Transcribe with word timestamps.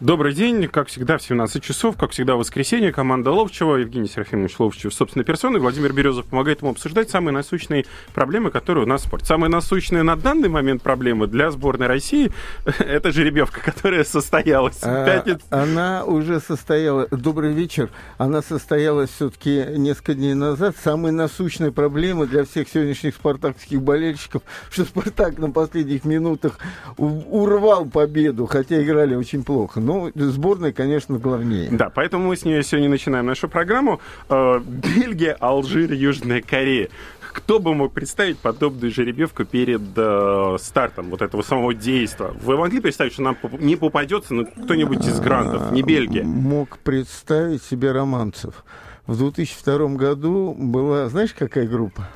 Добрый 0.00 0.32
день, 0.32 0.68
как 0.68 0.86
всегда, 0.86 1.18
в 1.18 1.22
17 1.22 1.60
часов, 1.60 1.96
как 1.96 2.12
всегда, 2.12 2.36
в 2.36 2.38
воскресенье, 2.38 2.92
команда 2.92 3.32
Ловчева, 3.32 3.78
Евгений 3.78 4.06
Серафимович 4.06 4.56
Ловчев, 4.60 4.94
собственной 4.94 5.24
персоной, 5.24 5.58
Владимир 5.58 5.92
Березов 5.92 6.26
помогает 6.26 6.60
ему 6.60 6.70
обсуждать 6.70 7.10
самые 7.10 7.34
насущные 7.34 7.84
проблемы, 8.14 8.52
которые 8.52 8.84
у 8.84 8.86
нас 8.86 9.02
в 9.02 9.06
спорте. 9.08 9.26
Самые 9.26 9.50
насущные 9.50 10.04
на 10.04 10.14
данный 10.14 10.48
момент 10.48 10.82
проблемы 10.82 11.26
для 11.26 11.50
сборной 11.50 11.88
России– 11.88 12.30
это 12.78 13.10
жеребьевка, 13.10 13.60
которая 13.60 14.04
состоялась 14.04 14.78
а, 14.82 15.04
пятниц... 15.04 15.40
Она 15.50 16.04
уже 16.04 16.38
состоялась, 16.38 17.08
добрый 17.10 17.52
вечер, 17.52 17.90
она 18.18 18.40
состоялась 18.40 19.10
все-таки 19.10 19.64
несколько 19.78 20.14
дней 20.14 20.34
назад. 20.34 20.76
Самые 20.80 21.10
насущные 21.10 21.72
проблемы 21.72 22.28
для 22.28 22.44
всех 22.44 22.68
сегодняшних 22.68 23.16
спартакских 23.16 23.82
болельщиков, 23.82 24.42
что 24.70 24.84
Спартак 24.84 25.38
на 25.38 25.50
последних 25.50 26.04
минутах 26.04 26.60
урвал 26.96 27.84
победу, 27.86 28.46
хотя 28.46 28.80
играли 28.80 29.16
очень 29.16 29.42
плохо 29.42 29.80
ну, 29.88 30.12
сборная, 30.14 30.72
конечно, 30.72 31.18
главнее. 31.18 31.70
Да, 31.70 31.88
поэтому 31.88 32.28
мы 32.28 32.36
с 32.36 32.44
нее 32.44 32.62
сегодня 32.62 32.90
начинаем 32.90 33.24
нашу 33.24 33.48
программу. 33.48 34.00
Э, 34.28 34.60
Бельгия, 34.60 35.36
Алжир, 35.40 35.92
Южная 35.92 36.42
Корея. 36.42 36.90
Кто 37.32 37.58
бы 37.58 37.74
мог 37.74 37.92
представить 37.92 38.38
подобную 38.38 38.92
жеребьевку 38.92 39.44
перед 39.44 39.80
э, 39.96 40.56
стартом 40.60 41.10
вот 41.10 41.22
этого 41.22 41.42
самого 41.42 41.72
действия? 41.72 42.32
Вы 42.42 42.56
могли 42.58 42.80
представить, 42.80 43.14
что 43.14 43.22
нам 43.22 43.38
не 43.58 43.76
попадется 43.76 44.34
ну, 44.34 44.44
кто-нибудь 44.46 45.06
из 45.06 45.20
грантов, 45.20 45.72
не 45.72 45.82
Бельгия? 45.82 46.24
Мог 46.24 46.78
представить 46.78 47.62
себе 47.62 47.92
романцев. 47.92 48.64
В 49.06 49.16
2002 49.16 49.88
году 49.94 50.54
была, 50.58 51.08
знаешь, 51.08 51.32
какая 51.32 51.66
группа? 51.66 52.08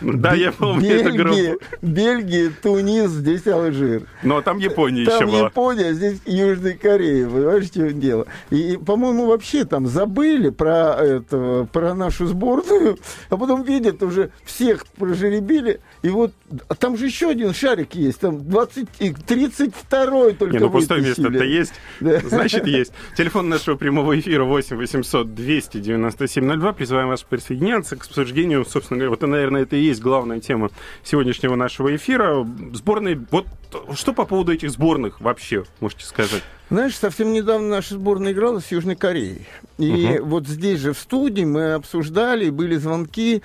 Да, 0.00 0.34
я 0.34 0.52
помню 0.52 0.82
Бельгия, 0.82 1.08
эту 1.08 1.16
группу. 1.16 1.64
Бельгия, 1.82 2.52
Тунис, 2.62 3.10
здесь 3.10 3.46
Алжир. 3.46 4.02
Но 4.22 4.42
там 4.42 4.58
Япония 4.58 5.04
там 5.04 5.14
еще 5.14 5.26
была. 5.26 5.38
Там 5.38 5.46
Япония, 5.46 5.92
здесь 5.92 6.20
Южная 6.26 6.74
Корея. 6.74 7.28
Понимаешь, 7.28 7.66
что 7.66 7.92
дело? 7.92 8.26
И, 8.50 8.76
по-моему, 8.76 9.26
вообще 9.26 9.64
там 9.64 9.86
забыли 9.86 10.50
про, 10.50 10.94
это, 10.94 11.68
про 11.72 11.94
нашу 11.94 12.26
сборную, 12.26 12.98
а 13.30 13.36
потом 13.36 13.62
видят, 13.62 14.02
уже 14.02 14.30
всех 14.44 14.86
прожеребили. 14.86 15.80
И 16.02 16.08
вот 16.08 16.32
а 16.68 16.74
там 16.74 16.96
же 16.96 17.06
еще 17.06 17.30
один 17.30 17.54
шарик 17.54 17.94
есть, 17.94 18.20
там 18.20 18.48
20, 18.48 18.88
32-й 19.00 20.34
только 20.34 20.54
Не, 20.54 20.58
ну 20.58 20.70
пустое 20.70 21.02
место-то 21.02 21.44
есть, 21.44 21.74
да. 22.00 22.20
значит 22.20 22.66
есть. 22.66 22.92
Телефон 23.16 23.48
нашего 23.48 23.76
прямого 23.76 24.18
эфира 24.18 24.44
8 24.44 24.76
800 24.76 25.34
297 25.34 26.60
02. 26.60 26.72
Призываем 26.72 27.08
вас 27.08 27.22
присоединяться 27.22 27.96
к 27.96 28.04
обсуждению, 28.04 28.64
собственно 28.64 28.98
говоря, 28.98 29.10
вот, 29.10 29.22
наверное, 29.22 29.62
это 29.62 29.76
и 29.76 29.83
есть 29.86 30.00
главная 30.00 30.40
тема 30.40 30.70
сегодняшнего 31.02 31.54
нашего 31.56 31.94
эфира. 31.94 32.46
Сборные, 32.72 33.24
вот 33.30 33.46
что 33.94 34.12
по 34.12 34.24
поводу 34.24 34.52
этих 34.52 34.70
сборных 34.70 35.20
вообще 35.20 35.64
можете 35.80 36.04
сказать? 36.04 36.42
Знаешь, 36.70 36.96
совсем 36.96 37.32
недавно 37.32 37.68
наша 37.68 37.94
сборная 37.94 38.32
играла 38.32 38.60
с 38.60 38.70
Южной 38.72 38.96
Кореей. 38.96 39.46
И 39.78 40.18
угу. 40.18 40.26
вот 40.26 40.46
здесь 40.46 40.80
же 40.80 40.92
в 40.92 40.98
студии 40.98 41.44
мы 41.44 41.74
обсуждали, 41.74 42.50
были 42.50 42.76
звонки, 42.76 43.42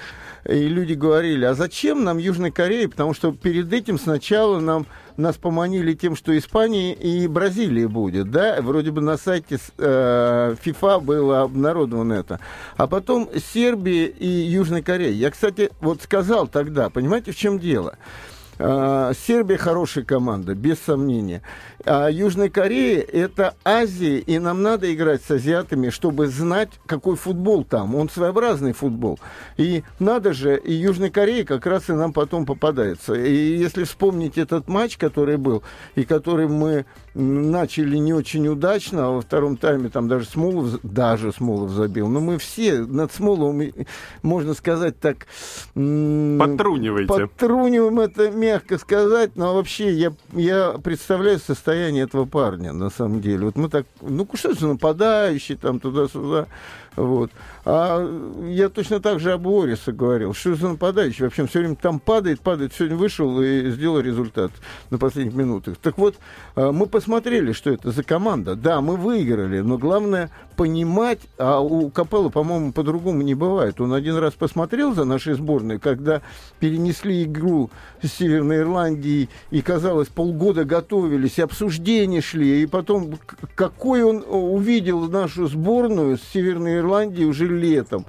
и 0.48 0.68
люди 0.68 0.94
говорили, 0.94 1.46
а 1.46 1.54
зачем 1.54 2.04
нам 2.04 2.18
Южная 2.18 2.52
Корея? 2.52 2.88
Потому 2.88 3.14
что 3.14 3.32
перед 3.32 3.72
этим 3.74 4.00
сначала 4.00 4.60
нам 4.60 4.86
нас 5.20 5.36
поманили 5.38 5.94
тем, 5.94 6.16
что 6.16 6.36
Испания 6.38 6.94
и 6.94 7.28
Бразилия 7.28 7.88
будет, 7.88 8.32
да, 8.32 8.62
вроде 8.62 8.92
бы 8.92 9.02
на 9.02 9.18
сайте 9.18 9.60
э, 9.78 10.56
было 11.02 11.42
обнародовано 11.42 12.14
это. 12.14 12.40
А 12.78 12.88
потом 12.88 13.30
Сербия 13.54 14.06
и 14.08 14.28
Южная 14.28 14.82
Корея. 14.82 15.12
Я, 15.12 15.30
кстати, 15.30 15.70
вот 15.82 16.02
сказал 16.02 16.48
тогда, 16.48 16.90
понимаете, 16.90 17.32
в 17.32 17.36
чем 17.36 17.60
дело? 17.60 17.98
Сербия 18.60 19.58
хорошая 19.58 20.04
команда, 20.04 20.54
без 20.54 20.80
сомнения. 20.80 21.42
А 21.86 22.10
Южная 22.10 22.50
Корея– 22.50 23.02
это 23.14 23.56
Азия, 23.64 24.20
и 24.20 24.38
нам 24.38 24.62
надо 24.62 24.94
играть 24.94 25.24
с 25.24 25.32
азиатами, 25.32 25.90
чтобы 25.90 26.28
знать, 26.28 26.70
какой 26.86 27.16
футбол 27.16 27.64
там. 27.64 27.96
Он 27.96 28.10
своеобразный 28.10 28.74
футбол. 28.74 29.18
И 29.56 29.84
надо 30.00 30.34
же, 30.34 30.58
и 30.58 30.74
Южная 30.74 31.10
Корея 31.10 31.46
как 31.46 31.66
раз 31.66 31.90
и 31.90 31.94
нам 31.94 32.12
потом 32.12 32.46
попадается. 32.46 33.14
И 33.14 33.34
если 33.34 33.86
вспомнить 33.86 34.38
этот 34.38 34.68
матч, 34.68 34.98
который 34.98 35.38
был, 35.38 35.64
и 35.96 36.04
который 36.04 36.50
мы 36.50 36.86
начали 37.14 37.96
не 37.96 38.14
очень 38.14 38.46
удачно, 38.50 39.08
а 39.08 39.12
во 39.12 39.22
втором 39.22 39.56
тайме 39.56 39.88
там 39.88 40.10
даже 40.10 40.26
Смолов, 40.26 40.82
даже 40.84 41.32
Смолов 41.32 41.72
забил. 41.72 42.10
Но 42.10 42.20
мы 42.20 42.38
все 42.38 42.80
над 42.80 43.14
Смоловым, 43.14 43.72
можно 44.22 44.54
сказать 44.54 45.00
так... 45.00 45.28
Подтруниваете. 45.74 47.08
Подтруниваем 47.08 48.02
это 48.02 48.30
мягко 48.50 48.78
сказать, 48.80 49.36
но 49.36 49.54
вообще 49.54 49.94
я, 49.94 50.12
я 50.34 50.72
представляю 50.84 51.40
состояние 51.40 52.04
этого 52.04 52.26
парня, 52.26 52.74
на 52.74 52.90
самом 52.90 53.22
деле. 53.22 53.46
Вот 53.46 53.56
мы 53.56 53.70
так, 53.70 53.86
ну 54.02 54.28
что 54.34 54.52
это 54.52 54.66
нападающий 54.66 55.56
там 55.56 55.80
туда-сюда. 55.80 56.48
Вот. 56.96 57.32
А 57.66 58.06
я 58.48 58.68
точно 58.68 59.00
так 59.00 59.20
же 59.20 59.32
об 59.32 59.46
Уорисе 59.46 59.92
говорил. 59.92 60.34
Что 60.34 60.56
за 60.56 60.70
нападающий? 60.70 61.24
Вообще 61.24 61.46
все 61.46 61.60
время 61.60 61.76
там 61.76 62.00
падает, 62.00 62.42
падает. 62.42 62.74
Сегодня 62.74 62.98
вышел 62.98 63.42
и 63.42 63.70
сделал 63.70 64.00
результат 64.00 64.52
на 64.90 64.98
последних 64.98 65.34
минутах. 65.34 65.78
Так 65.78 65.98
вот, 65.98 66.16
а, 66.56 66.72
мы 66.72 66.88
посмотрели, 66.88 67.54
что 67.54 67.70
это 67.70 67.92
за 67.92 68.04
команда. 68.04 68.56
Да, 68.56 68.82
мы 68.82 68.98
выиграли, 68.98 69.60
но 69.60 69.78
главное 69.78 70.30
понимать, 70.58 71.20
а 71.38 71.62
у 71.62 71.90
Капелла, 71.90 72.30
по-моему, 72.30 72.74
по-другому 72.74 73.22
не 73.22 73.34
бывает. 73.34 73.80
Он 73.80 73.94
один 73.94 74.18
раз 74.18 74.34
посмотрел 74.34 74.94
за 74.94 75.06
нашей 75.06 75.36
сборной, 75.36 75.80
когда 75.80 76.22
перенесли 76.60 77.24
игру 77.24 77.70
с 78.02 78.20
Северной 78.40 78.60
Ирландией, 78.60 79.30
и, 79.52 79.62
казалось, 79.62 80.08
полгода 80.08 80.64
готовились, 80.64 81.38
и 81.38 81.42
обсуждения 81.42 82.22
шли, 82.22 82.64
и 82.64 82.66
потом, 82.66 83.20
какой 83.56 84.04
он 84.04 84.24
увидел 84.28 85.10
нашу 85.10 85.48
сборную 85.48 86.18
с 86.18 86.22
Северной 86.34 86.78
Ирландии 86.78 87.26
уже 87.26 87.48
летом. 87.48 88.06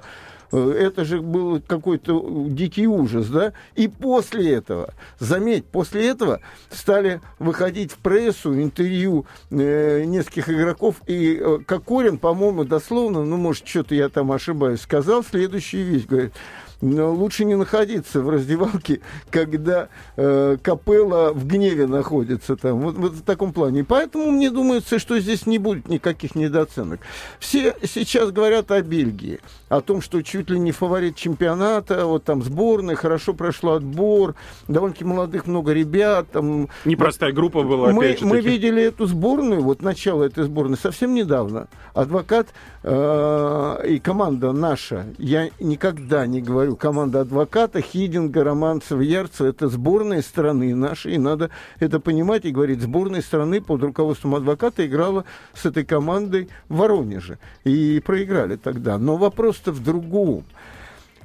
Э, 0.51 0.71
это 0.77 1.03
же 1.03 1.21
был 1.21 1.61
какой-то 1.65 2.47
дикий 2.47 2.87
ужас, 2.87 3.27
да? 3.27 3.53
И 3.75 3.87
после 3.87 4.53
этого, 4.53 4.93
заметь, 5.19 5.65
после 5.65 6.07
этого 6.07 6.39
стали 6.69 7.21
выходить 7.39 7.91
в 7.91 7.97
прессу 7.97 8.53
интервью 8.53 9.25
э, 9.49 10.03
нескольких 10.05 10.49
игроков, 10.49 10.95
и 11.07 11.37
э, 11.39 11.59
Кокорин, 11.65 12.17
по-моему, 12.17 12.63
дословно, 12.63 13.25
ну, 13.25 13.37
может, 13.37 13.67
что-то 13.67 13.95
я 13.95 14.07
там 14.07 14.31
ошибаюсь, 14.31 14.81
сказал 14.81 15.23
следующую 15.23 15.85
вещь, 15.85 16.05
говорит, 16.05 16.33
но 16.81 17.13
лучше 17.13 17.45
не 17.45 17.55
находиться 17.55 18.21
в 18.21 18.29
раздевалке, 18.29 19.01
когда 19.29 19.89
э, 20.17 20.57
Капелла 20.61 21.31
в 21.31 21.47
гневе 21.47 21.87
находится 21.87 22.55
там. 22.55 22.79
Вот, 22.79 22.95
вот 22.95 23.13
в 23.13 23.21
таком 23.23 23.53
плане. 23.53 23.81
И 23.81 23.83
поэтому 23.83 24.31
мне 24.31 24.49
думается, 24.49 24.99
что 24.99 25.19
здесь 25.19 25.45
не 25.45 25.59
будет 25.59 25.87
никаких 25.87 26.35
недооценок. 26.35 26.99
Все 27.39 27.75
сейчас 27.83 28.31
говорят 28.31 28.71
о 28.71 28.81
Бельгии, 28.81 29.39
о 29.69 29.81
том, 29.81 30.01
что 30.01 30.21
чуть 30.21 30.49
ли 30.49 30.59
не 30.59 30.71
фаворит 30.71 31.15
чемпионата, 31.15 32.05
вот 32.05 32.23
там 32.23 32.41
сборная, 32.43 32.95
хорошо 32.95 33.33
прошел 33.33 33.71
отбор, 33.71 34.35
довольно-таки 34.67 35.05
молодых 35.05 35.47
много 35.47 35.73
ребят. 35.73 36.31
Там, 36.31 36.67
Непростая 36.85 37.31
группа 37.31 37.63
была, 37.63 37.91
мы, 37.91 38.05
опять 38.05 38.19
же. 38.19 38.25
Мы 38.25 38.41
видели 38.41 38.83
эту 38.83 39.05
сборную, 39.05 39.61
вот 39.61 39.81
начало 39.81 40.23
этой 40.23 40.43
сборной 40.45 40.77
совсем 40.77 41.13
недавно. 41.13 41.67
Адвокат 41.93 42.47
э, 42.83 43.85
и 43.87 43.99
команда 43.99 44.51
наша, 44.51 45.05
я 45.17 45.49
никогда 45.59 46.25
не 46.25 46.41
говорю 46.41 46.70
говорю, 46.71 46.75
команда 46.75 47.21
адвоката, 47.21 47.81
Хидинга, 47.81 48.43
Романцева, 48.43 49.01
Ярцева, 49.01 49.47
это 49.47 49.67
сборные 49.67 50.21
страны 50.21 50.75
наши, 50.75 51.11
и 51.11 51.17
надо 51.17 51.49
это 51.79 51.99
понимать 51.99 52.45
и 52.45 52.51
говорить, 52.51 52.81
сборная 52.81 53.21
страны 53.21 53.61
под 53.61 53.83
руководством 53.83 54.35
адвоката 54.35 54.85
играла 54.85 55.25
с 55.53 55.65
этой 55.65 55.85
командой 55.85 56.49
в 56.69 56.77
Воронеже, 56.77 57.37
и 57.63 58.01
проиграли 58.05 58.55
тогда. 58.55 58.97
Но 58.97 59.17
вопрос-то 59.17 59.71
в 59.71 59.83
другом. 59.83 60.43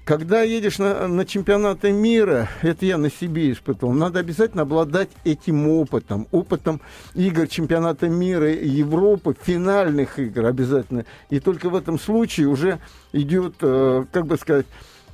Когда 0.04 0.43
едешь 0.43 0.78
на, 0.78 1.08
на 1.08 1.25
чемпионаты 1.25 1.90
мира, 1.90 2.49
это 2.62 2.87
я 2.87 2.96
на 2.96 3.10
себе 3.10 3.50
испытывал, 3.50 3.92
надо 3.92 4.20
обязательно 4.20 4.62
обладать 4.62 5.08
этим 5.25 5.69
опытом, 5.69 6.28
опытом 6.31 6.81
игр 7.16 7.49
чемпионата 7.49 8.08
мира 8.08 8.52
Европы, 8.52 9.34
финальных 9.42 10.20
игр 10.20 10.46
обязательно. 10.46 11.04
И 11.28 11.40
только 11.40 11.70
в 11.70 11.75
этом 11.75 11.99
случае 11.99 12.46
уже 12.46 12.78
идет, 13.12 13.54
э, 13.62 14.04
как 14.12 14.26
бы 14.26 14.37
сказать, 14.37 14.66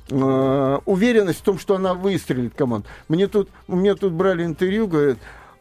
э, 0.09 0.79
уверенность 0.85 1.39
в 1.39 1.43
том, 1.43 1.59
что 1.59 1.75
она 1.75 1.93
выстрелит 1.93 2.53
команд. 2.55 2.85
Мне 3.07 3.27
тут, 3.27 3.49
мне 3.67 3.95
тут 3.95 4.13
брали 4.13 4.43
интервью, 4.43 4.87
говорят, 4.87 5.17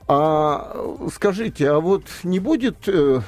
а 0.08 0.76
скажите, 1.14 1.70
а 1.70 1.80
вот 1.80 2.04
не 2.22 2.38
будет 2.38 2.88
э, 2.88 3.20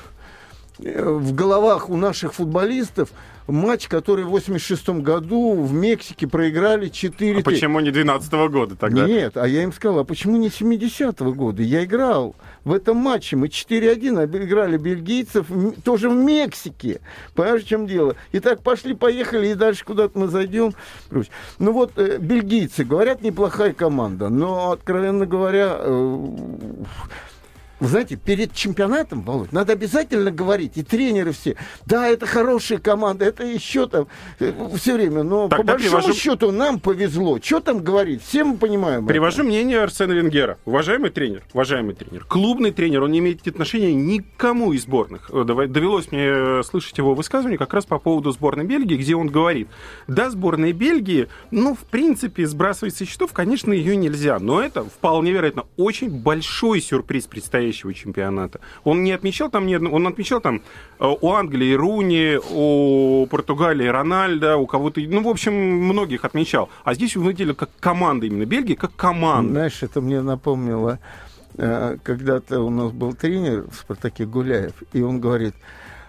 в 0.79 1.35
головах 1.35 1.89
у 1.89 1.97
наших 1.97 2.35
футболистов 2.35 3.11
матч, 3.47 3.89
который 3.89 4.25
в 4.25 4.31
86 4.31 4.89
году 5.01 5.63
в 5.63 5.73
Мексике 5.73 6.27
проиграли 6.27 6.89
4 6.89 7.41
А 7.41 7.43
почему 7.43 7.81
не 7.81 7.91
12 7.91 8.33
года 8.51 8.77
тогда? 8.77 9.07
Нет, 9.07 9.37
а 9.37 9.47
я 9.47 9.63
им 9.63 9.73
сказал, 9.73 10.01
а 10.01 10.05
почему 10.05 10.37
не 10.37 10.49
70-го 10.49 11.33
года? 11.33 11.63
Я 11.63 11.85
играл 11.85 12.35
в 12.65 12.73
этом 12.73 12.97
матче. 12.97 13.37
Мы 13.37 13.49
4-1 13.49 14.23
обыграли 14.23 14.77
бельгийцев 14.77 15.47
тоже 15.85 16.09
в 16.09 16.15
Мексике. 16.15 17.01
Понимаешь, 17.35 17.65
в 17.65 17.69
чем 17.69 17.87
дело? 17.87 18.17
И 18.33 18.41
так 18.41 18.63
пошли, 18.63 18.95
поехали, 18.95 19.49
и 19.49 19.55
дальше 19.55 19.85
куда-то 19.85 20.19
мы 20.19 20.29
зайдем. 20.29 20.75
Ну 21.11 21.73
вот, 21.73 21.93
э, 21.97 22.19
бельгийцы, 22.19 22.85
говорят, 22.85 23.23
неплохая 23.23 23.73
команда, 23.73 24.29
но, 24.29 24.73
откровенно 24.73 25.27
говоря, 25.27 25.77
э, 25.79 26.27
вы 27.85 27.91
знаете, 27.91 28.17
перед 28.17 28.53
чемпионатом, 28.55 29.23
Володь, 29.23 29.53
надо 29.53 29.73
обязательно 29.75 30.31
говорить, 30.31 30.73
и 30.77 30.83
тренеры 30.83 31.33
все, 31.33 31.57
да, 31.87 32.09
это 32.09 32.27
хорошая 32.27 32.79
команда, 32.79 33.25
это 33.27 33.45
еще 33.45 33.87
там 33.87 34.07
все 34.77 34.95
время, 34.95 35.23
но 35.23 35.49
по 35.49 35.59
Тогда 35.59 35.75
большому 35.75 36.03
привожу- 36.03 36.15
счету 36.19 36.51
нам 36.51 36.81
повезло. 36.81 37.39
Что 37.43 37.61
там 37.61 37.81
говорить? 37.85 38.23
Все 38.23 38.43
мы 38.45 38.57
понимаем. 38.57 39.05
это. 39.05 39.09
Привожу 39.09 39.45
мнение 39.45 39.81
Арсена 39.81 40.13
Венгера. 40.13 40.59
Уважаемый 40.65 41.11
тренер, 41.11 41.43
уважаемый 41.53 41.95
тренер, 41.95 42.25
клубный 42.25 42.71
тренер, 42.71 43.03
он 43.03 43.13
не 43.13 43.19
имеет 43.19 43.47
отношения 43.47 43.93
никому 43.95 44.73
из 44.73 44.83
сборных. 44.85 45.31
Э, 45.33 45.45
Довелось 45.45 46.11
мне 46.11 46.25
э, 46.27 46.63
слышать 46.65 46.97
его 46.99 47.15
высказывание 47.15 47.59
как 47.59 47.75
раз 47.75 47.85
по 47.85 47.99
поводу 47.99 48.31
сборной 48.33 48.65
Бельгии, 48.65 48.97
где 48.97 49.15
он 49.15 49.29
говорит, 49.29 49.69
да, 50.09 50.31
сборная 50.31 50.73
Бельгии, 50.73 51.29
ну, 51.51 51.75
в 51.75 51.81
принципе, 51.81 52.47
сбрасывать 52.47 52.97
со 52.97 53.05
счетов, 53.05 53.33
конечно, 53.33 53.73
ее 53.73 53.97
нельзя, 53.97 54.39
но 54.39 54.61
это 54.63 54.85
вполне 54.85 55.33
вероятно 55.33 55.65
очень 55.77 56.09
большой 56.11 56.81
сюрприз 56.81 57.27
предстоящего 57.75 57.95
чемпионата. 57.95 58.61
Он 58.85 59.03
не 59.03 59.13
отмечал 59.13 59.51
там 59.51 59.67
ни 59.67 59.75
одного, 59.75 59.97
он 59.97 60.07
отмечал 60.07 60.41
там 60.41 60.63
э, 60.99 61.07
у 61.21 61.33
Англии 61.33 61.75
Руни, 61.75 62.39
у 62.51 63.27
Португалии 63.27 63.87
Рональда, 63.87 64.57
у 64.57 64.67
кого-то, 64.67 65.01
ну, 65.01 65.23
в 65.23 65.29
общем, 65.29 65.53
многих 65.53 66.25
отмечал. 66.25 66.69
А 66.85 66.95
здесь 66.95 67.17
он 67.17 67.25
выделил 67.25 67.55
как 67.55 67.71
команда 67.81 68.27
именно 68.27 68.47
Бельгии, 68.47 68.75
как 68.75 68.95
команда. 68.97 69.51
Знаешь, 69.51 69.83
это 69.83 70.01
мне 70.01 70.23
напомнило, 70.23 70.99
э, 71.57 71.97
когда-то 72.03 72.61
у 72.61 72.71
нас 72.71 72.93
был 72.93 73.15
тренер 73.15 73.65
в 73.71 73.75
«Спартаке» 73.75 74.25
Гуляев, 74.25 74.73
и 74.93 75.03
он 75.03 75.21
говорит, 75.21 75.55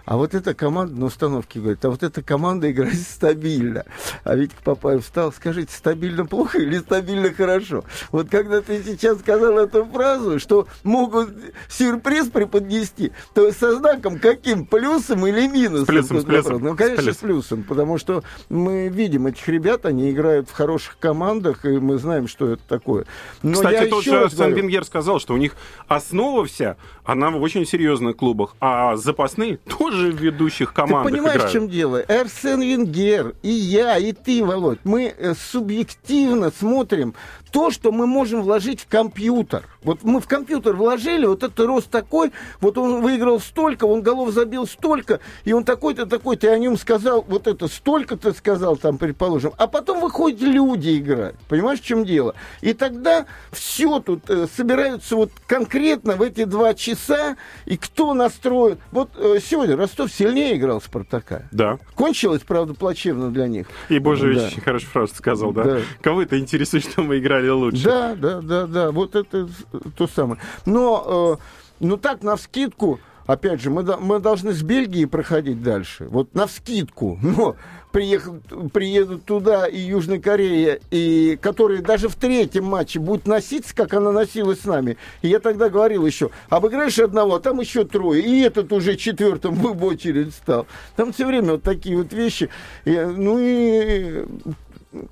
а 0.06 0.16
вот 0.16 0.34
эта 0.34 0.54
команда 0.54 0.98
на 0.98 1.06
установке 1.06 1.58
говорит, 1.58 1.84
а 1.84 1.90
вот 1.90 2.02
эта 2.04 2.22
команда 2.22 2.70
играет 2.70 2.94
стабильно. 2.94 3.84
А 4.22 4.36
Витька 4.36 4.62
Папаев 4.62 5.04
встал, 5.04 5.32
скажите, 5.32 5.72
стабильно 5.74 6.24
плохо 6.24 6.58
или 6.58 6.78
стабильно 6.78 7.32
хорошо? 7.32 7.84
Вот 8.12 8.30
когда 8.30 8.62
ты 8.62 8.82
сейчас 8.84 9.18
сказал 9.18 9.58
эту 9.58 9.84
фразу, 9.84 10.38
что 10.38 10.68
могут 10.84 11.30
сюрприз 11.68 12.28
преподнести, 12.28 13.10
то 13.34 13.50
со 13.52 13.74
знаком 13.74 14.20
каким? 14.20 14.64
Плюсом 14.64 15.26
или 15.26 15.48
минусом? 15.48 15.86
С 15.86 15.88
плюсом, 15.88 16.20
с 16.20 16.24
плюсом. 16.24 16.62
Ну, 16.62 16.76
конечно, 16.76 17.12
С 17.12 17.16
с 17.16 17.18
плюсом, 17.18 17.64
потому 17.64 17.98
что 17.98 18.22
мы 18.48 18.88
видим 18.88 19.26
этих 19.26 19.48
ребят, 19.48 19.86
они 19.86 20.12
играют 20.12 20.48
в 20.48 20.52
хороших 20.52 20.98
командах, 21.00 21.64
и 21.64 21.78
мы 21.78 21.98
знаем, 21.98 22.28
что 22.28 22.52
это 22.52 22.62
такое. 22.68 23.06
Но 23.42 23.54
Кстати, 23.54 23.90
тот 23.90 24.04
же 24.04 24.28
говорю, 24.28 24.54
Венгер 24.54 24.84
сказал, 24.84 25.18
что 25.18 25.34
у 25.34 25.36
них 25.36 25.56
основа 25.88 26.44
вся, 26.44 26.76
она 27.04 27.30
в 27.30 27.42
очень 27.42 27.66
серьезных 27.66 28.16
клубах, 28.16 28.54
а 28.60 28.96
запасные 28.96 29.56
тоже 29.56 29.95
в 29.96 30.20
ведущих 30.20 30.72
командах 30.72 31.06
Ты 31.06 31.12
понимаешь, 31.12 31.36
играют. 31.36 31.50
в 31.50 31.52
чем 31.52 31.68
дело? 31.68 32.00
Арсен 32.00 32.60
Венгер, 32.62 33.34
и 33.42 33.50
я, 33.50 33.98
и 33.98 34.12
ты, 34.12 34.44
Володь, 34.44 34.78
мы 34.84 35.14
э, 35.16 35.34
субъективно 35.34 36.52
смотрим 36.56 37.14
то, 37.56 37.70
что 37.70 37.90
мы 37.90 38.06
можем 38.06 38.42
вложить 38.42 38.82
в 38.82 38.86
компьютер. 38.86 39.64
Вот 39.82 40.02
мы 40.02 40.20
в 40.20 40.26
компьютер 40.28 40.76
вложили, 40.76 41.24
вот 41.24 41.42
это 41.42 41.66
рост 41.66 41.88
такой, 41.88 42.30
вот 42.60 42.76
он 42.76 43.00
выиграл 43.00 43.40
столько, 43.40 43.84
он 43.84 44.02
голов 44.02 44.30
забил 44.32 44.66
столько, 44.66 45.20
и 45.46 45.54
он 45.54 45.64
такой-то, 45.64 46.04
такой-то, 46.04 46.48
и 46.48 46.50
о 46.50 46.58
нем 46.58 46.76
сказал, 46.76 47.24
вот 47.26 47.46
это 47.46 47.66
столько-то 47.66 48.34
сказал, 48.34 48.76
там, 48.76 48.98
предположим. 48.98 49.54
А 49.56 49.68
потом 49.68 50.02
выходят 50.02 50.42
люди 50.42 50.98
играть. 50.98 51.34
Понимаешь, 51.48 51.80
в 51.80 51.84
чем 51.84 52.04
дело? 52.04 52.34
И 52.60 52.74
тогда 52.74 53.24
все 53.52 54.00
тут 54.00 54.28
э, 54.28 54.48
собираются 54.54 55.16
вот 55.16 55.30
конкретно 55.46 56.16
в 56.16 56.20
эти 56.20 56.44
два 56.44 56.74
часа, 56.74 57.38
и 57.64 57.78
кто 57.78 58.12
настроен. 58.12 58.76
Вот 58.92 59.12
э, 59.16 59.38
сегодня 59.42 59.78
Ростов 59.78 60.12
сильнее 60.12 60.58
играл 60.58 60.82
Спартака. 60.82 61.44
Да. 61.52 61.78
Кончилось, 61.94 62.42
правда, 62.46 62.74
плачевно 62.74 63.30
для 63.30 63.48
них. 63.48 63.66
И 63.88 63.98
Божевич 63.98 64.40
Да. 64.40 64.46
очень 64.48 64.60
хорошую 64.60 64.90
фразу 64.90 65.14
сказал, 65.14 65.52
да? 65.52 65.64
Да. 65.64 65.78
Кого 66.02 66.20
это 66.20 66.38
интересует, 66.38 66.84
что 66.84 67.00
мы 67.00 67.16
играли 67.18 67.45
лучше? 67.54 67.84
Да, 67.84 68.14
да, 68.14 68.40
да, 68.40 68.66
да, 68.66 68.92
вот 68.92 69.14
это 69.14 69.48
то 69.96 70.06
самое. 70.06 70.40
Но, 70.64 71.38
э, 71.38 71.42
ну 71.80 71.96
так, 71.96 72.22
на 72.22 72.36
вскидку, 72.36 73.00
опять 73.26 73.60
же, 73.60 73.70
мы, 73.70 73.82
мы 73.98 74.18
должны 74.18 74.52
с 74.52 74.62
Бельгии 74.62 75.04
проходить 75.04 75.62
дальше. 75.62 76.06
Вот 76.10 76.34
на 76.34 76.46
вскидку. 76.46 77.18
Но 77.22 77.56
приехат, 77.92 78.42
приедут 78.72 79.24
туда 79.24 79.66
и 79.66 79.78
Южная 79.78 80.20
Корея, 80.20 80.80
и 80.90 81.38
которые 81.40 81.80
даже 81.80 82.08
в 82.08 82.14
третьем 82.14 82.64
матче 82.64 82.98
будут 82.98 83.26
носиться, 83.26 83.74
как 83.74 83.94
она 83.94 84.12
носилась 84.12 84.60
с 84.60 84.64
нами. 84.64 84.96
И 85.22 85.28
я 85.28 85.38
тогда 85.40 85.68
говорил 85.68 86.04
еще, 86.04 86.30
обыграешь 86.48 86.98
одного, 86.98 87.36
а 87.36 87.40
там 87.40 87.60
еще 87.60 87.84
трое, 87.84 88.22
и 88.22 88.40
этот 88.40 88.72
уже 88.72 88.96
четвертым 88.96 89.54
в 89.54 89.84
очередь 89.84 90.34
стал. 90.34 90.66
Там 90.94 91.12
все 91.12 91.26
время 91.26 91.52
вот 91.52 91.62
такие 91.62 91.96
вот 91.96 92.12
вещи. 92.12 92.50
И, 92.84 92.90
ну 92.90 93.38
и 93.38 94.26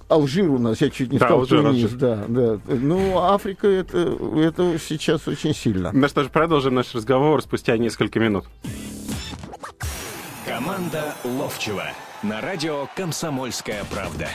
Алжир 0.09 0.51
у 0.51 0.59
нас, 0.59 0.81
я 0.81 0.91
чуть 0.91 1.13
не 1.13 1.19
Да, 1.19 1.27
сказал 1.27 1.41
Алжир, 1.41 1.63
Тунис, 1.63 1.85
Алжир. 1.85 1.99
да, 1.99 2.25
да. 2.29 2.59
Ну, 2.67 3.19
Африка 3.19 3.67
это, 3.69 3.99
это 4.37 4.79
сейчас 4.79 5.27
очень 5.29 5.55
сильно. 5.55 5.91
Ну 5.93 6.09
что 6.09 6.25
ж, 6.25 6.29
продолжим 6.29 6.75
наш 6.75 6.95
разговор 6.95 7.43
спустя 7.43 7.77
несколько 7.77 8.19
минут. 8.21 8.45
Команда 10.47 11.15
Ловчева 11.25 11.87
на 12.23 12.41
радио 12.41 12.87
«Комсомольская 12.97 13.85
правда». 13.91 14.29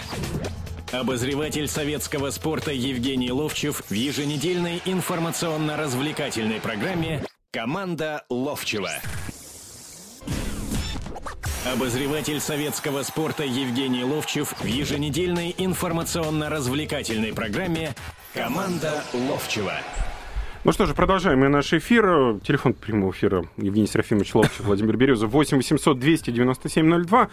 Обозреватель 0.92 1.68
советского 1.68 2.32
спорта 2.32 2.72
Евгений 2.72 3.32
Ловчев 3.32 3.84
в 3.90 3.94
еженедельной 3.94 4.82
информационно-развлекательной 4.86 6.60
программе 6.60 7.24
«Команда 7.52 8.24
Ловчева». 8.30 8.90
Обозреватель 11.66 12.40
советского 12.40 13.04
спорта 13.04 13.44
Евгений 13.44 14.06
Ловчев 14.06 14.54
в 14.62 14.66
еженедельной 14.66 15.54
информационно-развлекательной 15.58 17.34
программе 17.34 17.96
«Команда 18.34 19.04
Ловчева». 19.14 19.74
Ну 20.64 20.72
что 20.72 20.86
же, 20.86 20.94
продолжаем 20.94 21.40
мы 21.40 21.50
наш 21.50 21.74
эфир. 21.74 22.40
Телефон 22.46 22.74
прямого 22.74 23.12
эфира 23.12 23.44
Евгений 23.58 23.88
Серафимович 23.88 24.36
Ловчев, 24.36 24.62
Владимир 24.62 24.96
Березов, 24.96 25.32
8 25.32 25.58
800 25.58 26.00
297 26.00 27.04
02. 27.04 27.30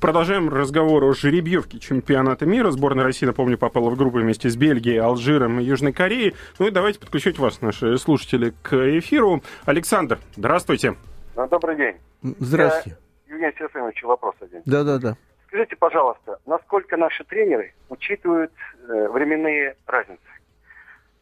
Продолжаем 0.00 0.48
разговор 0.48 1.04
о 1.04 1.12
жеребьевке 1.12 1.78
чемпионата 1.78 2.46
мира. 2.46 2.70
Сборная 2.70 3.04
России, 3.04 3.26
напомню, 3.26 3.58
попала 3.58 3.90
в 3.90 3.96
группу 3.96 4.18
вместе 4.18 4.48
с 4.48 4.56
Бельгией, 4.56 4.98
Алжиром 4.98 5.60
и 5.60 5.64
Южной 5.64 5.92
Кореей. 5.92 6.34
Ну 6.58 6.68
и 6.68 6.70
давайте 6.70 7.00
подключать 7.00 7.38
вас, 7.38 7.60
наши 7.60 7.98
слушатели, 7.98 8.54
к 8.62 8.74
эфиру. 8.98 9.42
Александр, 9.66 10.18
здравствуйте. 10.36 10.96
Ну, 11.36 11.46
Добрый 11.48 11.76
день. 11.76 11.96
Здравствуйте. 12.38 12.96
Евгений 13.28 13.52
Серафимович, 13.58 14.02
вопрос 14.04 14.34
один. 14.40 14.62
Да-да-да. 14.66 15.16
Скажите, 15.48 15.76
пожалуйста, 15.76 16.38
насколько 16.46 16.96
наши 16.96 17.24
тренеры 17.24 17.74
учитывают 17.88 18.52
э, 18.88 19.08
временные 19.08 19.76
разницы? 19.86 20.20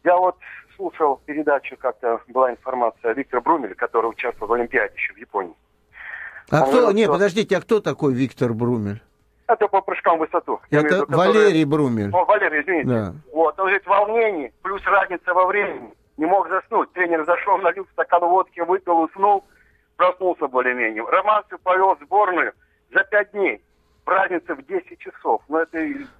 Я 0.04 0.16
вот 0.16 0.36
слушал 0.76 1.20
передачу, 1.26 1.76
как-то 1.76 2.20
была 2.28 2.50
информация 2.50 3.12
Виктора 3.14 3.40
Брумеля, 3.40 3.74
который 3.74 4.06
участвовал 4.06 4.48
в 4.48 4.52
Олимпиаде 4.54 4.94
еще 4.94 5.12
в 5.14 5.16
Японии. 5.16 5.54
А 6.50 6.56
Он 6.58 6.62
кто, 6.62 6.72
говорил, 6.72 6.90
не, 6.92 7.04
что- 7.04 7.12
подождите, 7.12 7.56
а 7.56 7.60
кто 7.60 7.80
такой 7.80 8.14
Виктор 8.14 8.52
Брумель? 8.52 9.00
Это 9.48 9.68
по 9.68 9.80
прыжкам 9.80 10.16
в 10.16 10.20
высоту. 10.20 10.60
Это 10.70 10.84
виду, 10.86 11.06
который- 11.06 11.16
Валерий 11.28 11.64
Брумель. 11.64 12.10
О, 12.12 12.24
Валерий, 12.24 12.62
извините. 12.62 12.88
Да. 12.88 13.14
Вот, 13.32 13.58
он 13.58 13.66
говорит, 13.66 13.86
волнение, 13.86 14.52
плюс 14.62 14.82
разница 14.84 15.32
во 15.34 15.46
времени. 15.46 15.92
Не 16.16 16.26
мог 16.26 16.48
заснуть. 16.48 16.92
Тренер 16.92 17.24
зашел, 17.24 17.58
налил 17.58 17.86
стакан 17.92 18.20
водки, 18.22 18.60
выпил, 18.60 19.00
уснул, 19.00 19.44
проснулся 19.96 20.46
более-менее. 20.46 21.04
Романцев 21.04 21.60
повел 21.62 21.96
сборную 22.00 22.52
за 22.92 23.04
пять 23.04 23.32
дней. 23.32 23.62
Разница 24.06 24.54
в 24.54 24.64
10 24.64 24.98
часов. 25.00 25.42
Ну, 25.48 25.58
это 25.58 25.78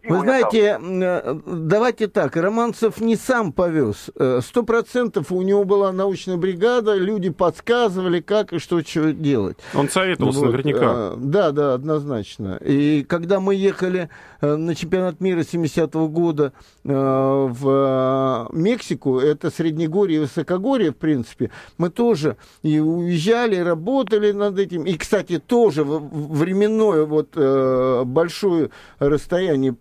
Вы 0.08 0.18
знаете, 0.18 0.76
э, 0.82 1.34
давайте 1.46 2.08
так, 2.08 2.34
Романцев 2.34 3.00
не 3.00 3.14
сам 3.14 3.52
повез. 3.52 4.10
Э, 4.18 4.40
Сто 4.42 4.64
процентов 4.64 5.30
у 5.30 5.40
него 5.42 5.62
была 5.62 5.92
научная 5.92 6.36
бригада, 6.36 6.94
люди 6.96 7.30
подсказывали, 7.30 8.20
как 8.20 8.52
и 8.52 8.58
что, 8.58 8.82
что 8.82 9.12
делать. 9.12 9.56
Он 9.72 9.88
советовался 9.88 10.40
Вот, 10.40 10.46
наверняка. 10.50 10.80
э, 10.82 11.14
Да, 11.16 11.52
да, 11.52 11.74
однозначно. 11.74 12.58
И 12.60 13.04
когда 13.04 13.38
мы 13.38 13.54
ехали 13.54 14.08
на 14.40 14.74
чемпионат 14.74 15.20
мира 15.20 15.40
70-го 15.40 16.08
года 16.08 16.52
в 16.84 18.48
Мексику, 18.52 19.18
это 19.20 19.50
Среднегорье 19.50 20.16
и 20.16 20.20
Высокогорье, 20.20 20.90
в 20.90 20.96
принципе, 20.96 21.50
мы 21.78 21.90
тоже 21.90 22.36
и 22.62 22.80
уезжали, 22.80 23.56
и 23.56 23.60
работали 23.62 24.32
над 24.32 24.58
этим. 24.58 24.82
И, 24.82 24.96
кстати, 24.96 25.38
тоже 25.38 25.84
временное 25.84 27.04
вот 27.04 27.30
э, 27.36 27.75
большое 28.04 28.70
расстояние. 28.98 29.76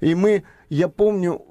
И 0.00 0.14
мы 0.14 0.44
я 0.70 0.86
помню, 0.86 1.42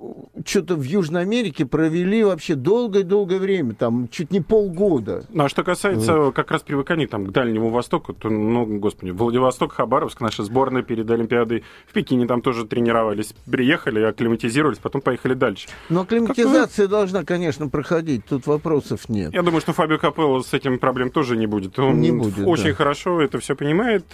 что-то 0.46 0.76
в 0.76 0.84
Южной 0.84 1.24
Америке 1.24 1.66
провели 1.66 2.24
вообще 2.24 2.56
долгое-долгое 2.56 3.38
время, 3.38 3.76
там 3.76 4.08
чуть 4.08 4.32
не 4.32 4.40
полгода. 4.40 5.26
Ну, 5.30 5.44
а 5.44 5.50
что 5.50 5.64
касается 5.64 6.32
как 6.34 6.50
раз 6.52 6.62
привыкания 6.62 7.06
там, 7.06 7.26
к 7.26 7.32
Дальнему 7.32 7.70
Востоку, 7.70 8.14
то, 8.14 8.30
ну, 8.30 8.66
господи, 8.80 9.12
Владивосток, 9.12 9.74
Хабаровск, 9.74 10.22
наша 10.22 10.46
сборная 10.46 10.84
перед 10.84 11.12
Олимпиадой 11.12 11.66
в 11.86 11.92
Пекине 11.92 12.28
там 12.28 12.42
тоже 12.42 12.66
тренировались. 12.66 13.34
Приехали, 13.52 14.02
акклиматизировались, 14.02 14.78
потом 14.78 15.02
поехали 15.02 15.34
дальше. 15.34 15.68
Но 15.90 16.02
акклиматизация 16.02 16.86
как... 16.86 16.92
должна, 16.92 17.26
конечно, 17.26 17.68
проходить, 17.68 18.24
тут 18.26 18.48
вопросов 18.48 19.10
нет. 19.10 19.34
Я 19.34 19.44
думаю, 19.44 19.60
что 19.60 19.74
Фабио 19.74 19.98
Капелло 19.98 20.42
с 20.42 20.54
этим 20.54 20.80
проблем 20.80 21.12
тоже 21.12 21.36
не 21.36 21.46
будет. 21.46 21.78
Он 21.78 22.00
не 22.00 22.14
будет, 22.14 22.48
очень 22.48 22.70
да. 22.70 22.74
хорошо 22.74 23.22
это 23.22 23.40
все 23.40 23.54
понимает 23.54 24.06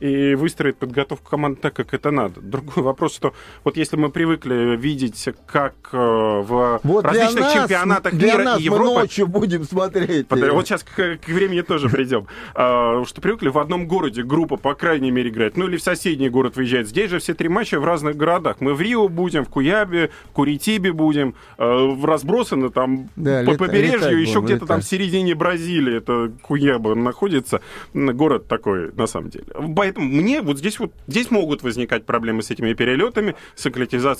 и 0.00 0.34
выстроит 0.34 0.78
подготовку 0.78 1.30
команды 1.30 1.60
так, 1.60 1.74
как 1.74 1.94
это 1.94 2.10
надо. 2.10 2.40
Другой 2.40 2.82
вопрос, 2.82 3.14
что 3.14 3.34
вот 3.62 3.76
если 3.76 3.96
мы 3.96 4.10
привыкли 4.10 4.31
видеть, 4.40 5.28
как 5.46 5.74
э, 5.92 5.96
в 5.96 6.80
вот 6.82 7.04
различных 7.04 7.40
нас, 7.40 7.54
чемпионатах 7.54 8.14
для 8.14 8.34
мира 8.34 8.44
нас 8.44 8.60
и 8.60 8.64
Европы... 8.64 8.84
мы 8.84 9.00
ночью 9.00 9.26
будем 9.26 9.64
смотреть. 9.64 10.28
Под... 10.28 10.40
Вот 10.52 10.66
сейчас 10.66 10.82
к, 10.82 11.18
к 11.18 11.28
времени 11.28 11.60
тоже 11.62 11.88
придем. 11.88 12.26
А, 12.54 13.02
что 13.06 13.20
привыкли 13.20 13.48
в 13.48 13.58
одном 13.58 13.86
городе 13.86 14.22
группа, 14.22 14.56
по 14.56 14.74
крайней 14.74 15.10
мере, 15.10 15.30
играть. 15.30 15.56
Ну 15.56 15.66
или 15.66 15.76
в 15.76 15.82
соседний 15.82 16.28
город 16.28 16.56
выезжает. 16.56 16.88
Здесь 16.88 17.10
же 17.10 17.18
все 17.18 17.34
три 17.34 17.48
матча 17.48 17.80
в 17.80 17.84
разных 17.84 18.16
городах. 18.16 18.56
Мы 18.60 18.74
в 18.74 18.80
Рио 18.80 19.08
будем, 19.08 19.44
в 19.44 19.48
Куябе, 19.48 20.10
в 20.26 20.32
Куритибе 20.32 20.92
будем, 20.92 21.34
э, 21.58 21.96
разбросаны 22.02 22.70
там 22.70 23.08
Да, 23.16 23.42
по 23.44 23.50
лет- 23.50 23.58
побережью, 23.58 24.20
еще 24.20 24.40
где-то 24.40 24.66
там 24.66 24.80
в 24.80 24.84
середине 24.84 25.34
Бразилии, 25.34 25.96
это 25.96 26.32
Куяба 26.42 26.94
находится, 26.94 27.60
город 27.94 28.48
такой, 28.48 28.92
на 28.92 29.06
самом 29.06 29.30
деле. 29.30 29.46
Поэтому 29.74 30.06
мне 30.06 30.42
вот 30.42 30.58
здесь 30.58 30.78
вот, 30.78 30.92
здесь 31.06 31.30
могут 31.30 31.62
возникать 31.62 32.04
проблемы 32.04 32.42
с 32.42 32.50
этими 32.50 32.72
перелетами, 32.74 33.34
с 33.54 33.66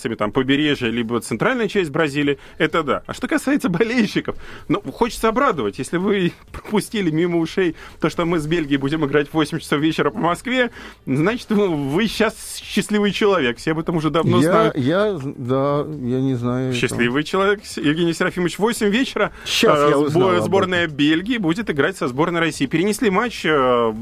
акклиматизациями 0.02 0.14
там 0.14 0.32
побережья, 0.32 0.88
либо 0.88 1.20
центральная 1.20 1.68
часть 1.68 1.90
Бразилии, 1.90 2.38
это 2.58 2.82
да. 2.82 3.02
А 3.06 3.14
что 3.14 3.28
касается 3.28 3.68
болельщиков, 3.68 4.36
ну, 4.68 4.80
хочется 4.80 5.28
обрадовать, 5.28 5.78
если 5.78 5.96
вы 5.96 6.32
пропустили 6.52 7.10
мимо 7.10 7.38
ушей 7.38 7.76
то, 8.00 8.10
что 8.10 8.24
мы 8.24 8.38
с 8.38 8.46
Бельгией 8.46 8.78
будем 8.78 9.04
играть 9.04 9.28
в 9.28 9.34
8 9.34 9.58
часов 9.58 9.80
вечера 9.80 10.10
по 10.10 10.18
Москве, 10.18 10.70
значит, 11.06 11.50
вы, 11.50 11.68
вы 11.68 12.06
сейчас 12.06 12.56
счастливый 12.56 13.12
человек, 13.12 13.58
все 13.58 13.72
об 13.72 13.78
этом 13.78 13.96
уже 13.96 14.10
давно 14.10 14.40
я, 14.40 14.50
знают. 14.50 14.76
я, 14.76 15.18
да, 15.22 15.86
я 15.86 16.20
не 16.20 16.34
знаю. 16.34 16.68
этого. 16.68 16.80
Счастливый 16.80 17.24
человек. 17.24 17.60
Евгений 17.76 18.12
Серафимович, 18.12 18.58
8 18.58 18.88
вечера. 18.88 19.32
Щас 19.44 19.78
э, 19.78 19.90
я 19.90 19.98
узнал 19.98 20.40
Сборная 20.42 20.86
Бельгии 20.86 21.38
будет 21.38 21.70
играть 21.70 21.96
со 21.96 22.08
сборной 22.08 22.40
России. 22.40 22.66
Перенесли 22.66 23.10
матч. 23.10 23.42
э, 23.44 23.92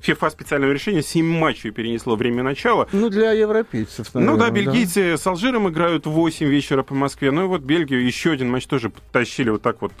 ФИФА 0.00 0.30
специальное 0.30 0.72
решение. 0.72 1.02
7 1.02 1.24
матчей 1.24 1.70
перенесло 1.70 2.16
время 2.16 2.42
начала. 2.42 2.88
Ну, 2.92 3.08
для 3.08 3.32
европейцев, 3.32 4.08
ну 4.14 4.20
наверное, 4.20 4.46
да, 4.46 4.50
бельгийцы 4.50 5.16
с 5.16 5.26
Алжиром 5.26 5.45
играют 5.54 6.06
в 6.06 6.10
8 6.10 6.46
вечера 6.46 6.82
по 6.82 6.94
Москве. 6.94 7.30
Ну 7.30 7.44
и 7.44 7.46
вот 7.46 7.62
Бельгию 7.62 8.04
еще 8.04 8.32
один 8.32 8.50
матч 8.50 8.66
тоже 8.66 8.90
подтащили 8.90 9.50
вот 9.50 9.62
так 9.62 9.80
вот 9.80 9.92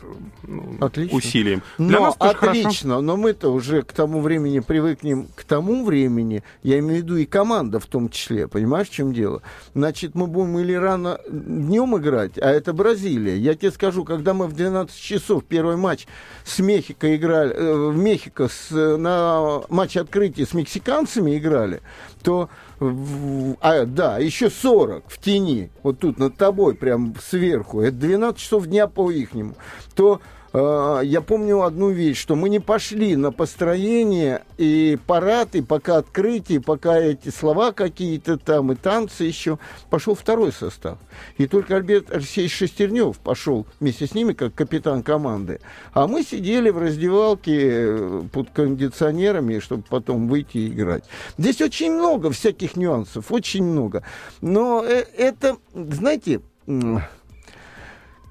ну, 0.42 0.76
Отлично. 0.80 1.16
усилием. 1.16 1.62
Для 1.78 1.98
Но 2.00 2.06
нас 2.06 2.16
тоже 2.16 2.34
хорошо. 2.34 2.60
отлично, 2.60 3.00
но 3.00 3.16
мы-то 3.16 3.52
уже 3.52 3.82
к 3.82 3.92
тому 3.92 4.20
времени 4.20 4.60
привыкнем, 4.60 5.28
к 5.34 5.44
тому 5.44 5.84
времени, 5.84 6.42
я 6.62 6.78
имею 6.80 7.02
в 7.02 7.04
виду 7.04 7.16
и 7.16 7.26
команда 7.26 7.78
в 7.78 7.86
том 7.86 8.08
числе, 8.08 8.48
понимаешь, 8.48 8.88
в 8.88 8.92
чем 8.92 9.12
дело? 9.12 9.42
Значит, 9.74 10.14
мы 10.14 10.26
будем 10.26 10.58
или 10.58 10.72
рано 10.72 11.20
днем 11.30 11.96
играть, 11.96 12.38
а 12.38 12.50
это 12.50 12.72
Бразилия. 12.72 13.36
Я 13.36 13.54
тебе 13.54 13.70
скажу, 13.70 14.04
когда 14.04 14.34
мы 14.34 14.46
в 14.46 14.54
12 14.54 14.96
часов 14.98 15.44
первый 15.44 15.76
матч 15.76 16.06
с 16.44 16.58
Мехико 16.58 17.14
играли, 17.14 17.52
э, 17.54 17.90
в 17.90 17.96
Мехико 17.96 18.48
с, 18.48 18.70
на 18.70 19.62
матч 19.68 19.96
открытия 19.96 20.46
с 20.46 20.54
мексиканцами 20.54 21.36
играли, 21.36 21.80
то 22.22 22.48
в- 22.78 23.56
а, 23.60 23.84
да, 23.84 24.18
еще 24.18 24.50
40 24.50 25.04
в 25.08 25.18
тени, 25.18 25.35
вот 25.82 25.98
тут 26.00 26.18
над 26.18 26.36
тобой, 26.36 26.74
прям 26.74 27.14
сверху, 27.20 27.80
это 27.80 27.96
12 27.96 28.40
часов 28.40 28.66
дня 28.66 28.86
по 28.86 29.10
ихнему, 29.10 29.54
то 29.94 30.20
э, 30.56 31.00
я 31.04 31.20
помню 31.20 31.62
одну 31.62 31.90
вещь, 31.90 32.18
что 32.18 32.34
мы 32.36 32.48
не 32.48 32.60
пошли 32.60 33.16
на 33.16 33.32
построение 33.32 34.44
и 34.56 34.98
парад, 35.06 35.54
и 35.54 35.62
пока 35.62 35.98
открытие, 35.98 36.60
пока 36.60 36.98
эти 36.98 37.28
слова 37.28 37.72
какие-то 37.72 38.38
там, 38.38 38.72
и 38.72 38.74
танцы 38.74 39.24
еще, 39.24 39.58
пошел 39.90 40.14
второй 40.14 40.52
состав. 40.52 40.98
И 41.36 41.46
только 41.46 41.76
Альберт 41.76 42.10
Алексеевич 42.10 42.54
Шестернев 42.54 43.18
пошел 43.18 43.66
вместе 43.80 44.06
с 44.06 44.14
ними, 44.14 44.32
как 44.32 44.54
капитан 44.54 45.02
команды. 45.02 45.60
А 45.92 46.06
мы 46.06 46.22
сидели 46.22 46.70
в 46.70 46.78
раздевалке 46.78 47.58
э, 47.62 48.22
под 48.32 48.50
кондиционерами, 48.50 49.58
чтобы 49.58 49.84
потом 49.88 50.28
выйти 50.28 50.58
и 50.58 50.68
играть. 50.68 51.04
Здесь 51.38 51.60
очень 51.60 51.92
много 51.92 52.30
всяких 52.30 52.76
нюансов, 52.76 53.30
очень 53.30 53.64
много. 53.64 54.02
Но 54.40 54.84
э, 54.84 55.04
это, 55.16 55.56
знаете, 55.74 56.40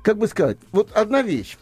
как 0.04 0.18
бы 0.18 0.28
сказать, 0.28 0.58
вот 0.72 0.92
одна 0.94 1.22
вещь. 1.22 1.58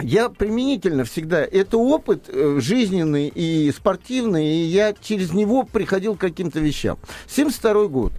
Я 0.00 0.28
применительно 0.28 1.04
всегда, 1.04 1.40
это 1.44 1.76
опыт 1.76 2.24
э, 2.28 2.58
жизненный 2.60 3.28
и 3.28 3.72
спортивный, 3.72 4.46
и 4.46 4.64
я 4.64 4.94
через 5.00 5.32
него 5.32 5.64
приходил 5.64 6.14
к 6.14 6.20
каким-то 6.20 6.60
вещам. 6.60 6.98
72 7.26 7.86
год. 7.88 8.12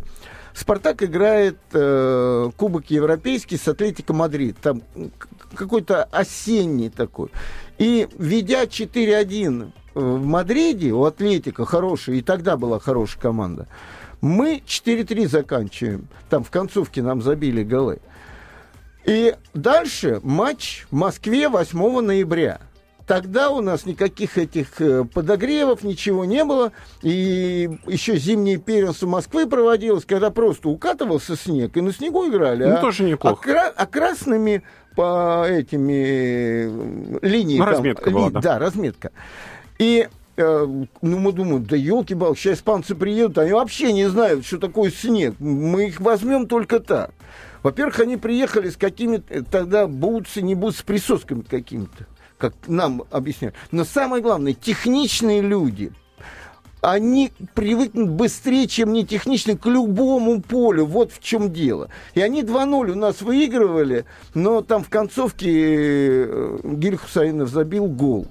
Спартак 0.54 1.04
играет 1.04 1.58
э, 1.72 2.50
Кубок 2.58 2.90
Европейский 2.90 3.56
с 3.56 3.66
Атлетико 3.68 4.14
Мадрид. 4.14 4.58
Там 4.62 4.82
какой-то 5.56 6.04
осенний 6.04 6.90
такой. 6.90 7.30
И 7.78 8.10
ведя 8.18 8.66
4-1 8.66 9.72
в 9.94 10.26
Мадриде, 10.26 10.92
у 10.92 11.06
Атлетика 11.06 11.66
хорошая, 11.66 12.18
и 12.18 12.22
тогда 12.22 12.58
была 12.58 12.80
хорошая 12.80 13.22
команда, 13.22 13.68
мы 14.20 14.62
4-3 14.66 15.30
заканчиваем. 15.30 16.10
Там 16.30 16.44
в 16.44 16.50
концовке 16.50 17.02
нам 17.02 17.22
забили 17.22 17.64
голы. 17.64 18.00
И 19.10 19.36
дальше 19.56 20.20
матч 20.22 20.86
в 20.92 20.96
Москве 20.96 21.50
8 21.50 22.00
ноября. 22.02 22.62
Тогда 23.08 23.50
у 23.50 23.60
нас 23.60 23.88
никаких 23.88 24.38
этих 24.38 24.80
э, 24.80 25.04
подогревов, 25.04 25.82
ничего 25.82 26.26
не 26.26 26.46
было. 26.46 26.74
И 27.02 27.68
еще 27.88 28.18
зимнее 28.18 28.58
первенство 28.58 29.08
Москвы 29.08 29.48
проводилось, 29.48 30.06
когда 30.06 30.30
просто 30.30 30.70
укатывался 30.70 31.36
снег, 31.36 31.76
и 31.76 31.82
на 31.82 31.92
снегу 31.92 32.28
играли. 32.28 32.66
Ну, 32.66 32.76
а, 32.76 32.82
тоже 32.82 33.04
неплохо. 33.04 33.40
А, 33.42 33.44
кра- 33.44 33.74
а 33.76 33.88
красными 33.88 34.62
по 34.96 35.44
этими 35.50 37.16
э, 37.16 37.20
линии... 37.24 37.58
Ну, 37.58 37.66
там, 37.66 37.74
разметка 37.74 38.12
была, 38.12 38.30
да. 38.30 38.42
Да, 38.42 38.60
разметка. 38.60 39.12
И 39.80 40.08
э, 40.38 40.68
ну, 41.02 41.18
мы 41.18 41.32
думаем, 41.32 41.66
да 41.66 41.76
елки-палки, 41.76 42.38
сейчас 42.38 42.60
испанцы 42.60 42.94
приедут, 42.94 43.40
они 43.40 43.54
вообще 43.54 43.92
не 43.92 44.08
знают, 44.08 44.46
что 44.46 44.60
такое 44.60 44.92
снег. 44.92 45.34
Мы 45.40 45.88
их 45.88 46.00
возьмем 46.00 46.46
только 46.46 46.80
так. 46.80 47.10
Во-первых, 47.64 48.00
они 48.00 48.18
приехали 48.18 48.70
с 48.70 48.78
какими-то, 48.78 49.44
тогда 49.44 49.88
бутсы, 49.88 50.42
не 50.42 50.56
бутсы, 50.56 50.80
с 50.80 50.84
присосками 50.84 51.42
какими-то, 51.42 52.08
как 52.38 52.54
нам 52.68 53.04
объясняют. 53.12 53.56
Но 53.72 53.84
самое 53.84 54.24
главное, 54.24 54.54
техничные 54.54 55.42
люди, 55.42 55.92
они 56.82 57.32
привыкнут 57.54 58.10
быстрее, 58.10 58.68
чем 58.68 58.94
не 58.94 59.06
техничные, 59.06 59.58
к 59.58 59.66
любому 59.66 60.42
полю. 60.42 60.86
Вот 60.86 61.12
в 61.12 61.22
чем 61.22 61.52
дело. 61.52 61.90
И 62.14 62.22
они 62.22 62.42
2-0 62.42 62.92
у 62.92 62.96
нас 62.96 63.22
выигрывали, 63.22 64.06
но 64.34 64.62
там 64.62 64.84
в 64.84 64.90
концовке 64.90 65.50
э, 65.52 66.60
Гиль 66.64 66.96
Хусаинов 66.96 67.50
забил 67.50 67.88
гол. 67.88 68.28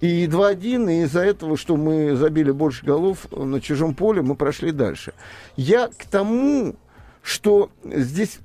И 0.00 0.26
2-1, 0.26 0.92
и 0.92 1.02
из-за 1.04 1.20
этого, 1.20 1.56
что 1.56 1.76
мы 1.76 2.16
забили 2.16 2.50
больше 2.50 2.84
голов 2.84 3.28
на 3.30 3.60
чужом 3.60 3.94
поле, 3.94 4.20
мы 4.20 4.34
прошли 4.34 4.72
дальше. 4.72 5.12
Я 5.54 5.86
к 5.86 6.04
тому, 6.10 6.74
что 7.22 7.70
здесь 7.84 8.38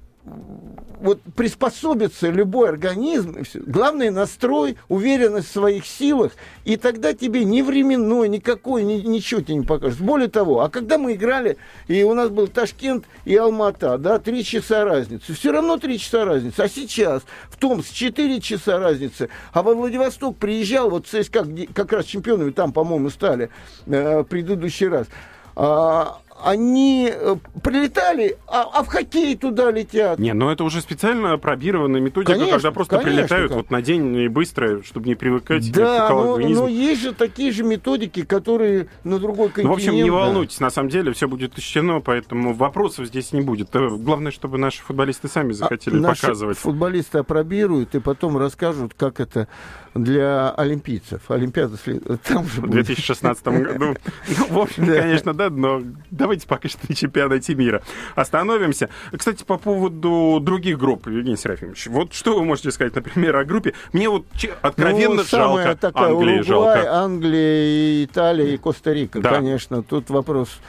вот 1.00 1.22
приспособится 1.36 2.30
любой 2.30 2.70
организм. 2.70 3.38
Главное 3.66 4.12
настрой, 4.12 4.78
уверенность 4.90 5.50
в 5.50 5.52
своих 5.52 5.86
силах, 5.86 6.34
и 6.66 6.76
тогда 6.76 7.14
тебе 7.14 7.46
ни 7.46 7.62
временной, 7.62 8.28
никакой, 8.28 8.84
ни, 8.84 8.96
ничего 8.96 9.42
тебе 9.42 9.56
не 9.56 9.66
покажет. 9.66 10.00
Более 10.00 10.28
того, 10.28 10.62
а 10.62 10.70
когда 10.70 10.98
мы 10.98 11.14
играли, 11.14 11.58
и 11.88 12.04
у 12.04 12.14
нас 12.14 12.30
был 12.30 12.48
Ташкент 12.48 13.06
и 13.26 13.36
Алмата, 13.36 13.98
да, 13.98 14.20
три 14.20 14.44
часа 14.44 14.86
разницы, 14.86 15.34
все 15.34 15.52
равно 15.52 15.78
три 15.78 16.00
часа 16.00 16.26
разницы. 16.26 16.60
А 16.62 16.68
сейчас 16.68 17.24
в 17.50 17.58
Томск 17.58 17.94
четыре 17.94 18.42
часа 18.42 18.80
разницы, 18.80 19.30
а 19.54 19.62
во 19.62 19.76
Владивосток 19.76 20.38
приезжал, 20.38 20.90
вот 20.90 21.06
где 21.08 21.68
как 21.68 21.94
раз 21.94 22.06
чемпионами 22.06 22.52
там, 22.52 22.72
по-моему, 22.74 23.10
стали 23.10 23.50
э, 23.86 24.24
предыдущий 24.24 24.88
раз, 24.88 25.08
а, 25.56 26.20
они 26.44 27.10
э, 27.12 27.36
прилетали, 27.64 28.38
а, 28.48 28.70
а 28.74 28.84
в 28.84 28.88
хоккей 28.88 29.36
туда 29.36 29.72
летят. 29.72 30.20
Не, 30.20 30.34
но 30.34 30.52
это 30.52 30.64
уже 30.64 30.82
специально 30.82 31.38
пробированная 31.38 32.00
методика, 32.02 32.34
Конечно, 32.34 32.54
когда 32.54 32.72
просто 32.72 32.98
конечно, 32.98 33.18
прилетают 33.18 33.50
как. 33.50 33.58
вот 33.58 33.72
на 33.72 33.82
день 33.82 34.16
и 34.16 34.28
быстро, 34.28 34.84
чтобы 34.84 35.08
не 35.08 35.16
привыкать 35.16 35.72
Да, 35.72 36.08
к 36.08 36.10
но, 36.12 36.38
но 36.38 36.68
есть 36.68 37.02
же 37.02 37.14
такие 37.14 37.52
же 37.52 37.64
методики, 37.64 38.24
которые 38.24 38.88
на 39.04 39.20
другой 39.20 39.48
континент. 39.50 39.68
Ну, 39.68 39.74
в 39.74 39.76
общем, 39.76 39.94
не 39.96 40.10
да. 40.10 40.16
волнуйтесь, 40.16 40.60
на 40.60 40.70
самом 40.70 40.90
деле 40.90 41.12
все 41.14 41.28
будет 41.28 41.58
учтено, 41.58 42.00
поэтому 42.02 42.54
вопросов 42.54 43.08
здесь 43.08 43.34
не 43.34 43.42
будет. 43.42 43.76
Э, 43.76 43.90
Главное, 43.90 44.32
чтобы 44.32 44.58
наши 44.58 44.82
футболисты 44.82 45.28
сами 45.28 45.54
захотели 45.54 45.98
А 45.98 46.00
наши 46.00 46.22
показывать. 46.22 46.58
футболисты 46.58 47.18
опробируют 47.20 47.96
и 47.96 48.00
потом 48.00 48.38
расскажут, 48.38 48.94
как 48.96 49.20
это 49.20 49.48
для 49.98 50.52
олимпийцев. 50.52 51.30
Олимпиада 51.30 51.78
там 52.24 52.48
же 52.48 52.62
В 52.62 52.70
2016 52.70 53.46
году. 53.48 53.96
Ну, 54.28 54.46
в 54.50 54.60
общем, 54.60 54.86
конечно, 54.86 55.34
да, 55.34 55.50
но 55.50 55.82
давайте 56.12 56.48
пока 56.48 56.68
что 56.70 56.80
на 56.88 56.96
чемпионате 56.96 57.56
мира 57.56 57.82
остановимся. 58.16 58.90
Кстати, 59.16 59.44
по 59.44 59.58
поводу 59.58 60.40
других 60.42 60.78
групп, 60.78 61.08
Евгений 61.08 61.38
Серафимович, 61.38 61.88
вот 61.88 62.14
что 62.14 62.36
вы 62.38 62.46
можете 62.46 62.72
сказать, 62.72 62.96
например, 62.96 63.36
о 63.36 63.46
группе? 63.46 63.74
Мне 63.94 64.10
вот 64.10 64.26
откровенно 64.62 65.16
ну, 65.16 65.24
жалко 65.24 65.76
такая, 65.76 66.10
Англии, 66.12 66.40
Уругвай, 66.40 66.44
жалко. 66.44 66.94
Англия, 66.94 68.06
Италия 68.06 68.54
и 68.54 68.58
Коста-Рика, 68.58 69.20
Да. 69.20 69.32
конечно. 69.32 69.84
Тут 69.84 70.10
вопрос... 70.10 70.60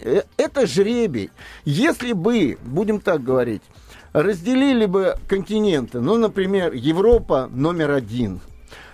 Э, 0.00 0.22
это 0.36 0.66
жребий. 0.66 1.30
Если 1.64 2.12
бы, 2.12 2.58
будем 2.64 3.00
так 3.00 3.22
говорить, 3.22 3.62
разделили 4.14 4.86
бы 4.86 5.16
континенты, 5.28 6.00
ну, 6.00 6.16
например, 6.16 6.72
Европа 6.72 7.50
номер 7.52 7.90
один, 7.90 8.40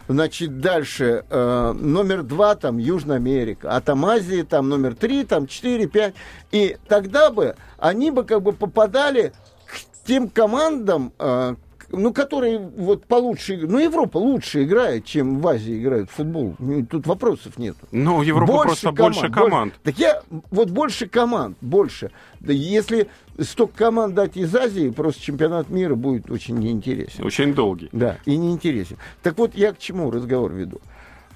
Значит, 0.08 0.58
дальше 0.58 1.24
э, 1.30 1.72
номер 1.72 2.24
два 2.24 2.56
там 2.56 2.78
Южная 2.78 3.18
Америка, 3.18 3.76
а 3.76 3.80
там 3.80 4.04
Азия 4.04 4.42
там 4.42 4.68
номер 4.68 4.96
три, 4.96 5.22
там 5.22 5.46
четыре, 5.46 5.86
пять. 5.86 6.14
И 6.50 6.78
тогда 6.88 7.30
бы 7.30 7.54
они 7.78 8.10
бы 8.10 8.24
как 8.24 8.42
бы 8.42 8.50
попадали 8.52 9.32
к 9.66 10.04
тем 10.04 10.28
командам, 10.28 11.12
э, 11.16 11.54
ну, 11.92 12.12
которые 12.12 12.58
вот 12.58 13.06
получше, 13.06 13.56
ну, 13.56 13.78
Европа 13.78 14.18
лучше 14.18 14.64
играет, 14.64 15.04
чем 15.04 15.40
в 15.40 15.48
Азии 15.48 15.80
играют 15.80 16.10
в 16.10 16.14
футбол. 16.14 16.54
Ну, 16.58 16.86
Тут 16.86 17.06
вопросов 17.06 17.58
нет. 17.58 17.76
Ну, 17.90 18.22
Европа 18.22 18.62
просто 18.62 18.92
больше 18.92 19.30
команд. 19.30 19.74
Так 19.82 19.98
я, 19.98 20.22
вот 20.50 20.70
больше 20.70 21.08
команд, 21.08 21.56
больше. 21.60 22.10
Да 22.40 22.52
если 22.52 23.08
столько 23.38 23.76
команд 23.76 24.14
дать 24.14 24.36
из 24.36 24.54
Азии, 24.54 24.90
просто 24.90 25.22
чемпионат 25.22 25.70
мира 25.70 25.94
будет 25.94 26.30
очень 26.30 26.58
неинтересен. 26.58 27.24
Очень 27.24 27.54
долгий. 27.54 27.88
Да, 27.92 28.18
и 28.24 28.36
неинтересен. 28.36 28.96
Так 29.22 29.38
вот, 29.38 29.54
я 29.54 29.72
к 29.72 29.78
чему 29.78 30.10
разговор 30.10 30.52
веду? 30.52 30.80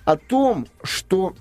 О 0.05 0.17
том, 0.17 0.67
что 0.83 1.35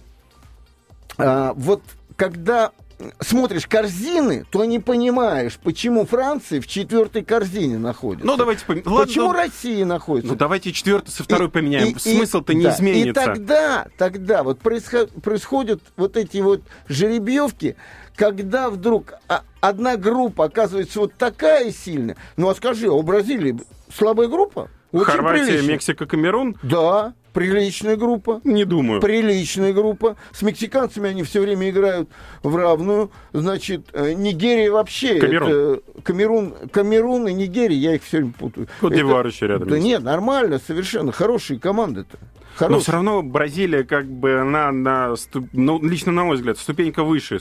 а, 1.17 1.53
вот 1.55 1.81
когда 2.15 2.71
смотришь 3.19 3.67
корзины, 3.67 4.45
то 4.51 4.63
не 4.65 4.79
понимаешь, 4.79 5.59
почему 5.63 6.05
Франция 6.05 6.61
в 6.61 6.67
четвертой 6.67 7.23
корзине 7.23 7.77
находится. 7.77 8.25
Ну, 8.25 8.37
давайте... 8.37 8.63
пом- 8.65 8.81
Ладно, 8.85 9.05
Почему 9.05 9.25
ну, 9.27 9.33
Россия 9.33 9.85
находится? 9.85 10.31
Ну, 10.31 10.37
давайте 10.37 10.71
четвертый 10.71 11.11
со 11.11 11.23
второй 11.23 11.47
И- 11.47 11.51
поменяем. 11.51 11.99
Смысл-то 11.99 12.53
не 12.53 12.63
да, 12.63 12.75
изменится. 12.75 13.09
И 13.09 13.13
тогда, 13.13 13.87
тогда 13.97 14.43
вот 14.43 14.59
происход- 14.59 15.09
происходят 15.21 15.81
вот 15.97 16.17
эти 16.17 16.37
вот 16.37 16.61
жеребьевки, 16.87 17.75
когда 18.15 18.69
вдруг 18.69 19.13
а, 19.27 19.43
одна 19.61 19.97
группа 19.97 20.45
оказывается 20.45 20.99
вот 20.99 21.13
такая 21.15 21.71
сильная. 21.71 22.15
Ну, 22.37 22.49
а 22.49 22.55
скажи, 22.55 22.87
а 22.87 22.91
у 22.91 23.01
Бразилии 23.01 23.59
слабая 23.93 24.27
группа? 24.27 24.69
Очень 24.93 25.05
Хорватия, 25.05 25.45
приличная. 25.45 25.73
Мексика, 25.73 26.05
Камерун? 26.05 26.55
Да, 26.63 27.13
приличная 27.33 27.97
группа. 27.97 28.41
Не 28.43 28.63
думаю. 28.63 29.01
Приличная 29.01 29.73
группа. 29.73 30.15
С 30.31 30.41
мексиканцами 30.43 31.09
они 31.09 31.23
все 31.23 31.41
время 31.41 31.69
играют 31.71 32.09
в 32.43 32.55
равную. 32.55 33.09
Значит, 33.33 33.87
э, 33.93 34.13
Нигерия 34.13 34.71
вообще... 34.71 35.19
Камерун. 35.19 35.49
это 35.49 35.81
Камерун, 36.03 36.53
Камерун 36.71 37.27
и 37.27 37.33
Нигерия, 37.33 37.75
я 37.77 37.95
их 37.95 38.03
все 38.03 38.17
время 38.17 38.33
путаю. 38.37 38.67
Кот-д'Ивуар 38.81 39.25
Это- 39.25 39.35
еще 39.35 39.47
рядом 39.47 39.67
Да 39.67 39.75
есть. 39.75 39.85
нет, 39.87 40.03
нормально, 40.03 40.61
совершенно. 40.65 41.11
Хорошие 41.11 41.59
команды-то. 41.59 42.17
Но 42.21 42.57
Хорошие. 42.67 42.81
все 42.83 42.91
равно 42.91 43.23
Бразилия, 43.23 43.83
как 43.83 44.05
бы, 44.05 44.39
она 44.39 44.71
на, 44.71 45.13
ступ- 45.15 45.49
ну, 45.53 45.81
лично 45.83 46.11
на 46.11 46.23
мой 46.25 46.35
взгляд, 46.35 46.59
ступенька 46.59 47.03
выше, 47.03 47.39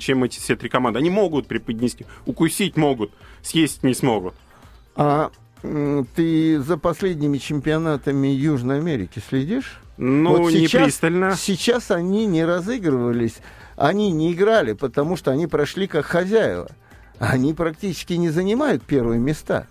чем 0.00 0.24
эти 0.24 0.40
все 0.40 0.56
три 0.56 0.70
команды. 0.70 1.00
Они 1.00 1.10
могут 1.10 1.46
преподнести, 1.48 2.06
укусить 2.24 2.78
могут, 2.78 3.12
съесть 3.42 3.82
не 3.82 3.92
смогут. 3.92 4.32
А 4.96 5.30
ты 6.14 6.60
за 6.60 6.76
последними 6.76 7.38
чемпионатами 7.38 8.28
Южной 8.28 8.78
Америки 8.78 9.22
следишь? 9.26 9.80
Ну, 9.96 10.36
Вот 10.38 10.50
не 10.52 10.66
сейчас- 10.66 10.82
пристально. 10.84 11.36
Сейчас 11.36 11.90
они 11.90 12.26
не 12.26 12.44
разыгрывались, 12.44 13.36
они 13.76 14.10
не 14.12 14.32
играли, 14.32 14.72
потому 14.72 15.16
что 15.16 15.30
они 15.30 15.46
прошли 15.46 15.86
как 15.86 16.04
хозяева. 16.06 16.68
Они 17.18 17.54
практически 17.54 18.14
не 18.14 18.28
занимают 18.30 18.82
первые 18.82 19.20
места. 19.20 19.66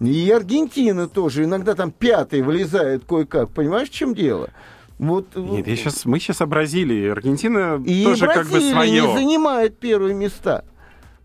И 0.00 0.30
Аргентина 0.30 1.06
тоже 1.08 1.44
иногда 1.44 1.74
там 1.74 1.92
пятый 1.92 2.42
влезает 2.42 3.04
кое-как. 3.04 3.50
Понимаешь, 3.50 3.88
в 3.88 3.92
чем 3.92 4.14
дело? 4.14 4.50
Вот, 4.98 5.34
Нет, 5.36 5.66
я 5.68 5.76
сейчас, 5.76 6.04
мы 6.04 6.18
сейчас 6.18 6.40
о 6.40 6.46
Бразилии. 6.46 7.08
Аргентина 7.08 7.80
и 7.86 8.04
тоже 8.04 8.26
как 8.26 8.44
бы 8.46 8.50
Бразилия 8.50 8.74
не 8.90 9.00
свое. 9.00 9.12
занимает 9.14 9.78
первые 9.78 10.14
места. 10.14 10.64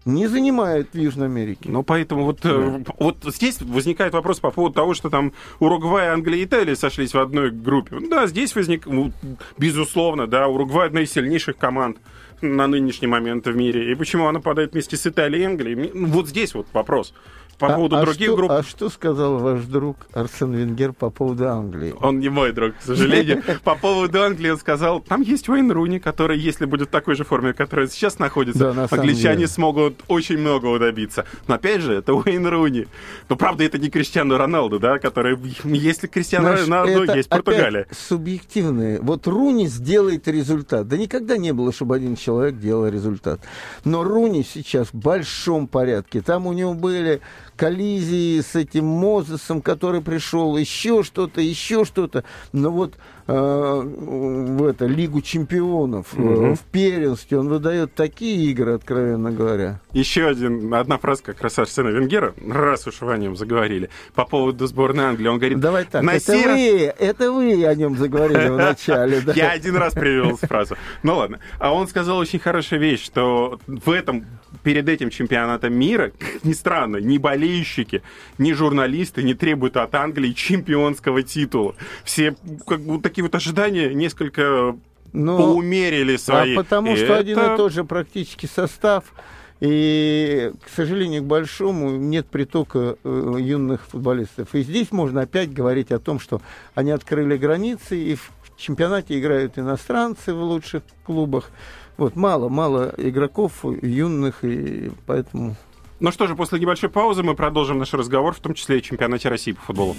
Не 0.08 0.28
занимает 0.28 0.96
Южной 0.96 1.28
Америке. 1.28 1.70
Ну, 1.70 1.84
поэтому 1.84 2.24
вот, 2.24 2.40
э, 2.44 2.84
вот 2.98 3.18
здесь 3.26 3.62
возникает 3.62 4.14
вопрос 4.14 4.40
по 4.40 4.52
поводу 4.52 4.76
того, 4.76 4.94
что 4.94 5.10
там 5.10 5.34
Уругвай, 5.60 6.08
Англия 6.08 6.40
и 6.40 6.46
Италия 6.46 6.76
сошлись 6.76 7.14
в 7.14 7.20
одной 7.20 7.52
группе. 7.52 7.98
Ну 8.00 8.10
Да, 8.10 8.26
здесь 8.28 8.56
возник, 8.56 8.86
ну, 8.86 9.12
безусловно, 9.58 10.26
да, 10.26 10.48
Уругвай 10.48 10.88
одна 10.88 11.02
из 11.02 11.12
сильнейших 11.12 11.58
команд 11.58 11.98
на 12.42 12.68
нынешний 12.68 13.08
момент 13.08 13.48
в 13.48 13.56
мире. 13.56 13.92
И 13.92 13.96
почему 13.96 14.28
она 14.28 14.40
падает 14.40 14.74
вместе 14.74 14.96
с 14.96 15.06
Италией 15.06 15.44
и 15.44 15.46
Англией? 15.46 15.92
Ну, 15.94 16.08
Вот 16.08 16.28
здесь 16.28 16.54
вот 16.54 16.68
вопрос. 16.74 17.14
По 17.60 17.68
А- 17.68 17.76
поводу 17.76 17.96
а 17.98 18.02
других 18.06 18.28
что- 18.28 18.36
групп... 18.36 18.52
А 18.52 18.62
что 18.62 18.90
сказал 18.90 19.40
ваш 19.40 19.62
друг 19.62 19.98
Арсен 20.14 20.54
Венгер 20.54 20.94
по 20.94 21.10
поводу 21.10 21.48
Англии? 21.50 21.96
Он 22.02 22.20
не 22.20 22.30
мой 22.30 22.52
друг, 22.52 22.76
к 22.78 22.82
сожалению. 22.84 23.42
По 23.64 23.74
поводу 23.76 24.22
Англии 24.22 24.52
он 24.52 24.58
сказал, 24.60 25.00
там 25.00 25.22
есть 25.22 25.50
Уэйн 25.50 25.72
Руни, 25.72 26.00
который, 26.00 26.38
если 26.38 26.66
будет 26.66 26.90
в 26.90 26.92
такой 26.92 27.16
же 27.16 27.24
форме, 27.24 27.54
в 27.54 27.56
которой 27.56 27.88
сейчас 27.88 28.20
находится, 28.20 28.74
Да, 28.74 28.88
англичане 28.92 29.36
деле. 29.38 29.48
смогут 29.48 30.04
очень 30.08 30.38
многого 30.38 30.78
добиться. 30.78 31.26
Но 31.48 31.56
опять 31.56 31.82
же, 31.82 31.96
это 31.96 32.14
Уэйн 32.14 32.46
Руни. 32.46 32.86
Но 33.28 33.36
правда, 33.36 33.64
это 33.64 33.80
не 33.80 33.90
Криштиану 33.90 34.38
Роналду, 34.38 34.78
да, 34.80 35.00
который, 35.00 35.36
если 35.64 36.06
Криштиану 36.06 36.52
Роналду, 36.54 37.12
есть 37.16 37.30
Португалия. 37.30 37.88
субъективные. 37.92 39.00
Вот 39.02 39.26
Руни 39.26 39.66
сделает 39.68 40.28
результат. 40.28 40.88
Да 40.88 40.96
никогда 40.98 41.38
не 41.38 41.54
было, 41.54 41.72
чтобы 41.74 41.96
один 41.96 42.16
человек 42.16 42.60
делал 42.60 42.88
результат. 42.88 43.40
Но 43.84 44.04
Руни 44.04 44.44
сейчас 44.44 44.90
в 44.90 44.94
большом 44.96 45.68
порядке. 45.68 46.22
Там 46.22 46.46
у 46.46 46.54
него 46.54 46.74
были 46.76 47.22
коллизии 47.58 48.40
с 48.42 48.56
этим 48.56 48.86
Мозесом, 48.86 49.62
который 49.62 50.02
пришел, 50.02 50.56
еще 50.58 51.04
что-то, 51.04 51.42
еще 51.42 51.84
что-то. 51.84 52.24
Но 52.54 52.72
вот 52.72 52.94
э, 53.28 53.34
в 53.34 54.66
это, 54.66 54.86
Лигу 54.86 55.22
чемпионов, 55.22 56.14
Мгм. 56.14 56.56
в 56.56 56.62
первенстве 56.62 57.38
он 57.40 57.50
выдает 57.50 57.94
такие 57.94 58.50
игры, 58.52 58.74
откровенно 58.76 59.32
говоря. 59.32 59.82
Еще 59.92 60.28
один, 60.28 60.74
одна 60.74 60.98
фраза 60.98 61.24
как 61.24 61.42
раз 61.42 61.58
Арсена 61.60 61.90
Венгера, 61.90 62.34
раз 62.48 62.88
уж 62.88 63.02
вы 63.02 63.14
о 63.14 63.18
нем 63.18 63.36
заговорили, 63.36 63.90
по 64.16 64.26
поводу 64.26 64.66
сборной 64.68 65.06
Англии. 65.06 65.28
Он 65.28 65.38
говорит, 65.40 65.60
Давай 65.60 65.86
так, 65.86 66.04
это 66.04 66.20
сей 66.20 66.46
раз- 66.46 66.56
вы, 66.56 66.94
это 67.06 67.32
вы 67.32 67.66
о 67.66 67.76
нем 67.76 67.98
заговорили 67.98 68.48
в 68.50 68.58
начале. 68.58 69.22
да. 69.22 69.34
Я 69.34 69.52
один 69.52 69.76
раз 69.76 69.94
привел 69.94 70.38
фразу. 70.38 70.76
Ну 71.04 71.18
ладно. 71.18 71.40
А 71.60 71.74
он 71.74 71.88
сказал 71.88 72.18
очень 72.20 72.40
хорошую 72.40 72.80
вещь, 72.80 73.04
что 73.04 73.60
в 73.68 73.90
этом, 73.92 74.26
перед 74.64 74.88
этим 74.90 75.10
чемпионатом 75.10 75.74
мира, 75.74 76.12
как 76.18 76.44
ни 76.44 76.54
странно, 76.54 76.98
ни 76.98 77.18
болельщики, 77.18 78.02
ни 78.38 78.54
журналисты 78.54 79.24
не 79.24 79.34
требуют 79.34 79.78
от 79.78 79.94
Англии 79.96 80.34
чемпионского 80.34 81.24
титула. 81.24 81.76
Все 82.04 82.36
как 82.66 82.82
бы 82.82 83.00
такие 83.02 83.24
вот 83.24 83.36
ожидания 83.36 83.94
несколько 83.94 84.76
Но- 85.14 85.38
поумерили 85.38 86.18
свои. 86.18 86.54
А 86.56 86.58
потому 86.64 86.94
И 86.94 86.98
что 86.98 87.18
один 87.18 87.38
это- 87.40 87.54
и 87.54 87.58
тот 87.58 87.72
же 87.74 87.84
практически 87.84 88.46
состав. 88.46 89.14
И, 89.60 90.52
к 90.64 90.70
сожалению, 90.76 91.24
к 91.24 91.26
большому 91.26 91.90
нет 91.98 92.28
притока 92.28 92.96
э, 93.04 93.36
юных 93.40 93.86
футболистов. 93.88 94.54
И 94.54 94.62
здесь 94.62 94.92
можно 94.92 95.22
опять 95.22 95.52
говорить 95.52 95.92
о 95.92 95.98
том, 95.98 96.20
что 96.20 96.42
они 96.76 96.92
открыли 96.92 97.38
границы, 97.38 97.98
и 97.98 98.14
в 98.16 98.32
чемпионате 98.56 99.20
играют 99.20 99.58
иностранцы 99.58 100.32
в 100.34 100.42
лучших 100.44 100.84
клубах. 101.06 101.50
Вот, 101.98 102.16
мало-мало 102.16 102.94
игроков 102.98 103.66
юных, 103.66 104.44
и 104.44 104.92
поэтому... 105.06 105.56
Ну 106.00 106.12
что 106.12 106.28
же, 106.28 106.36
после 106.36 106.60
небольшой 106.60 106.90
паузы 106.90 107.24
мы 107.24 107.34
продолжим 107.34 107.80
наш 107.80 107.94
разговор, 107.94 108.34
в 108.34 108.40
том 108.40 108.54
числе 108.54 108.76
и 108.78 108.80
о 108.80 108.82
чемпионате 108.82 109.30
России 109.30 109.54
по 109.54 109.62
футболу. 109.62 109.96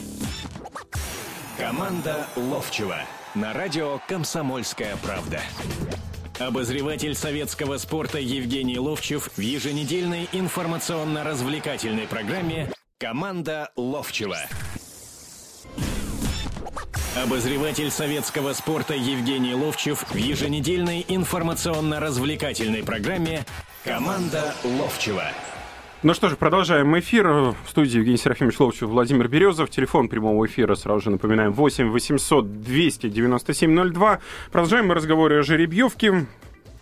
Команда 1.59 2.29
Ловчева 2.37 2.99
на 3.35 3.53
радио 3.53 3.99
«Комсомольская 4.07 4.97
правда». 5.03 5.41
Обозреватель 6.39 7.17
советского 7.17 7.79
спорта 7.79 8.21
Евгений 8.21 8.79
Ловчев 8.79 9.29
в 9.37 9.41
еженедельной 9.41 10.29
информационно-развлекательной 10.33 12.07
программе 12.07 12.71
«Команда 12.99 13.71
Ловчева». 13.75 14.39
Обозреватель 17.17 17.91
советского 17.91 18.53
спорта 18.53 18.95
Евгений 18.95 19.55
Ловчев 19.55 20.05
в 20.11 20.17
еженедельной 20.17 21.05
информационно-развлекательной 21.09 22.83
программе 22.83 23.45
«Команда 23.85 24.55
Ловчева». 24.65 25.25
Ну 26.05 26.15
что 26.15 26.29
же, 26.29 26.37
продолжаем 26.37 26.97
эфир. 26.97 27.27
В 27.27 27.57
студии 27.69 27.97
Евгений 27.97 28.19
Серафимович 28.19 28.61
Ловчев, 28.61 28.89
Владимир 28.89 29.27
Березов. 29.27 29.69
Телефон 29.69 30.09
прямого 30.09 30.47
эфира, 30.47 30.77
сразу 30.77 31.01
же 31.01 31.11
напоминаем, 31.11 31.53
8 31.53 31.91
800 31.91 32.63
297 32.63 33.93
02. 33.93 34.21
Продолжаем 34.53 34.87
мы 34.87 34.95
разговоры 34.95 35.41
о 35.41 35.43
жеребьевке. 35.43 36.27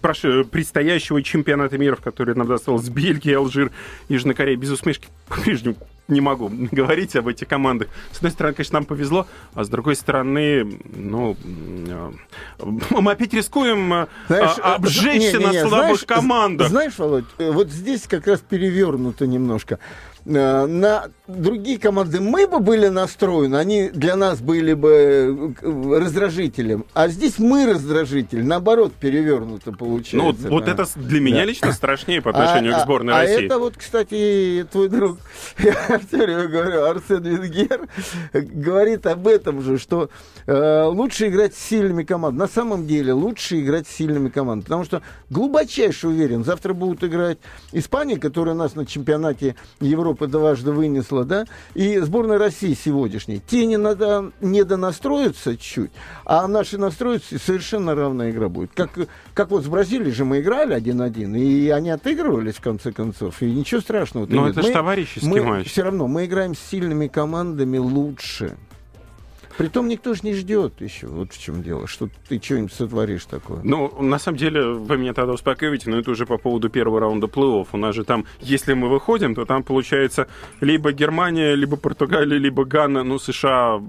Предстоящего 0.00 1.22
чемпионата 1.22 1.78
мира, 1.78 1.96
в 1.96 2.00
который 2.00 2.34
нам 2.34 2.46
досталось 2.46 2.88
Бельгия, 2.88 3.38
Алжир, 3.38 3.70
Южная 4.08 4.34
Корея, 4.34 4.56
без 4.56 4.70
усмешки 4.70 5.08
по-прежнему 5.28 5.76
не 6.08 6.20
могу 6.20 6.50
говорить 6.70 7.16
об 7.16 7.28
этих 7.28 7.48
командах. 7.48 7.88
С 8.12 8.18
одной 8.18 8.32
стороны, 8.32 8.54
конечно, 8.54 8.74
нам 8.74 8.84
повезло, 8.84 9.26
а 9.54 9.64
с 9.64 9.68
другой 9.68 9.96
стороны, 9.96 10.78
ну, 10.94 11.36
э, 11.44 12.10
мы 12.90 13.12
опять 13.12 13.34
рискуем 13.34 13.92
э, 13.92 14.06
знаешь, 14.28 14.58
а, 14.62 14.76
обжечься 14.76 15.38
не, 15.38 15.44
не, 15.44 15.50
не, 15.50 15.62
на 15.62 15.68
слабых 15.68 15.86
знаешь, 15.86 16.04
командах. 16.04 16.68
Знаешь, 16.68 16.98
Володь, 16.98 17.24
вот 17.38 17.70
здесь 17.70 18.02
как 18.06 18.26
раз 18.26 18.40
перевернуто 18.40 19.26
немножко. 19.26 19.78
Э, 20.26 20.66
на 20.66 21.06
другие 21.28 21.78
команды 21.78 22.20
мы 22.20 22.48
бы 22.48 22.58
были 22.58 22.88
настроены, 22.88 23.56
они 23.56 23.90
для 23.90 24.16
нас 24.16 24.40
были 24.40 24.74
бы 24.74 25.54
э, 25.60 25.98
раздражителем, 25.98 26.84
а 26.94 27.08
здесь 27.08 27.38
мы 27.38 27.66
раздражитель, 27.66 28.44
наоборот, 28.44 28.92
перевернуто 28.92 29.70
получается. 29.72 30.16
Ну, 30.16 30.24
вот, 30.24 30.64
вот 30.64 30.68
это 30.68 30.84
для 30.96 31.20
меня 31.20 31.38
да. 31.38 31.44
лично 31.44 31.72
страшнее 31.72 32.22
по 32.22 32.30
отношению 32.30 32.74
а, 32.74 32.80
к 32.80 32.82
сборной 32.82 33.14
а, 33.14 33.18
России. 33.18 33.36
А 33.36 33.42
это 33.42 33.58
вот, 33.58 33.74
кстати, 33.76 34.66
твой 34.72 34.88
друг, 34.88 35.18
я 35.58 36.00
все 36.06 36.16
время 36.16 36.48
говорю, 36.48 36.84
Арсен 36.84 37.22
Венгер, 37.22 37.88
говорит 38.32 39.06
об 39.06 39.28
этом 39.28 39.62
же, 39.62 39.78
что 39.78 40.10
э, 40.46 40.82
лучше 40.84 41.28
играть 41.28 41.54
с 41.54 41.58
сильными 41.58 42.02
командами. 42.02 42.40
На 42.40 42.48
самом 42.48 42.86
деле 42.86 43.12
лучше 43.12 43.60
играть 43.60 43.86
с 43.86 43.92
сильными 43.92 44.28
командами, 44.28 44.64
потому 44.64 44.84
что 44.84 45.02
глубочайше 45.30 46.08
уверен, 46.08 46.42
завтра 46.44 46.74
будут 46.74 47.04
играть 47.04 47.38
Испания, 47.70 48.16
которая 48.16 48.56
нас 48.56 48.74
на 48.74 48.86
чемпионате 48.86 49.54
Европы 49.80 50.15
Европа 50.16 50.26
дважды 50.26 50.72
вынесла, 50.72 51.24
да, 51.24 51.44
и 51.74 51.98
сборная 51.98 52.38
России 52.38 52.74
сегодняшней. 52.74 53.40
Те 53.46 53.66
не 53.66 53.76
надо 53.76 54.32
не 54.40 54.64
донастроиться 54.64 55.56
чуть, 55.56 55.90
а 56.24 56.46
наши 56.48 56.78
настроятся, 56.78 57.38
совершенно 57.38 57.94
равная 57.94 58.30
игра 58.30 58.48
будет. 58.48 58.70
Как, 58.74 58.90
как 59.34 59.50
вот 59.50 59.64
с 59.64 59.66
Бразилией 59.66 60.12
же 60.12 60.24
мы 60.24 60.40
играли 60.40 60.76
1-1, 60.76 61.38
и 61.38 61.68
они 61.68 61.90
отыгрывались 61.90 62.54
в 62.54 62.60
конце 62.62 62.92
концов, 62.92 63.42
и 63.42 63.52
ничего 63.52 63.80
страшного. 63.80 64.26
Но 64.26 64.48
это 64.48 64.62
же 64.62 64.72
товарищеский 64.72 65.28
мы, 65.28 65.42
матч. 65.42 65.70
Все 65.70 65.82
равно 65.82 66.08
мы 66.08 66.24
играем 66.24 66.54
с 66.54 66.58
сильными 66.58 67.08
командами 67.08 67.78
лучше. 67.78 68.56
Притом 69.56 69.88
никто 69.88 70.14
же 70.14 70.20
не 70.22 70.34
ждет 70.34 70.80
еще. 70.80 71.06
Вот 71.06 71.32
в 71.32 71.40
чем 71.40 71.62
дело. 71.62 71.86
Что 71.86 72.08
ты 72.28 72.40
что-нибудь 72.42 72.72
сотворишь 72.72 73.24
такое. 73.24 73.60
Ну, 73.62 73.90
на 74.02 74.18
самом 74.18 74.38
деле, 74.38 74.64
вы 74.72 74.98
меня 74.98 75.14
тогда 75.14 75.32
успокаиваете, 75.32 75.90
но 75.90 75.98
это 75.98 76.10
уже 76.10 76.26
по 76.26 76.38
поводу 76.38 76.68
первого 76.68 77.00
раунда 77.00 77.26
плей-офф. 77.26 77.68
У 77.72 77.76
нас 77.76 77.94
же 77.94 78.04
там, 78.04 78.26
если 78.40 78.74
мы 78.74 78.88
выходим, 78.88 79.34
то 79.34 79.44
там 79.44 79.62
получается 79.62 80.28
либо 80.60 80.92
Германия, 80.92 81.54
либо 81.54 81.76
Португалия, 81.76 82.38
либо 82.38 82.64
Ганна, 82.64 83.02
ну, 83.02 83.18
США, 83.18 83.80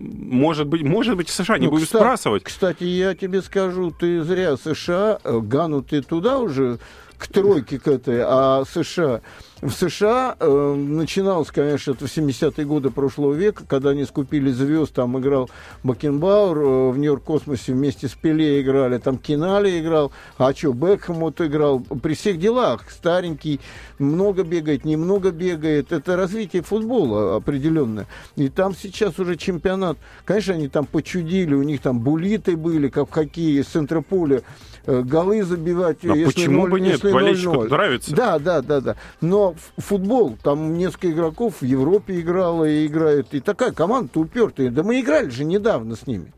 может 0.00 0.66
быть, 0.68 0.82
может 0.82 1.16
быть, 1.16 1.28
США 1.28 1.58
не 1.58 1.66
ну, 1.66 1.72
будут 1.72 1.86
кстати, 1.86 2.02
сбрасывать. 2.02 2.44
Кстати, 2.44 2.84
я 2.84 3.14
тебе 3.14 3.42
скажу, 3.42 3.90
ты 3.90 4.22
зря 4.22 4.56
США, 4.56 5.18
э, 5.24 5.40
Гану 5.40 5.82
ты 5.82 6.02
туда 6.02 6.38
уже 6.38 6.78
к 7.18 7.28
тройке 7.28 7.78
к 7.78 7.88
этой, 7.88 8.20
а 8.22 8.64
США 8.64 9.20
в 9.62 9.70
США 9.70 10.36
э, 10.38 10.74
начиналось, 10.74 11.50
конечно, 11.50 11.92
это 11.92 12.06
в 12.06 12.14
70-е 12.14 12.66
годы 12.66 12.90
прошлого 12.90 13.32
века, 13.32 13.64
когда 13.66 13.90
они 13.90 14.04
скупили 14.04 14.50
звезд, 14.50 14.92
там 14.92 15.18
играл 15.18 15.48
Бакенбауэр, 15.82 16.58
э, 16.58 16.90
в 16.90 16.98
Нью-Йорк 16.98 17.24
Космосе 17.24 17.72
вместе 17.72 18.08
с 18.08 18.12
Пеле 18.12 18.60
играли, 18.60 18.98
там 18.98 19.16
Кинали 19.16 19.80
играл, 19.80 20.12
а 20.36 20.52
что, 20.52 20.74
Бекхэм 20.74 21.16
вот 21.16 21.40
играл. 21.40 21.80
При 21.80 22.14
всех 22.14 22.38
делах, 22.38 22.90
старенький, 22.90 23.60
много 23.98 24.44
бегает, 24.44 24.84
немного 24.84 25.30
бегает. 25.30 25.90
Это 25.90 26.16
развитие 26.16 26.60
футбола 26.60 27.36
определенное. 27.36 28.06
И 28.36 28.50
там 28.50 28.74
сейчас 28.74 29.18
уже 29.18 29.36
чемпионат. 29.36 29.96
Конечно, 30.26 30.52
они 30.52 30.68
там 30.68 30.84
почудили, 30.84 31.54
у 31.54 31.62
них 31.62 31.80
там 31.80 32.00
булиты 32.00 32.58
были, 32.58 32.88
как 32.88 33.08
в 33.08 33.10
хоккее, 33.10 33.64
с 33.64 33.68
центрополя 33.68 34.42
голы 34.86 35.42
забивать. 35.42 36.04
А 36.04 36.12
почему 36.12 36.62
0, 36.62 36.70
бы 36.70 36.80
нет? 36.80 37.02
Болельщику 37.02 37.64
нравится. 37.64 38.14
Да, 38.14 38.38
да, 38.38 38.62
да, 38.62 38.80
да. 38.80 38.96
Но 39.20 39.54
футбол, 39.76 40.36
там 40.42 40.76
несколько 40.78 41.10
игроков 41.10 41.60
в 41.60 41.64
Европе 41.64 42.20
играло 42.20 42.64
и 42.64 42.86
играет. 42.86 43.34
И 43.34 43.40
такая 43.40 43.72
команда 43.72 44.18
упертая. 44.18 44.70
Да 44.70 44.82
мы 44.82 45.00
играли 45.00 45.28
же 45.30 45.44
недавно 45.44 45.96
с 45.96 46.06
ними. 46.06 46.32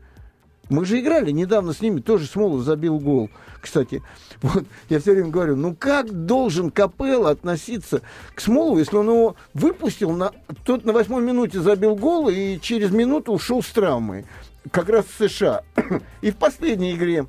Мы 0.69 0.85
же 0.85 0.99
играли 0.99 1.31
недавно 1.31 1.73
с 1.73 1.81
ними, 1.81 1.99
тоже 1.99 2.27
Смолов 2.27 2.61
забил 2.61 2.99
гол. 2.99 3.29
Кстати, 3.59 4.03
вот 4.41 4.65
я 4.87 4.99
все 4.99 5.13
время 5.13 5.29
говорю, 5.29 5.55
ну 5.55 5.75
как 5.75 6.25
должен 6.25 6.69
Капелло 6.69 7.31
относиться 7.31 8.01
к 8.35 8.39
Смолову, 8.39 8.77
если 8.77 8.95
он 8.95 9.09
его 9.09 9.35
выпустил, 9.53 10.11
на, 10.11 10.31
тот 10.63 10.85
на 10.85 10.93
восьмой 10.93 11.23
минуте 11.23 11.59
забил 11.59 11.95
гол 11.95 12.29
и 12.29 12.59
через 12.59 12.91
минуту 12.91 13.33
ушел 13.33 13.63
с 13.63 13.67
травмой, 13.67 14.25
как 14.71 14.89
раз 14.89 15.05
в 15.05 15.27
США. 15.27 15.63
И 16.21 16.31
в 16.31 16.35
последней 16.35 16.93
игре 16.93 17.25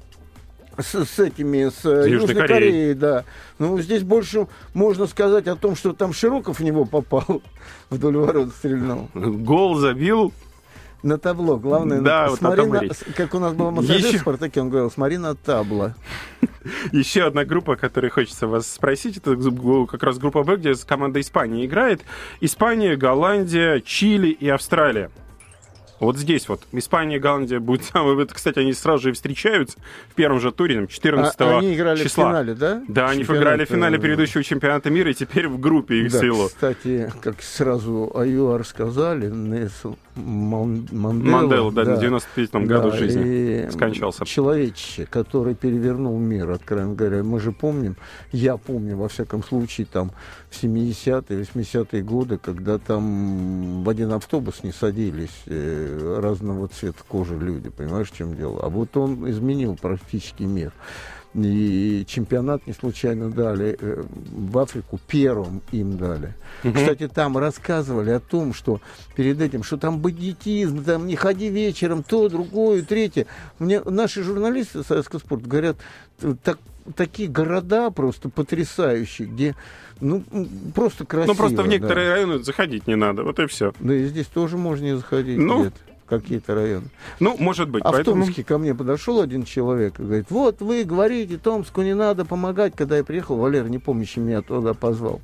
с, 0.79 1.05
с 1.05 1.19
этими, 1.19 1.69
с, 1.69 1.81
с 1.81 1.85
Южной, 1.85 2.11
Южной 2.11 2.35
Кореей. 2.35 2.49
Кореей, 2.49 2.95
да. 2.95 3.25
Ну, 3.59 3.79
здесь 3.81 4.03
больше 4.03 4.47
можно 4.75 5.07
сказать 5.07 5.47
о 5.49 5.57
том, 5.57 5.77
что 5.77 5.93
там 5.93 6.13
Широков 6.13 6.61
в 6.61 6.65
него 6.65 6.85
попал, 6.85 7.43
вдоль 7.91 8.17
ворот 8.17 8.51
стрельнул. 8.51 9.09
Гол 9.15 9.77
забил, 9.77 10.33
на 11.03 11.19
табло. 11.19 11.57
Главное, 11.57 12.01
да, 12.01 12.25
на, 12.25 12.29
вот 12.31 12.39
смотри 12.39 12.67
на, 12.67 12.81
как 13.17 13.35
у 13.35 13.39
нас 13.39 13.55
был 13.55 13.71
массажист 13.71 14.09
Еще... 14.09 14.19
в 14.19 14.21
Спартаке, 14.21 14.61
он 14.61 14.71
говорил, 14.71 14.91
смотри 14.91 15.19
на 15.19 15.35
табло. 15.35 15.95
Еще 16.93 17.25
одна 17.25 17.45
группа, 17.45 17.75
о 17.75 17.77
которой 17.77 18.11
хочется 18.11 18.47
вас 18.47 18.71
спросить, 18.71 19.17
это 19.17 19.37
как 19.91 20.03
раз 20.03 20.19
группа 20.19 20.43
Б, 20.43 20.57
где 20.57 20.75
команда 20.75 21.21
Испании 21.21 21.67
играет. 21.67 22.03
Испания, 22.41 22.97
Голландия, 22.97 23.81
Чили 23.81 24.29
и 24.29 24.49
Австралия. 24.49 25.11
Вот 26.01 26.17
здесь 26.17 26.49
вот 26.49 26.63
Испания 26.73 27.17
и 27.17 27.19
Голландия 27.19 27.61
будет 27.61 27.85
самое... 27.85 28.21
Это, 28.23 28.35
кстати, 28.35 28.59
они 28.59 28.73
сразу 28.73 29.05
же 29.05 29.11
и 29.11 29.13
встречаются 29.13 29.79
в 30.09 30.15
первом 30.15 30.41
же 30.41 30.51
туре, 30.51 30.87
14 30.87 31.35
а, 31.39 31.59
они 31.59 31.75
играли 31.75 32.03
числа. 32.03 32.25
в 32.25 32.29
финале, 32.29 32.55
да? 32.55 32.83
Да, 32.89 33.11
они 33.11 33.23
играли 33.23 33.67
в 33.67 33.69
финале 33.69 33.99
э, 33.99 34.01
предыдущего 34.01 34.43
чемпионата 34.43 34.89
мира, 34.89 35.11
и 35.11 35.15
теперь 35.15 35.47
в 35.47 35.61
группе 35.61 35.97
их 35.97 36.13
да, 36.13 36.21
силу. 36.21 36.47
кстати, 36.47 37.13
как 37.21 37.43
сразу 37.43 38.11
АЮАР 38.15 38.65
сказали, 38.65 39.29
Несл 39.29 39.95
Мандела, 40.17 41.13
Мандела, 41.13 41.73
да, 41.73 41.85
да, 41.85 41.97
на 41.97 42.01
95-м 42.01 42.67
да, 42.67 42.77
году 42.77 42.97
жизни 42.97 43.71
скончался. 43.71 44.25
Человечище, 44.25 45.07
который 45.07 45.55
перевернул 45.55 46.19
мир, 46.19 46.51
откровенно 46.51 46.95
говоря. 46.95 47.23
Мы 47.23 47.41
же 47.41 47.53
помним, 47.53 47.97
я 48.33 48.57
помню, 48.57 48.97
во 48.97 49.09
всяком 49.09 49.43
случае, 49.43 49.87
там 49.91 50.13
в 50.51 50.63
70-е, 50.63 51.43
80-е 51.43 52.03
годы, 52.03 52.39
когда 52.39 52.79
там 52.79 53.85
в 53.85 53.89
один 53.89 54.13
автобус 54.13 54.63
не 54.65 54.73
садились 54.73 55.43
э, 55.47 56.19
разного 56.21 56.69
цвета 56.69 56.99
кожи 57.07 57.39
люди, 57.39 57.71
понимаешь, 57.71 58.11
в 58.11 58.17
чем 58.17 58.35
дело? 58.37 58.61
А 58.63 58.69
вот 58.69 58.97
он 58.97 59.31
изменил 59.31 59.77
практически 59.77 60.43
мир. 60.43 60.73
И 61.33 62.05
чемпионат 62.09 62.67
не 62.67 62.73
случайно 62.73 63.31
дали 63.31 63.79
э, 63.81 64.03
в 64.33 64.59
Африку, 64.59 64.99
первым 65.07 65.63
им 65.71 65.97
дали. 65.97 66.35
Угу. 66.65 66.73
Кстати, 66.73 67.07
там 67.07 67.39
рассказывали 67.39 68.11
о 68.11 68.19
том, 68.19 68.53
что 68.53 68.81
перед 69.15 69.41
этим, 69.41 69.63
что 69.63 69.77
там 69.77 70.01
бандитизм, 70.01 70.83
там 70.83 71.07
не 71.07 71.15
ходи 71.15 71.49
вечером, 71.49 72.03
то, 72.03 72.29
другое, 72.29 72.83
третье. 72.83 73.27
Мне 73.61 73.81
наши 73.83 74.25
журналисты 74.25 74.83
Советского 74.83 75.21
спорта 75.21 75.49
говорят, 75.49 75.77
так, 76.43 76.59
такие 76.97 77.29
города 77.29 77.91
просто 77.91 78.29
потрясающие, 78.29 79.29
где 79.29 79.57
ну, 80.01 80.25
просто 80.75 81.05
красиво. 81.05 81.33
Ну, 81.33 81.37
просто 81.37 81.63
в 81.63 81.69
некоторые 81.69 82.09
да. 82.09 82.15
районы 82.15 82.39
заходить 82.43 82.87
не 82.87 82.97
надо, 82.97 83.23
вот 83.23 83.39
и 83.39 83.47
все. 83.47 83.73
Да 83.81 83.95
и 83.95 84.07
здесь 84.07 84.27
тоже 84.27 84.57
можно 84.57 84.85
не 84.85 84.97
заходить. 84.97 85.39
Ну, 85.39 85.61
где-то 85.61 85.79
какие-то 86.11 86.55
районы. 86.55 86.89
Ну, 87.21 87.37
может 87.39 87.71
быть. 87.71 87.83
А 87.85 87.93
поэтому... 87.93 88.23
в 88.23 88.27
Томске 88.27 88.45
ко 88.45 88.59
мне 88.59 88.75
подошел 88.75 89.21
один 89.21 89.45
человек 89.45 89.99
и 90.01 90.03
говорит, 90.03 90.27
вот 90.31 90.61
вы 90.61 90.85
говорите, 90.85 91.39
Томску 91.39 91.83
не 91.83 91.95
надо 91.95 92.25
помогать. 92.25 92.75
Когда 92.77 92.97
я 92.97 93.05
приехал, 93.05 93.37
Валер, 93.37 93.69
не 93.69 93.79
помню, 93.79 94.07
меня 94.17 94.43
туда 94.43 94.75
позвал. 94.75 95.21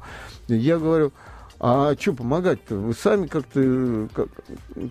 Я 0.48 0.78
говорю, 0.78 1.12
а 1.58 1.94
что 1.98 2.12
помогать-то? 2.12 2.76
Вы 2.76 2.94
сами 2.94 3.26
как-то 3.26 4.08
как, 4.14 4.28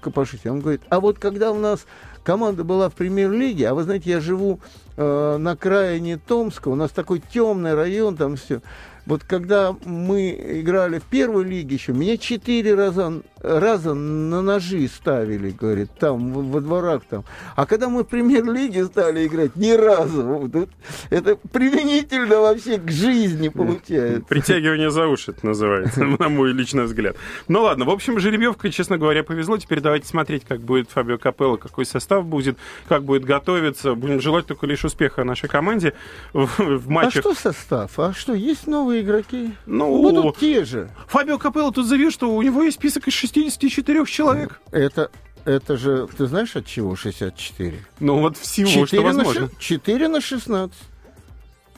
копошите. 0.01 0.51
Он 0.51 0.59
говорит, 0.59 0.81
а 0.89 0.99
вот 0.99 1.19
когда 1.19 1.51
у 1.51 1.59
нас 1.59 1.85
команда 2.25 2.63
была 2.65 2.89
в 2.89 2.93
премьер-лиге, 2.93 3.69
а 3.69 3.73
вы 3.75 3.83
знаете, 3.83 4.09
я 4.09 4.19
живу 4.19 4.59
э, 4.97 5.37
на 5.37 5.55
крайне 5.55 6.17
Томска, 6.17 6.67
у 6.67 6.75
нас 6.75 6.91
такой 6.91 7.21
темный 7.31 7.75
район, 7.75 8.17
там 8.17 8.35
все. 8.35 8.61
Вот 9.05 9.23
когда 9.23 9.75
мы 9.85 10.31
играли 10.61 10.99
в 10.99 11.03
первой 11.03 11.43
лиге 11.43 11.75
еще, 11.75 11.93
меня 11.93 12.17
четыре 12.17 12.73
раза, 12.73 13.21
раза 13.39 13.93
на 13.93 14.41
ножи 14.41 14.87
ставили, 14.87 15.51
говорит, 15.51 15.91
там, 15.99 16.33
во 16.33 16.59
дворах 16.59 17.03
там. 17.07 17.23
А 17.55 17.65
когда 17.65 17.87
мы 17.87 18.03
в 18.03 18.07
премьер-лиге 18.07 18.85
стали 18.85 19.27
играть, 19.27 19.55
ни 19.55 19.71
разу. 19.71 20.23
Вот, 20.23 20.69
это 21.09 21.35
применительно 21.35 22.39
вообще 22.39 22.77
к 22.77 22.89
жизни 22.89 23.49
получается. 23.49 24.21
Притягивание 24.27 24.89
за 24.89 25.07
уши 25.07 25.31
это 25.31 25.45
называется, 25.45 26.03
на 26.19 26.29
мой 26.29 26.51
личный 26.53 26.85
взгляд. 26.85 27.15
Ну 27.47 27.61
ладно, 27.61 27.85
в 27.85 27.89
общем, 27.91 28.19
жеребьевка, 28.19 28.71
честно 28.71 28.97
говоря, 28.97 29.23
повезло. 29.23 29.57
Теперь 29.57 29.81
давайте 29.81 30.07
смотреть, 30.07 30.45
как 30.45 30.61
будет 30.61 30.89
Фабио 30.89 31.17
Капелло, 31.17 31.57
какой 31.57 31.85
состав 31.85 32.25
будет, 32.25 32.57
как 32.87 33.03
будет 33.03 33.23
готовиться. 33.23 33.93
Будем 33.93 34.19
желать 34.19 34.47
только 34.47 34.65
лишь 34.65 34.83
успеха 34.83 35.23
нашей 35.23 35.47
команде 35.47 35.93
в, 36.33 36.47
в 36.57 36.89
матчах. 36.89 37.17
А 37.17 37.19
что 37.19 37.33
состав? 37.35 37.99
А 37.99 38.13
что, 38.13 38.33
есть 38.33 38.67
новые 38.67 38.94
новые 38.95 39.01
игроки? 39.01 39.55
Ну, 39.65 40.01
Будут 40.01 40.37
те 40.37 40.63
же. 40.65 40.89
Фабио 41.07 41.37
Капелло 41.37 41.71
тут 41.71 41.85
заявил, 41.87 42.11
что 42.11 42.29
у 42.33 42.41
него 42.41 42.63
есть 42.63 42.77
список 42.77 43.07
из 43.07 43.13
64 43.13 44.05
человек. 44.05 44.61
Это, 44.71 45.11
это 45.45 45.77
же, 45.77 46.07
ты 46.17 46.27
знаешь, 46.27 46.55
от 46.55 46.65
чего 46.65 46.95
64? 46.95 47.77
Ну, 47.99 48.19
вот 48.19 48.37
всего, 48.37 48.69
4 48.69 48.87
что 48.87 49.01
возможно. 49.01 49.41
На, 49.41 49.49
4 49.59 50.07
на 50.07 50.21
16. 50.21 50.77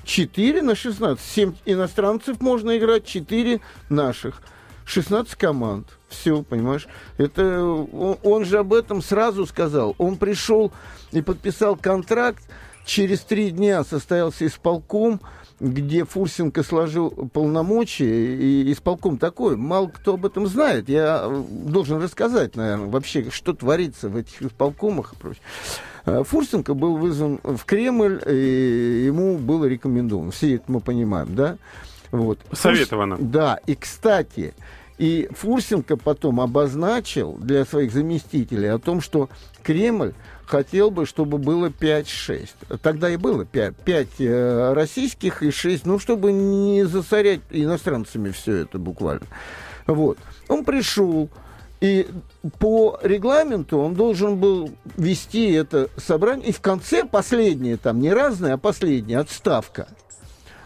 4 0.04 0.62
на 0.62 0.76
16. 0.76 1.26
7 1.26 1.54
иностранцев 1.66 2.40
можно 2.42 2.78
играть, 2.78 3.06
4 3.06 3.60
наших. 3.90 4.42
16 4.86 5.36
команд. 5.36 5.88
Все, 6.08 6.42
понимаешь? 6.44 6.88
Это 7.18 7.62
он, 7.62 8.18
он 8.24 8.46
же 8.46 8.60
об 8.60 8.74
этом 8.74 9.02
сразу 9.02 9.46
сказал. 9.46 9.96
Он 9.98 10.16
пришел 10.16 10.72
и 11.12 11.22
подписал 11.22 11.76
контракт. 11.76 12.42
Через 12.86 13.20
три 13.20 13.52
дня 13.52 13.84
состоялся 13.84 14.48
исполком, 14.48 15.20
где 15.60 16.06
Фурсенко 16.06 16.64
сложил 16.64 17.10
полномочия. 17.10 18.36
И 18.36 18.72
исполком 18.72 19.18
такой. 19.18 19.58
Мало 19.58 19.88
кто 19.88 20.14
об 20.14 20.26
этом 20.26 20.48
знает. 20.48 20.90
Я 20.90 21.28
должен 21.50 22.02
рассказать, 22.02 22.56
наверное, 22.56 22.88
вообще, 22.88 23.30
что 23.32 23.54
творится 23.54 24.10
в 24.10 24.16
этих 24.16 24.42
исполкомах 24.42 25.14
и 25.14 25.16
прочее. 25.16 25.44
Э, 26.06 26.24
Фурсенко 26.24 26.74
был 26.74 26.98
вызван 26.98 27.40
в 27.44 27.66
Кремль, 27.66 28.22
и 28.28 29.04
ему 29.06 29.38
было 29.38 29.66
рекомендовано. 29.66 30.32
Все 30.32 30.56
это 30.56 30.66
мы 30.68 30.80
понимаем, 30.80 31.36
да? 31.36 31.58
Вот. 32.12 32.40
Советовано. 32.52 33.18
Фурс... 33.18 33.30
Да, 33.30 33.60
и, 33.66 33.76
кстати, 33.76 34.54
и 34.98 35.30
Фурсенко 35.32 35.98
потом 35.98 36.40
обозначил 36.40 37.34
для 37.34 37.66
своих 37.66 37.92
заместителей 37.92 38.72
о 38.72 38.80
том, 38.80 39.02
что 39.02 39.30
Кремль 39.64 40.14
хотел 40.48 40.90
бы, 40.90 41.06
чтобы 41.06 41.38
было 41.38 41.68
5-6. 41.68 42.78
Тогда 42.82 43.10
и 43.10 43.18
было 43.18 43.46
5, 43.46 43.76
5 43.76 44.08
э, 44.20 44.74
российских 44.74 45.44
и 45.44 45.52
6, 45.52 45.86
ну, 45.86 46.00
чтобы 46.00 46.32
не 46.32 46.86
засорять 46.86 47.42
иностранцами 47.52 48.32
все 48.32 48.58
это 48.58 48.80
буквально. 48.80 49.26
Вот. 49.86 50.18
Он 50.48 50.66
пришел, 50.66 51.30
и 51.82 52.08
по 52.60 53.00
регламенту 53.04 53.78
он 53.78 53.94
должен 53.94 54.38
был 54.38 54.72
вести 54.96 55.52
это 55.52 55.90
собрание, 55.98 56.48
и 56.48 56.52
в 56.52 56.62
конце 56.62 57.04
последнее, 57.06 57.78
там 57.78 58.00
не 58.00 58.12
разное, 58.12 58.54
а 58.54 58.58
последнее, 58.58 59.20
отставка. 59.20 59.88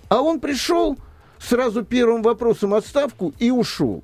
А 0.10 0.22
он 0.22 0.40
пришел 0.40 0.98
сразу 1.40 1.84
первым 1.84 2.22
вопросом 2.22 2.74
отставку 2.74 3.34
и 3.40 3.52
ушел. 3.52 4.04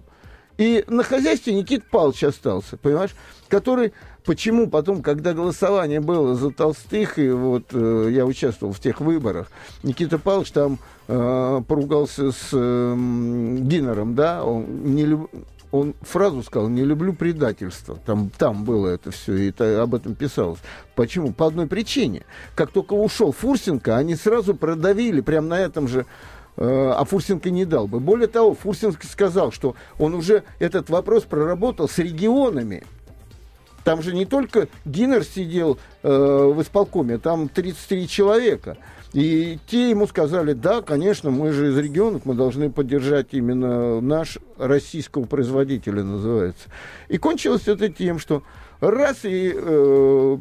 И 0.58 0.84
на 0.88 1.04
хозяйстве 1.04 1.54
Никит 1.54 1.88
Павлович 1.90 2.24
остался, 2.24 2.78
понимаешь, 2.78 3.16
который 3.48 3.94
почему 4.28 4.70
потом, 4.70 5.02
когда 5.02 5.34
голосование 5.34 6.02
было 6.02 6.36
за 6.36 6.52
Толстых, 6.52 7.18
и 7.18 7.30
вот 7.30 7.64
э, 7.72 8.10
я 8.12 8.26
участвовал 8.26 8.74
в 8.74 8.80
тех 8.80 9.00
выборах, 9.00 9.50
Никита 9.84 10.20
Павлович 10.20 10.52
там 10.52 10.78
э, 11.08 11.62
поругался 11.66 12.32
с 12.32 12.50
э, 12.52 12.94
Гиннером, 12.96 14.16
да, 14.16 14.44
он, 14.44 14.94
не 14.94 15.06
люб... 15.06 15.32
он 15.72 15.96
фразу 16.02 16.44
сказал, 16.44 16.68
не 16.68 16.84
люблю 16.84 17.14
предательство, 17.14 17.98
там, 18.06 18.30
там 18.38 18.66
было 18.66 18.90
это 18.90 19.12
все, 19.12 19.34
и 19.34 19.50
это, 19.50 19.82
об 19.82 19.96
этом 19.96 20.14
писалось. 20.14 20.60
Почему? 20.94 21.32
По 21.32 21.48
одной 21.48 21.68
причине. 21.68 22.24
Как 22.54 22.72
только 22.72 22.94
ушел 22.94 23.32
Фурсенко, 23.32 23.96
они 23.96 24.16
сразу 24.16 24.54
продавили, 24.54 25.22
прямо 25.22 25.48
на 25.48 25.60
этом 25.60 25.88
же 25.88 26.06
Э, 26.58 26.94
а 26.96 27.06
Фурсенко 27.06 27.52
не 27.52 27.66
дал 27.66 27.88
бы. 27.88 28.00
Более 28.00 28.28
того, 28.28 28.56
Фурсенко 28.56 29.06
сказал, 29.06 29.52
что 29.52 29.76
он 30.00 30.16
уже 30.16 30.44
этот 30.60 30.90
вопрос 30.90 31.24
проработал 31.24 31.88
с 31.88 32.00
регионами. 32.00 32.84
Там 33.88 34.02
же 34.02 34.14
не 34.14 34.26
только 34.26 34.68
Гиннер 34.84 35.24
сидел 35.24 35.80
э, 36.04 36.10
в 36.10 36.62
исполкоме, 36.62 37.20
там 37.20 37.48
33 37.48 38.06
человека. 38.10 38.76
И 39.14 39.60
те 39.66 39.92
ему 39.92 40.08
сказали, 40.08 40.52
да, 40.52 40.82
конечно, 40.82 41.32
мы 41.32 41.54
же 41.54 41.70
из 41.70 41.78
регионов, 41.78 42.24
мы 42.26 42.34
должны 42.34 42.70
поддержать 42.70 43.28
именно 43.32 44.02
наш 44.02 44.40
российского 44.58 45.24
производителя, 45.24 46.04
называется. 46.04 46.68
И 47.08 47.18
кончилось 47.18 47.70
это 47.70 47.88
тем, 47.88 48.20
что 48.20 48.44
раз 48.82 49.20
и 49.24 49.54
э, 49.56 50.38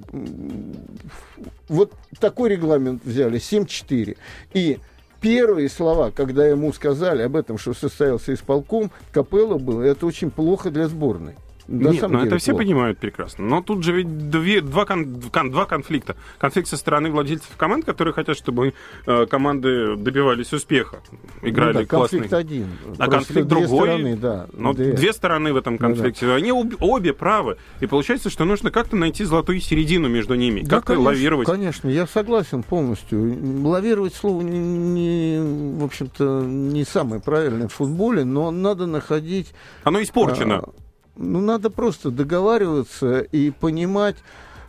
вот 1.68 1.92
такой 2.18 2.48
регламент 2.48 3.04
взяли, 3.04 3.38
7-4. 3.38 4.16
И 4.54 4.80
первые 5.20 5.68
слова, 5.68 6.10
когда 6.10 6.48
ему 6.48 6.72
сказали 6.72 7.22
об 7.22 7.36
этом, 7.36 7.58
что 7.58 7.74
состоялся 7.74 8.34
исполком, 8.34 8.90
Капелло 9.12 9.58
было, 9.58 9.82
это 9.82 10.04
очень 10.04 10.32
плохо 10.32 10.72
для 10.72 10.88
сборной. 10.88 11.36
На 11.68 11.90
Нет, 11.90 12.02
но 12.02 12.08
ну, 12.08 12.24
это 12.24 12.38
все 12.38 12.54
понимают 12.54 12.98
прекрасно. 12.98 13.44
Но 13.44 13.60
тут 13.60 13.82
же 13.82 13.92
ведь 13.92 14.30
две, 14.30 14.60
два, 14.60 14.84
кон, 14.84 15.20
кон, 15.32 15.50
два 15.50 15.66
конфликта. 15.66 16.16
Конфликт 16.38 16.68
со 16.68 16.76
стороны 16.76 17.10
владельцев 17.10 17.50
команд, 17.56 17.84
которые 17.84 18.14
хотят, 18.14 18.36
чтобы 18.36 18.74
э, 19.06 19.26
команды 19.26 19.96
добивались 19.96 20.52
успеха, 20.52 21.00
играли 21.42 21.72
ну, 21.72 21.80
да, 21.80 21.86
классный. 21.86 22.20
конфликт 22.20 22.34
один. 22.34 22.66
А 22.98 23.08
конфликт 23.08 23.48
другой. 23.48 23.66
Стороны, 23.66 24.16
да, 24.16 24.46
но 24.52 24.74
две. 24.74 24.92
две 24.92 25.12
стороны 25.12 25.52
в 25.52 25.56
этом 25.56 25.76
конфликте. 25.76 26.26
Ну, 26.26 26.32
да. 26.32 26.36
Они 26.36 26.52
обе, 26.52 26.76
обе 26.78 27.12
правы. 27.12 27.56
И 27.80 27.86
получается, 27.86 28.30
что 28.30 28.44
нужно 28.44 28.70
как-то 28.70 28.94
найти 28.94 29.24
золотую 29.24 29.60
середину 29.60 30.08
между 30.08 30.34
ними. 30.36 30.60
Да, 30.60 30.76
как-то 30.76 30.94
конечно, 30.94 31.04
лавировать. 31.04 31.46
Конечно, 31.46 31.88
я 31.88 32.06
согласен 32.06 32.62
полностью. 32.62 33.66
Лавировать 33.66 34.14
слово 34.14 34.42
не, 34.42 34.58
не, 34.58 35.80
в 35.80 35.84
общем-то, 35.84 36.42
не 36.42 36.84
самое 36.84 37.20
правильное 37.20 37.66
в 37.66 37.72
футболе, 37.72 38.24
но 38.24 38.52
надо 38.52 38.86
находить... 38.86 39.52
Оно 39.82 40.00
испорчено. 40.00 40.62
А, 40.64 40.85
ну, 41.16 41.40
надо 41.40 41.70
просто 41.70 42.10
договариваться 42.10 43.20
и 43.20 43.50
понимать, 43.50 44.16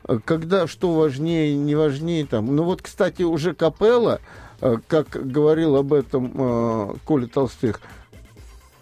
э, 0.08 0.20
когда 0.24 0.68
что 0.68 0.94
важнее, 0.94 1.56
не 1.56 1.76
важнее. 1.76 2.26
Там. 2.26 2.56
Ну 2.56 2.64
вот, 2.64 2.82
кстати, 2.82 3.24
уже 3.24 3.54
Капелла, 3.54 4.20
э, 4.62 4.78
как 4.88 5.10
говорил 5.10 5.76
об 5.76 5.94
этом 5.94 6.32
э, 6.36 6.94
Коля 7.06 7.28
Толстых, 7.28 7.82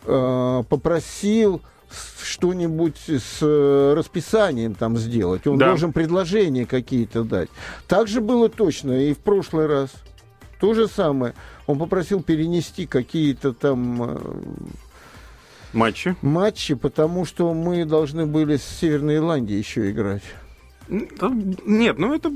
попросил 0.04 1.64
что-нибудь 2.22 2.98
с 3.08 3.42
расписанием 3.96 4.76
там 4.76 4.98
сделать. 4.98 5.48
Он 5.48 5.58
да. 5.58 5.70
должен 5.70 5.94
предложения 5.94 6.68
какие-то 6.68 7.24
дать. 7.24 7.50
Так 7.88 8.08
же 8.08 8.22
было 8.22 8.48
точно 8.48 8.92
и 8.92 9.16
в 9.16 9.18
прошлый 9.18 9.66
раз. 9.66 9.90
То 10.60 10.76
же 10.76 10.88
самое. 10.88 11.34
Он 11.66 11.80
попросил 11.80 12.22
перенести 12.22 12.86
какие-то 12.86 13.52
там 13.52 14.20
Матчи? 15.76 16.16
Матчи, 16.22 16.74
потому 16.76 17.26
что 17.26 17.54
мы 17.54 17.86
должны 17.86 18.26
были 18.26 18.58
с 18.58 18.64
Северной 18.64 19.18
Ирландией 19.18 19.60
еще 19.60 19.92
играть. 19.92 20.24
Нет, 20.88 21.98
ну 21.98 22.14
это 22.14 22.32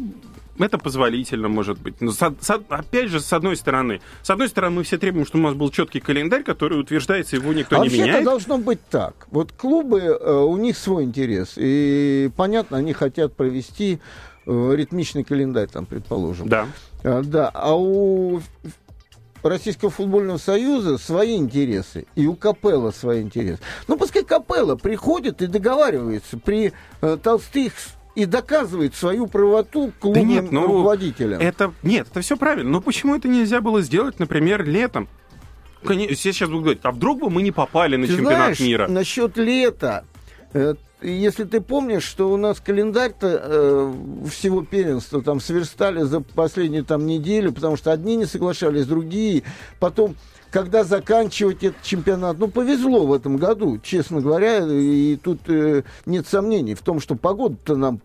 это 0.59 0.77
позволительно, 0.77 1.47
может 1.47 1.79
быть. 1.79 2.01
Но 2.01 2.11
со, 2.11 2.35
со, 2.41 2.61
опять 2.67 3.09
же, 3.09 3.21
с 3.21 3.31
одной 3.31 3.55
стороны, 3.55 4.01
с 4.21 4.29
одной 4.29 4.49
стороны, 4.49 4.77
мы 4.77 4.83
все 4.83 4.97
требуем, 4.97 5.25
чтобы 5.25 5.45
у 5.45 5.47
нас 5.47 5.55
был 5.55 5.69
четкий 5.69 6.01
календарь, 6.01 6.43
который 6.43 6.79
утверждается, 6.79 7.37
его 7.37 7.53
никто 7.53 7.79
а 7.79 7.87
не 7.87 7.93
меняет. 7.93 8.15
это 8.15 8.25
должно 8.25 8.57
быть 8.57 8.79
так. 8.89 9.27
Вот 9.31 9.53
клубы, 9.53 9.99
э, 10.01 10.33
у 10.33 10.57
них 10.57 10.77
свой 10.77 11.05
интерес. 11.05 11.53
И 11.55 12.29
понятно, 12.35 12.77
они 12.77 12.91
хотят 12.91 13.35
провести 13.35 13.99
э, 14.45 14.73
ритмичный 14.75 15.23
календарь, 15.23 15.69
там, 15.69 15.85
предположим. 15.85 16.49
Да. 16.49 16.67
А, 17.03 17.21
да. 17.23 17.49
А 17.53 17.73
у 17.73 18.41
Российского 19.43 19.89
футбольного 19.89 20.37
союза 20.37 20.97
свои 20.97 21.37
интересы, 21.37 22.05
и 22.15 22.27
у 22.27 22.35
Капелла 22.35 22.91
свои 22.91 23.21
интересы. 23.21 23.61
Ну, 23.87 23.97
пускай 23.97 24.23
Капелла 24.23 24.75
приходит 24.75 25.41
и 25.41 25.47
договаривается 25.47 26.37
при 26.37 26.73
э, 27.01 27.17
Толстых 27.21 27.73
и 28.15 28.25
доказывает 28.25 28.95
свою 28.95 29.27
правоту 29.27 29.91
клубным 29.99 30.27
да 30.27 30.33
нет, 30.33 30.51
ну, 30.51 30.67
руководителям. 30.67 31.39
Это, 31.39 31.73
нет, 31.83 32.07
это 32.11 32.21
все 32.21 32.35
правильно. 32.35 32.69
Но 32.69 32.81
почему 32.81 33.15
это 33.15 33.27
нельзя 33.27 33.61
было 33.61 33.81
сделать, 33.81 34.19
например, 34.19 34.65
летом? 34.65 35.07
Конечно, 35.83 36.15
сейчас 36.15 36.49
будут 36.49 36.63
говорить, 36.63 36.81
а 36.83 36.91
вдруг 36.91 37.19
бы 37.21 37.29
мы 37.29 37.41
не 37.41 37.51
попали 37.51 37.95
на 37.95 38.07
Ты 38.07 38.17
чемпионат 38.17 38.37
знаешь, 38.37 38.59
мира? 38.59 38.87
Насчет 38.87 39.37
лета. 39.37 40.05
Если 41.01 41.45
ты 41.45 41.61
помнишь, 41.61 42.03
что 42.03 42.29
у 42.29 42.35
нас 42.35 42.59
календарь-то 42.59 43.41
э, 43.41 43.93
всего 44.29 44.63
первенства 44.65 45.21
там 45.21 45.39
сверстали 45.39 46.03
за 46.03 46.19
последнюю 46.19 46.83
там 46.83 47.05
неделю, 47.05 47.53
потому 47.53 47.77
что 47.77 47.93
одни 47.93 48.17
не 48.17 48.25
соглашались, 48.25 48.85
другие. 48.85 49.43
Потом, 49.79 50.17
когда 50.51 50.83
заканчивать 50.83 51.63
этот 51.63 51.81
чемпионат, 51.83 52.37
ну, 52.37 52.49
повезло 52.49 53.05
в 53.05 53.13
этом 53.13 53.37
году, 53.37 53.79
честно 53.81 54.19
говоря, 54.19 54.65
и 54.67 55.15
тут 55.15 55.39
э, 55.47 55.83
нет 56.05 56.27
сомнений 56.27 56.75
в 56.75 56.81
том, 56.81 56.99
что 56.99 57.15
погода-то 57.15 57.77
нам 57.77 58.01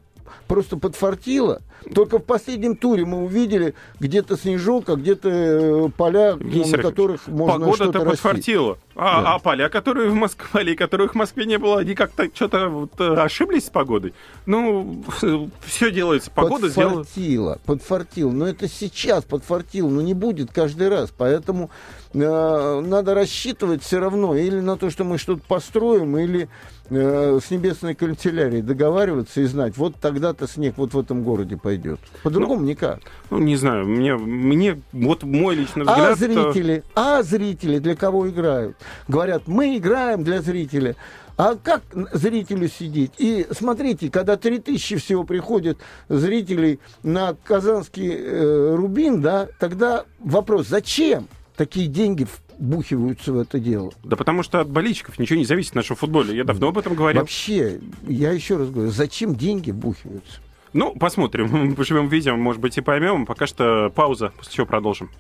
просто 0.47 0.77
подфартило. 0.77 1.63
Только 1.95 2.19
в 2.19 2.23
последнем 2.23 2.77
туре 2.77 3.05
мы 3.05 3.25
увидели 3.25 3.75
где-то 4.01 4.37
снежок, 4.37 4.89
а 4.89 4.97
где-то 4.97 5.29
э, 5.29 5.89
поля, 5.97 6.37
на 6.37 6.79
которых 6.79 7.27
можно 7.27 7.67
Погода-то 7.67 8.01
подфартила. 8.01 8.79
А, 8.97 9.23
да. 9.23 9.35
а 9.35 9.39
поля, 9.39 9.69
которые 9.69 10.09
в 10.09 10.15
Москве, 10.15 10.47
полей, 10.53 10.77
которых 10.77 11.13
в 11.13 11.15
Москве 11.17 11.45
не 11.45 11.59
было, 11.59 11.81
они 11.81 11.95
как-то 11.95 12.29
что-то 12.33 12.69
вот, 12.69 12.93
э, 12.99 13.15
ошиблись 13.17 13.67
с 13.67 13.71
погодой. 13.71 14.15
Ну, 14.47 15.05
все 15.67 15.91
делается. 15.91 16.31
Погода 16.31 16.67
подфартило, 16.67 17.05
сделала. 17.05 17.59
Подфартило. 17.67 18.31
Но 18.31 18.47
это 18.47 18.69
сейчас 18.69 19.25
подфартило, 19.25 19.89
но 19.89 20.01
не 20.01 20.15
будет 20.15 20.53
каждый 20.53 20.89
раз. 20.89 21.13
Поэтому 21.17 21.71
надо 22.15 23.15
рассчитывать 23.15 23.83
все 23.83 23.99
равно 23.99 24.35
или 24.35 24.61
на 24.61 24.77
то, 24.77 24.91
что 24.91 25.05
мы 25.05 25.19
что-то 25.19 25.43
построим, 25.47 26.17
или 26.17 26.49
э, 26.89 27.41
с 27.45 27.51
небесной 27.51 27.95
канцелярией 27.95 28.63
договариваться 28.63 29.41
и 29.41 29.45
знать, 29.45 29.77
вот 29.77 29.97
тогда-то 30.01 30.49
снег 30.49 30.75
вот 30.77 30.95
в 30.95 30.99
этом 30.99 31.23
городе 31.23 31.57
пойдет 31.57 31.75
пойдет. 31.75 32.01
По-другому 32.23 32.61
ну, 32.61 32.69
никак. 32.69 33.01
Ну, 33.31 33.39
не 33.39 33.57
знаю, 33.57 33.87
мне, 33.87 34.17
мне 34.17 34.81
вот 34.93 35.23
мой 35.23 35.57
личный 35.57 35.85
а 35.87 36.13
взгляд... 36.13 36.13
А 36.13 36.15
зрители, 36.17 36.85
а 36.95 37.23
зрители 37.23 37.79
для 37.79 37.97
кого 37.97 38.29
играют? 38.29 38.77
Говорят, 39.09 39.43
мы 39.47 39.77
играем 39.77 40.25
для 40.25 40.41
зрителя. 40.41 40.97
А 41.37 41.57
как 41.57 41.83
зрителю 42.13 42.69
сидеть? 42.69 43.13
И 43.19 43.47
смотрите, 43.51 44.09
когда 44.09 44.37
3000 44.37 44.97
всего 44.99 45.25
приходит 45.25 45.79
зрителей 46.09 46.79
на 47.03 47.35
казанский 47.43 48.13
э, 48.13 48.75
Рубин, 48.77 49.21
да, 49.21 49.49
тогда 49.59 50.05
вопрос, 50.21 50.69
зачем 50.69 51.29
такие 51.57 51.87
деньги 51.87 52.27
бухиваются 52.59 53.33
в 53.33 53.39
это 53.39 53.59
дело. 53.59 53.93
Да 54.03 54.17
потому 54.17 54.43
что 54.43 54.61
от 54.61 54.69
болельщиков 54.69 55.19
ничего 55.19 55.39
не 55.39 55.45
зависит 55.45 55.73
в 55.73 55.75
нашем 55.75 55.97
футболе. 55.97 56.37
Я 56.37 56.45
давно 56.45 56.69
об 56.69 56.79
этом 56.79 56.95
говорил. 56.95 57.21
Вообще, 57.21 57.81
я 58.07 58.33
еще 58.33 58.57
раз 58.57 58.71
говорю, 58.71 58.91
зачем 58.91 59.35
деньги 59.35 59.71
бухиваются? 59.71 60.41
Ну, 60.73 60.95
посмотрим. 60.95 61.75
Поживем, 61.77 62.09
видим, 62.09 62.41
может 62.41 62.61
быть, 62.61 62.77
и 62.79 62.81
поймем. 62.81 63.27
Пока 63.27 63.47
что 63.47 63.91
пауза, 63.95 64.33
после 64.37 64.53
чего 64.53 64.67
продолжим. 64.67 65.11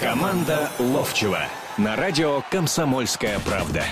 Команда 0.00 0.70
Ловчева 0.78 1.40
на 1.78 1.96
радио 1.96 2.42
«Комсомольская 2.50 3.38
правда». 3.40 3.84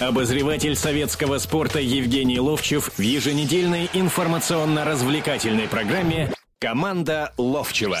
Обозреватель 0.00 0.74
советского 0.74 1.38
спорта 1.38 1.78
Евгений 1.78 2.40
Ловчев 2.40 2.90
в 2.96 3.00
еженедельной 3.00 3.88
информационно-развлекательной 3.92 5.68
программе 5.68 6.32
«Команда 6.58 7.32
Ловчева». 7.38 8.00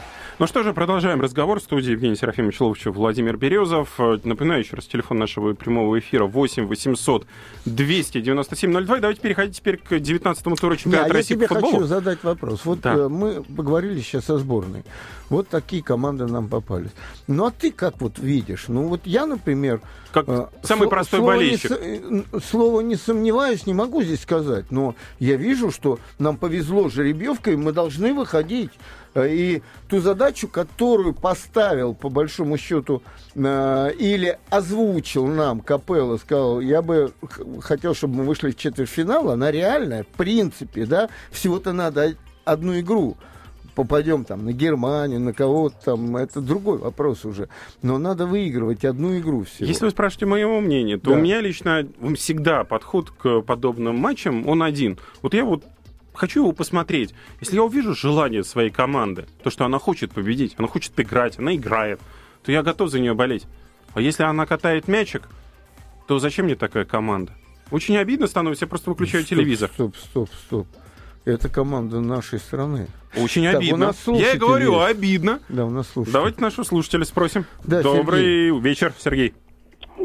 Ну 0.41 0.47
что 0.47 0.63
же, 0.63 0.73
продолжаем 0.73 1.21
разговор. 1.21 1.59
В 1.59 1.63
студии 1.63 1.91
Евгений 1.91 2.15
Серафимович 2.15 2.59
Ловчев, 2.61 2.95
Владимир 2.95 3.37
Березов. 3.37 3.99
Напоминаю 3.99 4.61
еще 4.61 4.75
раз, 4.75 4.87
телефон 4.87 5.19
нашего 5.19 5.53
прямого 5.53 5.99
эфира 5.99 6.25
8 6.25 6.65
800 6.65 7.27
297 7.65 8.73
02. 8.73 8.97
давайте 9.01 9.21
переходить 9.21 9.57
теперь 9.57 9.77
к 9.77 9.91
19-му 9.91 10.55
туру 10.55 10.77
чемпионата 10.77 11.09
Не, 11.09 11.11
а 11.11 11.13
России 11.13 11.33
я 11.33 11.37
тебе 11.37 11.47
по 11.47 11.53
футболу. 11.53 11.73
хочу 11.73 11.85
задать 11.85 12.23
вопрос. 12.23 12.65
Вот 12.65 12.81
Да. 12.81 12.95
э, 12.95 13.07
мы 13.07 13.43
поговорили 13.43 13.99
сейчас 13.99 14.31
о 14.31 14.39
сборной. 14.39 14.83
Вот 15.29 15.47
такие 15.47 15.83
команды 15.83 16.25
нам 16.25 16.47
попались. 16.47 16.89
Ну 17.27 17.45
а 17.45 17.51
ты 17.51 17.71
как 17.71 18.01
вот 18.01 18.17
видишь? 18.17 18.65
Ну 18.67 18.87
вот 18.87 19.01
я, 19.05 19.27
например... 19.27 19.79
Как 20.11 20.27
э, 20.27 20.47
самый 20.63 20.89
простой 20.89 21.19
слово 21.19 21.33
болельщик. 21.33 21.69
Не, 21.69 22.23
э, 22.33 22.39
слово 22.43 22.81
не 22.81 22.95
сомневаюсь, 22.95 23.67
не 23.67 23.75
могу 23.75 24.01
здесь 24.01 24.21
сказать, 24.21 24.71
но 24.71 24.95
я 25.19 25.35
вижу, 25.35 25.69
что 25.69 25.99
нам 26.17 26.35
повезло 26.35 26.89
жеребьевкой, 26.89 27.57
мы 27.57 27.73
должны 27.73 28.11
выходить. 28.15 28.71
Э, 29.13 29.27
И 29.29 29.61
ту 29.89 29.99
задачу, 29.99 30.47
которую 30.47 31.13
поставил, 31.13 31.93
по 31.93 32.09
большому 32.09 32.57
счету, 32.57 33.01
э, 33.35 33.91
или 33.99 34.37
озвучил 34.49 35.27
нам 35.27 35.59
Капелло, 35.61 36.17
сказал, 36.17 36.61
я 36.61 36.81
бы 36.81 37.11
хотел, 37.61 37.93
чтобы 37.93 38.15
мы 38.15 38.23
вышли 38.23 38.51
в 38.51 38.57
четвертьфинал, 38.57 39.29
она 39.31 39.51
реальная, 39.51 40.03
в 40.03 40.07
принципе, 40.17 40.85
да, 40.85 41.09
всего-то 41.31 41.73
надо 41.73 42.15
одну 42.45 42.79
игру 42.79 43.17
попадем 43.75 44.25
там 44.25 44.43
на 44.43 44.51
Германию, 44.51 45.21
на 45.21 45.31
кого-то 45.31 45.75
там, 45.85 46.17
это 46.17 46.41
другой 46.41 46.77
вопрос 46.77 47.23
уже. 47.23 47.47
Но 47.81 47.97
надо 47.97 48.25
выигрывать 48.25 48.83
одну 48.83 49.17
игру 49.17 49.45
всего. 49.45 49.65
Если 49.65 49.85
вы 49.85 49.91
спрашиваете 49.91 50.25
моего 50.25 50.59
мнения, 50.59 50.97
то 50.97 51.11
Да. 51.11 51.15
у 51.17 51.21
меня 51.21 51.39
лично 51.39 51.87
всегда 52.15 52.65
подход 52.65 53.11
к 53.11 53.41
подобным 53.41 53.95
матчам, 53.95 54.45
он 54.47 54.61
один. 54.61 54.99
Вот 55.21 55.33
я 55.33 55.45
вот 55.45 55.63
хочу 56.13 56.41
его 56.41 56.51
посмотреть. 56.51 57.13
Если 57.39 57.55
я 57.55 57.63
увижу 57.63 57.95
желание 57.95 58.43
своей 58.43 58.69
команды, 58.69 59.25
то, 59.43 59.49
что 59.49 59.65
она 59.65 59.79
хочет 59.79 60.11
победить, 60.11 60.55
она 60.57 60.67
хочет 60.67 60.99
играть, 60.99 61.39
она 61.39 61.55
играет, 61.55 61.99
то 62.43 62.51
я 62.51 62.63
готов 62.63 62.89
за 62.89 62.99
нее 62.99 63.13
болеть. 63.13 63.45
А 63.93 64.01
если 64.01 64.23
она 64.23 64.45
катает 64.45 64.87
мячик, 64.87 65.27
то 66.07 66.19
зачем 66.19 66.45
мне 66.45 66.55
такая 66.55 66.85
команда? 66.85 67.33
Очень 67.71 67.97
обидно 67.97 68.27
становится, 68.27 68.65
я 68.65 68.69
просто 68.69 68.89
выключаю 68.89 69.23
Стоп, 69.23 69.37
телевизор. 69.37 69.69
Стоп, 69.73 69.95
стоп, 69.97 70.29
стоп. 70.45 70.67
Это 71.23 71.49
команда 71.49 71.99
нашей 72.01 72.39
страны. 72.39 72.87
Очень 73.15 73.43
Так, 73.43 73.55
у 73.55 73.57
обидно. 73.57 73.77
нас 73.77 73.97
Я 74.07 74.33
и 74.33 74.37
говорю, 74.37 74.79
есть. 74.79 74.91
обидно. 74.91 75.39
Да, 75.49 75.65
у 75.65 75.69
нас 75.69 75.87
слушай. 75.93 76.11
Давайте 76.11 76.41
нашего 76.41 76.63
слушателя 76.63 77.05
спросим. 77.05 77.45
Да, 77.63 77.83
Добрый 77.83 78.57
вечер, 78.59 78.93
Сергей. 78.97 79.33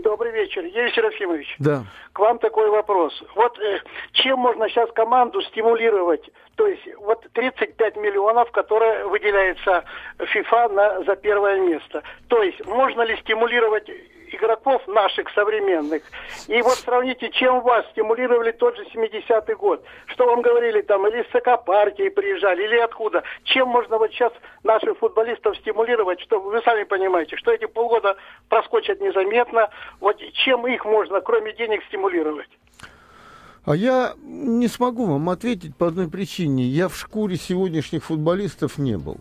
Добрый 0.03 0.33
вечер, 0.33 0.65
Евгений 0.65 0.91
Серафимович. 0.91 1.57
Да. 1.59 1.85
К 2.13 2.19
вам 2.19 2.39
такой 2.39 2.69
вопрос. 2.69 3.23
Вот 3.35 3.59
э, 3.59 3.81
чем 4.13 4.41
можно 4.41 4.69
сейчас 4.69 4.91
команду 4.93 5.41
стимулировать? 5.43 6.31
То 6.57 6.67
есть 6.67 6.83
вот 6.99 7.27
35 7.33 7.97
миллионов, 7.97 8.51
которые 8.51 9.07
выделяется 9.07 9.85
ФИФА 10.19 10.69
на, 10.69 11.05
за 11.05 11.17
первое 11.17 11.61
место. 11.61 12.03
То 12.29 12.43
есть 12.43 12.65
можно 12.67 13.03
ли 13.03 13.17
стимулировать 13.17 13.89
игроков 14.35 14.87
наших 14.87 15.29
современных? 15.31 16.03
И 16.49 16.61
вот 16.63 16.75
сравните, 16.79 17.31
чем 17.31 17.61
вас 17.61 17.87
стимулировали 17.91 18.53
тот 18.53 18.77
же 18.77 18.85
70-й 18.95 19.55
год. 19.55 19.85
Что 20.07 20.27
вам 20.27 20.43
говорили 20.43 20.81
там, 20.83 21.07
или 21.07 21.23
из 21.23 21.27
ЦК 21.29 21.65
партии 21.65 22.09
приезжали, 22.09 22.65
или 22.65 22.77
откуда? 22.77 23.23
Чем 23.45 23.69
можно 23.69 23.99
вот 23.99 24.11
сейчас 24.11 24.33
наших 24.63 24.99
футболистов 24.99 25.57
стимулировать, 25.59 26.21
что 26.21 26.41
вы 26.41 26.61
сами 26.63 26.85
понимаете, 26.85 27.37
что 27.37 27.53
эти 27.53 27.67
полгода 27.67 28.17
проскочат 28.49 29.01
незаметно. 29.01 29.71
Вот 30.01 30.19
чем 30.45 30.67
их 30.67 30.85
можно, 30.85 31.21
кроме 31.21 31.53
денег, 31.53 31.83
стимулировать? 31.85 32.49
А 33.65 33.75
я 33.75 34.15
не 34.23 34.69
смогу 34.69 35.07
вам 35.07 35.29
ответить 35.29 35.77
по 35.77 35.89
одной 35.89 36.09
причине. 36.09 36.63
Я 36.65 36.89
в 36.89 36.97
шкуре 36.97 37.37
сегодняшних 37.37 38.05
футболистов 38.05 38.79
не 38.79 38.97
был. 38.97 39.17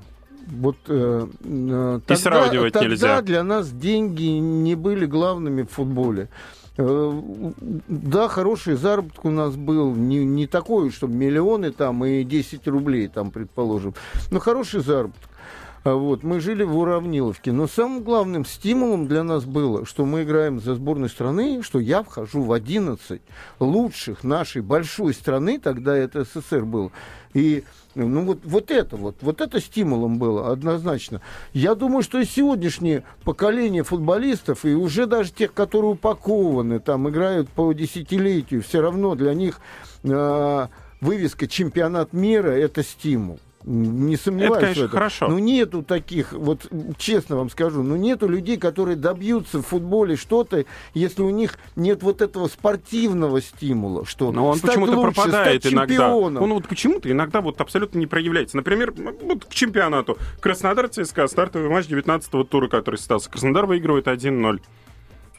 Вот 0.48 0.78
э, 0.88 1.28
э, 1.44 2.00
тогда, 2.06 2.22
сравнивать 2.22 2.74
тогда 2.74 2.88
нельзя. 2.90 3.22
для 3.22 3.44
нас 3.44 3.72
деньги 3.72 4.24
не 4.24 4.76
были 4.76 5.06
главными 5.06 5.64
в 5.64 5.72
футболе. 5.72 6.30
Э, 6.78 7.22
Да, 7.88 8.28
хороший 8.28 8.76
заработок 8.76 9.26
у 9.26 9.32
нас 9.32 9.56
был, 9.56 9.96
не, 9.96 10.26
не 10.26 10.46
такой, 10.48 10.92
чтобы 10.92 11.16
миллионы 11.16 11.72
там 11.72 12.04
и 12.06 12.24
10 12.24 12.68
рублей 12.68 13.08
там, 13.08 13.32
предположим, 13.32 13.96
но 14.32 14.40
хороший 14.40 14.82
заработок. 14.82 15.30
А 15.86 15.94
Вот, 15.94 16.24
мы 16.24 16.40
жили 16.40 16.64
в 16.64 16.76
Уравниловке, 16.76 17.52
но 17.52 17.68
самым 17.68 18.02
главным 18.02 18.44
стимулом 18.44 19.08
для 19.08 19.22
нас 19.22 19.46
было, 19.46 19.86
что 19.86 20.04
мы 20.04 20.24
играем 20.24 20.60
за 20.60 20.74
сборную 20.74 21.10
страны, 21.10 21.62
что 21.62 21.80
я 21.80 22.02
вхожу 22.02 22.42
в 22.42 22.52
11 22.54 23.22
лучших 23.60 24.24
нашей 24.24 24.64
большой 24.64 25.14
страны, 25.14 25.60
тогда 25.60 25.96
это 25.96 26.24
СССР 26.24 26.66
был. 26.66 26.92
И 27.36 27.64
ну 27.94 28.26
вот, 28.26 28.40
вот 28.46 28.72
это 28.72 28.98
вот, 28.98 29.18
вот 29.22 29.42
это 29.42 29.62
стимулом 29.62 30.18
было 30.18 30.52
однозначно. 30.52 31.22
Я 31.54 31.76
думаю, 31.76 32.02
что 32.02 32.18
и 32.18 32.26
сегодняшнее 32.26 33.04
поколение 33.24 33.84
футболистов, 33.84 34.66
и 34.66 34.74
уже 34.74 35.06
даже 35.06 35.34
тех, 35.34 35.54
которые 35.54 35.92
упакованы, 35.92 36.80
там 36.80 37.08
играют 37.10 37.48
по 37.50 37.72
десятилетию, 37.74 38.64
все 38.64 38.82
равно 38.82 39.14
для 39.14 39.36
них 39.36 39.60
э, 40.02 40.68
вывеска 41.00 41.48
чемпионат 41.48 42.12
мира 42.12 42.50
это 42.50 42.82
стимул. 42.82 43.40
Не 43.66 44.16
сомневаюсь 44.16 44.60
конечно, 44.60 44.84
в 44.84 44.86
этом. 44.86 44.98
хорошо. 44.98 45.28
Но 45.28 45.40
нету 45.40 45.82
таких, 45.82 46.34
вот 46.34 46.68
честно 47.00 47.36
вам 47.36 47.50
скажу, 47.50 47.82
ну 47.82 47.96
нету 47.96 48.28
людей, 48.28 48.58
которые 48.58 48.96
добьются 48.96 49.58
в 49.58 49.64
футболе 49.64 50.16
что-то, 50.18 50.66
если 50.94 51.24
у 51.24 51.32
них 51.32 51.58
нет 51.76 52.04
вот 52.04 52.22
этого 52.22 52.48
спортивного 52.48 53.42
стимула, 53.42 54.06
что 54.06 54.32
Но 54.32 54.48
он 54.48 54.60
почему-то 54.60 54.94
лучше, 54.98 55.16
пропадает 55.16 55.66
иногда. 55.66 56.14
Он 56.16 56.54
вот 56.54 56.68
почему-то 56.68 57.10
иногда 57.10 57.42
вот 57.42 57.60
абсолютно 57.60 57.98
не 57.98 58.06
проявляется. 58.06 58.56
Например, 58.56 58.94
вот 59.24 59.46
к 59.46 59.50
чемпионату. 59.54 60.18
Краснодар 60.40 60.88
ЦСКА, 60.88 61.28
стартовый 61.28 61.70
матч 61.70 61.88
19-го 61.88 62.44
тура, 62.44 62.68
который 62.68 62.98
состоялся. 62.98 63.32
Краснодар 63.32 63.66
выигрывает 63.66 64.08
1-0. 64.08 64.62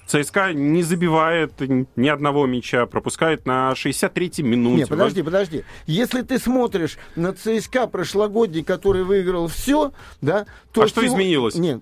ЦСКА 0.07 0.53
не 0.53 0.83
забивает 0.83 1.53
ни 1.97 2.09
одного 2.09 2.47
мяча, 2.47 2.87
пропускает 2.87 3.45
на 3.45 3.73
63-й 3.73 4.43
минуте. 4.43 4.83
Не, 4.83 4.87
подожди, 4.87 5.23
подожди. 5.23 5.65
Если 5.87 6.23
ты 6.23 6.39
смотришь 6.39 6.97
на 7.17 7.33
ЦСКА 7.33 7.89
прошлогодний, 7.89 8.63
который 8.63 9.03
выиграл 9.03 9.49
все, 9.49 9.93
да, 10.21 10.47
то... 10.73 10.83
А 10.83 10.89
что 10.89 11.05
изменилось? 11.05 11.57
Нет, 11.57 11.81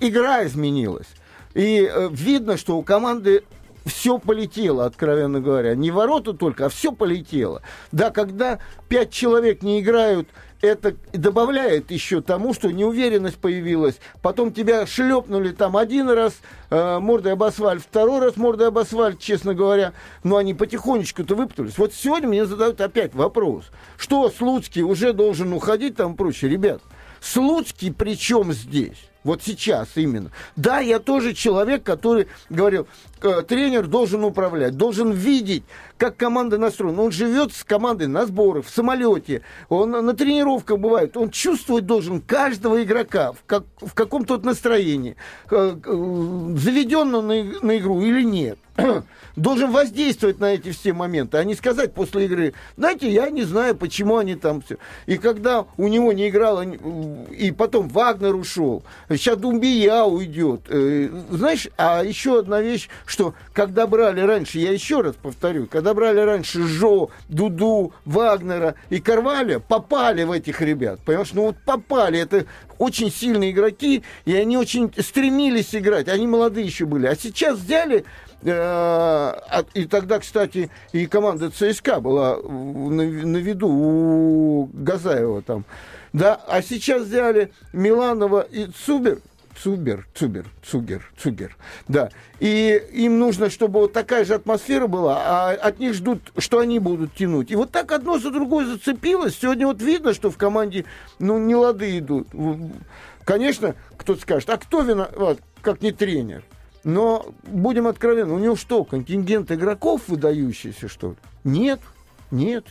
игра 0.00 0.46
изменилась. 0.46 1.08
И 1.54 1.88
э, 1.90 2.08
видно, 2.10 2.56
что 2.56 2.76
у 2.76 2.82
команды 2.82 3.42
все 3.84 4.18
полетело, 4.18 4.84
откровенно 4.84 5.40
говоря. 5.40 5.74
Не 5.74 5.90
ворота 5.90 6.32
только, 6.32 6.66
а 6.66 6.68
все 6.68 6.92
полетело. 6.92 7.62
Да, 7.92 8.10
когда 8.10 8.58
пять 8.88 9.10
человек 9.10 9.62
не 9.62 9.80
играют, 9.80 10.28
это 10.60 10.96
добавляет 11.12 11.90
еще 11.90 12.20
тому, 12.20 12.54
что 12.54 12.70
неуверенность 12.70 13.38
появилась. 13.38 13.98
Потом 14.22 14.52
тебя 14.52 14.86
шлепнули 14.86 15.52
там 15.52 15.76
один 15.76 16.10
раз 16.10 16.34
э, 16.70 16.98
мордой 16.98 17.32
об 17.32 17.42
асфальт, 17.42 17.82
второй 17.82 18.20
раз 18.20 18.36
мордой 18.36 18.68
об 18.68 18.78
асфальт, 18.78 19.20
честно 19.20 19.54
говоря. 19.54 19.92
Но 20.24 20.36
они 20.36 20.54
потихонечку-то 20.54 21.34
выпутались. 21.34 21.78
Вот 21.78 21.94
сегодня 21.94 22.28
мне 22.28 22.46
задают 22.46 22.80
опять 22.80 23.14
вопрос. 23.14 23.66
Что 23.96 24.30
Слуцкий 24.30 24.82
уже 24.82 25.12
должен 25.12 25.52
уходить 25.52 25.96
там 25.96 26.16
прочее? 26.16 26.50
Ребят, 26.50 26.82
Слуцкий 27.20 27.92
при 27.92 28.16
чем 28.16 28.52
здесь? 28.52 29.08
Вот 29.24 29.42
сейчас 29.42 29.88
именно. 29.96 30.30
Да, 30.56 30.78
я 30.78 31.00
тоже 31.00 31.34
человек, 31.34 31.82
который 31.82 32.28
говорил, 32.48 32.86
тренер 33.20 33.86
должен 33.86 34.24
управлять, 34.24 34.76
должен 34.76 35.12
видеть, 35.12 35.64
как 35.96 36.16
команда 36.16 36.58
настроена. 36.58 37.02
Он 37.02 37.12
живет 37.12 37.52
с 37.52 37.64
командой 37.64 38.06
на 38.06 38.26
сборах, 38.26 38.66
в 38.66 38.70
самолете, 38.70 39.42
он 39.68 39.90
на 39.90 40.14
тренировках 40.14 40.78
бывает. 40.78 41.16
Он 41.16 41.30
чувствовать 41.30 41.86
должен 41.86 42.20
каждого 42.20 42.82
игрока 42.82 43.32
в, 43.32 43.44
как, 43.46 43.64
в 43.80 43.94
каком-то 43.94 44.38
настроении, 44.38 45.16
э, 45.50 45.76
э, 45.84 46.56
заведен 46.56 47.14
он 47.14 47.26
на, 47.26 47.44
на 47.62 47.78
игру 47.78 48.00
или 48.02 48.22
нет. 48.22 48.58
должен 49.36 49.70
воздействовать 49.70 50.40
на 50.40 50.54
эти 50.54 50.70
все 50.70 50.92
моменты, 50.92 51.38
а 51.38 51.44
не 51.44 51.54
сказать 51.54 51.94
после 51.94 52.26
игры, 52.26 52.54
знаете, 52.76 53.10
я 53.10 53.30
не 53.30 53.42
знаю, 53.42 53.76
почему 53.76 54.16
они 54.16 54.34
там 54.34 54.62
все. 54.62 54.76
И 55.06 55.16
когда 55.16 55.66
у 55.76 55.88
него 55.88 56.12
не 56.12 56.28
играло, 56.28 56.62
и 56.62 57.50
потом 57.52 57.88
Вагнер 57.88 58.34
ушел, 58.34 58.82
сейчас 59.08 59.38
Думбия 59.38 60.02
уйдет. 60.02 60.62
Э, 60.68 61.08
знаешь, 61.30 61.68
а 61.76 62.02
еще 62.02 62.38
одна 62.38 62.60
вещь, 62.60 62.88
что 63.08 63.34
когда 63.52 63.86
брали 63.86 64.20
раньше, 64.20 64.58
я 64.58 64.72
еще 64.72 65.00
раз 65.00 65.14
повторю, 65.14 65.66
когда 65.66 65.94
брали 65.94 66.20
раньше 66.20 66.62
Жо, 66.62 67.10
Дуду, 67.28 67.92
Вагнера 68.04 68.74
и 68.90 69.00
Карваля, 69.00 69.58
попали 69.58 70.24
в 70.24 70.32
этих 70.32 70.60
ребят. 70.60 71.00
Понимаешь, 71.04 71.32
ну 71.32 71.42
вот 71.42 71.56
попали. 71.64 72.20
Это 72.20 72.46
очень 72.78 73.10
сильные 73.10 73.50
игроки, 73.50 74.02
и 74.24 74.34
они 74.34 74.56
очень 74.56 74.92
стремились 74.98 75.74
играть. 75.74 76.08
Они 76.08 76.26
молодые 76.26 76.66
еще 76.66 76.84
были. 76.84 77.06
А 77.06 77.16
сейчас 77.16 77.58
взяли 77.58 78.04
Э, 78.42 79.34
и 79.74 79.86
тогда, 79.86 80.20
кстати, 80.20 80.70
и 80.92 81.06
команда 81.06 81.50
ЦСКА 81.50 82.00
была 82.00 82.36
на, 82.36 83.02
на 83.02 83.36
виду 83.36 83.68
у 83.68 84.70
Газаева 84.72 85.42
там. 85.42 85.64
Да, 86.12 86.40
а 86.46 86.62
сейчас 86.62 87.02
взяли 87.02 87.52
Миланова 87.72 88.40
и 88.40 88.66
Цубер, 88.66 89.18
Цубер, 89.62 90.06
Цубер, 90.14 90.46
Цугер, 90.62 91.10
Цугер, 91.18 91.56
да. 91.88 92.10
И 92.38 92.82
им 92.92 93.18
нужно, 93.18 93.50
чтобы 93.50 93.80
вот 93.80 93.92
такая 93.92 94.24
же 94.24 94.34
атмосфера 94.34 94.86
была, 94.86 95.20
а 95.24 95.50
от 95.50 95.78
них 95.78 95.94
ждут, 95.94 96.32
что 96.38 96.60
они 96.60 96.78
будут 96.78 97.14
тянуть. 97.14 97.50
И 97.50 97.56
вот 97.56 97.70
так 97.70 97.90
одно 97.92 98.18
за 98.18 98.30
другое 98.30 98.66
зацепилось. 98.66 99.36
Сегодня 99.36 99.66
вот 99.66 99.82
видно, 99.82 100.14
что 100.14 100.30
в 100.30 100.36
команде, 100.36 100.84
ну, 101.18 101.38
не 101.38 101.54
лады 101.54 101.98
идут. 101.98 102.28
Конечно, 103.24 103.74
кто-то 103.96 104.20
скажет, 104.20 104.48
а 104.50 104.58
кто 104.58 104.82
виноват, 104.82 105.38
как 105.60 105.82
не 105.82 105.92
тренер? 105.92 106.44
Но, 106.84 107.26
будем 107.42 107.86
откровенны, 107.86 108.32
у 108.32 108.38
него 108.38 108.56
что, 108.56 108.84
контингент 108.84 109.50
игроков 109.50 110.02
выдающийся, 110.06 110.88
что 110.88 111.10
ли? 111.10 111.16
Нет, 111.44 111.80
нет. 112.30 112.64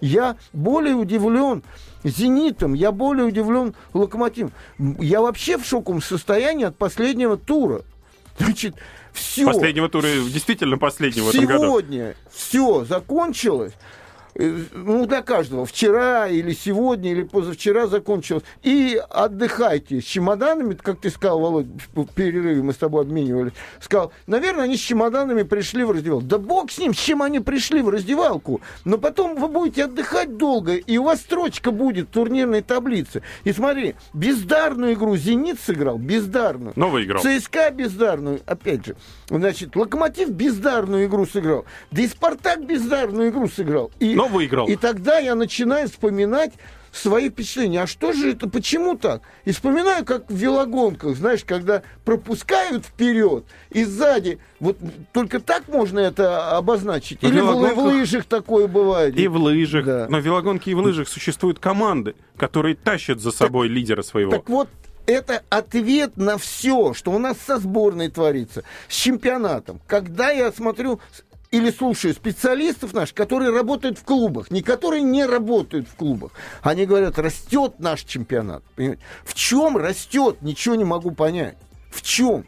Я 0.00 0.36
более 0.52 0.94
удивлен 0.94 1.62
«Зенитом», 2.04 2.74
я 2.74 2.92
более 2.92 3.26
удивлен 3.26 3.74
«Локомотивом». 3.92 4.52
Я 4.78 5.20
вообще 5.20 5.58
в 5.58 5.64
шоковом 5.64 6.00
состоянии 6.00 6.64
от 6.64 6.76
последнего 6.76 7.36
тура. 7.36 7.82
Значит, 8.38 8.74
все. 9.12 9.44
Последнего 9.44 9.88
тура, 9.88 10.06
действительно 10.06 10.78
последнего. 10.78 11.30
Сегодня 11.32 12.14
все 12.30 12.84
закончилось. 12.84 13.74
Э, 14.40 14.64
ну, 14.72 15.06
для 15.06 15.20
каждого, 15.20 15.66
вчера 15.66 16.26
или 16.26 16.52
сегодня, 16.52 17.12
или 17.12 17.24
позавчера 17.24 17.86
закончилось. 17.86 18.42
И 18.62 19.00
отдыхайте 19.10 20.00
с 20.00 20.04
чемоданами, 20.04 20.74
как 20.74 21.00
ты 21.00 21.10
сказал, 21.10 21.40
Володь, 21.40 21.66
в 21.94 22.06
перерыве 22.06 22.62
мы 22.62 22.72
с 22.72 22.76
тобой 22.76 23.02
обменивались, 23.02 23.52
сказал, 23.80 24.12
наверное, 24.26 24.64
они 24.64 24.78
с 24.78 24.80
чемоданами 24.80 25.42
пришли 25.42 25.84
в 25.84 25.90
раздевалку. 25.90 26.24
Да 26.24 26.38
бог 26.38 26.70
с 26.70 26.78
ним, 26.78 26.94
с 26.94 26.98
чем 26.98 27.22
они 27.22 27.40
пришли 27.40 27.82
в 27.82 27.90
раздевалку. 27.90 28.62
Но 28.86 28.96
потом 28.96 29.36
вы 29.36 29.48
будете 29.48 29.84
отдыхать 29.84 30.38
долго, 30.38 30.74
и 30.76 30.96
у 30.96 31.04
вас 31.04 31.20
строчка 31.20 31.70
будет 31.70 32.08
в 32.08 32.12
турнирной 32.12 32.62
таблице. 32.62 33.22
И 33.44 33.52
смотри, 33.52 33.94
бездарную 34.14 34.94
игру 34.94 35.16
«Зенит» 35.16 35.58
сыграл, 35.60 35.98
бездарную. 35.98 36.72
Новый 36.76 37.04
играл. 37.04 37.22
ЦСКА 37.22 37.70
бездарную, 37.72 38.40
опять 38.46 38.86
же. 38.86 38.96
Значит, 39.28 39.76
«Локомотив» 39.76 40.30
бездарную 40.30 41.04
игру 41.06 41.26
сыграл. 41.26 41.66
Да 41.90 42.00
и 42.00 42.08
«Спартак» 42.08 42.64
бездарную 42.64 43.28
игру 43.28 43.46
сыграл. 43.46 43.90
И 44.00 44.14
но 44.14 44.29
выиграл. 44.30 44.66
И 44.68 44.76
тогда 44.76 45.18
я 45.18 45.34
начинаю 45.34 45.88
вспоминать 45.88 46.52
свои 46.92 47.30
впечатления. 47.30 47.82
А 47.82 47.86
что 47.86 48.12
же 48.12 48.32
это, 48.32 48.48
почему 48.48 48.96
так? 48.96 49.22
И 49.44 49.52
вспоминаю, 49.52 50.04
как 50.04 50.30
в 50.30 50.34
велогонках, 50.34 51.16
знаешь, 51.16 51.44
когда 51.44 51.82
пропускают 52.04 52.84
вперед 52.84 53.44
и 53.70 53.84
сзади. 53.84 54.38
Вот 54.58 54.76
только 55.12 55.40
так 55.40 55.68
можно 55.68 55.98
это 55.98 56.56
обозначить? 56.56 57.22
Или 57.22 57.40
в, 57.40 57.74
в 57.74 57.78
лыжах 57.78 58.24
такое 58.24 58.66
бывает? 58.66 59.16
И 59.16 59.28
в 59.28 59.36
лыжах. 59.36 59.84
Да. 59.84 60.06
Но 60.08 60.18
в 60.18 60.24
велогонке 60.24 60.72
и 60.72 60.74
в 60.74 60.80
лыжах 60.80 61.08
существуют 61.08 61.58
команды, 61.58 62.14
которые 62.36 62.74
тащат 62.74 63.20
за 63.20 63.30
собой 63.30 63.68
так, 63.68 63.76
лидера 63.76 64.02
своего. 64.02 64.32
Так 64.32 64.48
вот, 64.48 64.68
это 65.06 65.42
ответ 65.48 66.16
на 66.16 66.38
все, 66.38 66.94
что 66.94 67.12
у 67.12 67.18
нас 67.18 67.36
со 67.44 67.58
сборной 67.58 68.08
творится, 68.08 68.64
с 68.88 68.94
чемпионатом. 68.94 69.80
Когда 69.86 70.30
я 70.30 70.52
смотрю 70.52 71.00
или 71.50 71.70
слушаю 71.70 72.14
специалистов 72.14 72.92
наших, 72.92 73.14
которые 73.14 73.50
работают 73.50 73.98
в 73.98 74.04
клубах, 74.04 74.50
не 74.50 74.62
которые 74.62 75.02
не 75.02 75.24
работают 75.24 75.88
в 75.88 75.94
клубах. 75.96 76.32
Они 76.62 76.86
говорят, 76.86 77.18
растет 77.18 77.80
наш 77.80 78.02
чемпионат. 78.02 78.62
Понимаете? 78.76 79.02
В 79.24 79.34
чем 79.34 79.76
растет, 79.76 80.42
ничего 80.42 80.76
не 80.76 80.84
могу 80.84 81.10
понять. 81.10 81.56
В 81.90 82.02
чем? 82.02 82.46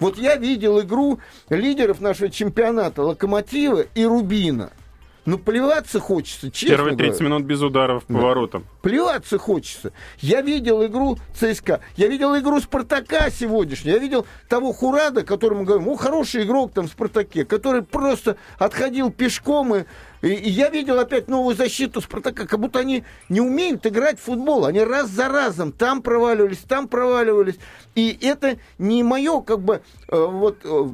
Вот 0.00 0.18
я 0.18 0.34
видел 0.36 0.80
игру 0.80 1.20
лидеров 1.50 2.00
нашего 2.00 2.30
чемпионата 2.30 3.02
Локомотива 3.02 3.82
и 3.94 4.04
Рубина– 4.04 4.72
ну, 5.24 5.38
плеваться 5.38 6.00
хочется, 6.00 6.50
честно 6.50 6.76
Первые 6.76 6.96
30 6.96 7.18
говоря. 7.20 7.34
минут 7.34 7.46
без 7.46 7.62
ударов 7.62 8.04
да. 8.08 8.18
воротам. 8.18 8.64
Плеваться 8.82 9.38
хочется. 9.38 9.92
Я 10.18 10.40
видел 10.40 10.84
игру 10.84 11.18
ЦСКА. 11.34 11.80
Я 11.96 12.08
видел 12.08 12.36
игру 12.38 12.60
Спартака 12.60 13.30
сегодняшнюю. 13.30 13.94
Я 13.94 14.00
видел 14.00 14.26
того 14.48 14.72
Хурада, 14.72 15.22
которому 15.22 15.64
говорим, 15.64 15.88
о, 15.88 15.96
хороший 15.96 16.42
игрок 16.42 16.72
там 16.72 16.88
в 16.88 16.90
Спартаке, 16.90 17.44
который 17.44 17.82
просто 17.82 18.36
отходил 18.58 19.10
пешком 19.10 19.76
и 19.76 19.84
и, 20.22 20.28
и 20.28 20.50
я 20.50 20.70
видел 20.70 20.98
опять 20.98 21.28
новую 21.28 21.56
защиту 21.56 22.00
Спартака, 22.00 22.46
как 22.46 22.58
будто 22.58 22.78
они 22.78 23.04
не 23.28 23.40
умеют 23.40 23.84
играть 23.86 24.18
в 24.18 24.22
футбол. 24.22 24.64
Они 24.64 24.80
раз 24.80 25.10
за 25.10 25.28
разом 25.28 25.72
там 25.72 26.00
проваливались, 26.00 26.58
там 26.58 26.88
проваливались. 26.88 27.58
И 27.94 28.16
это 28.22 28.56
не 28.78 29.02
мое, 29.02 29.40
как 29.40 29.60
бы, 29.60 29.82
э, 30.08 30.26
вот 30.26 30.58
э, 30.64 30.88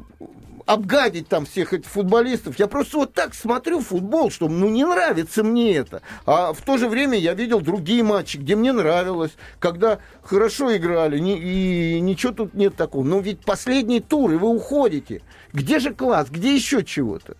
обгадить 0.69 1.27
там 1.27 1.47
всех 1.47 1.73
этих 1.73 1.89
футболистов. 1.89 2.59
Я 2.59 2.67
просто 2.67 2.99
вот 2.99 3.13
так 3.15 3.33
смотрю 3.33 3.81
футбол, 3.81 4.29
что 4.29 4.47
ну 4.47 4.69
не 4.69 4.85
нравится 4.85 5.43
мне 5.43 5.75
это. 5.75 6.03
А 6.27 6.53
в 6.53 6.61
то 6.61 6.77
же 6.77 6.87
время 6.87 7.17
я 7.17 7.33
видел 7.33 7.59
другие 7.59 8.03
матчи, 8.03 8.37
где 8.37 8.55
мне 8.55 8.71
нравилось, 8.71 9.31
когда 9.57 9.97
хорошо 10.21 10.77
играли, 10.77 11.17
не, 11.17 11.39
и 11.39 11.99
ничего 11.99 12.33
тут 12.33 12.53
нет 12.53 12.75
такого. 12.75 13.03
Но 13.03 13.19
ведь 13.19 13.39
последний 13.39 13.99
тур, 13.99 14.31
и 14.31 14.35
вы 14.35 14.47
уходите. 14.47 15.23
Где 15.53 15.79
же 15.79 15.91
класс, 15.91 16.27
где 16.29 16.53
еще 16.53 16.83
чего-то? 16.83 17.35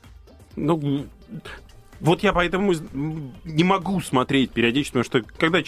Ну, 0.55 1.05
вот 1.99 2.23
я 2.23 2.33
поэтому 2.33 2.73
не 3.43 3.63
могу 3.63 3.99
смотреть 4.01 4.51
периодически, 4.51 4.93
потому 4.93 5.03
что 5.03 5.21
когда, 5.37 5.59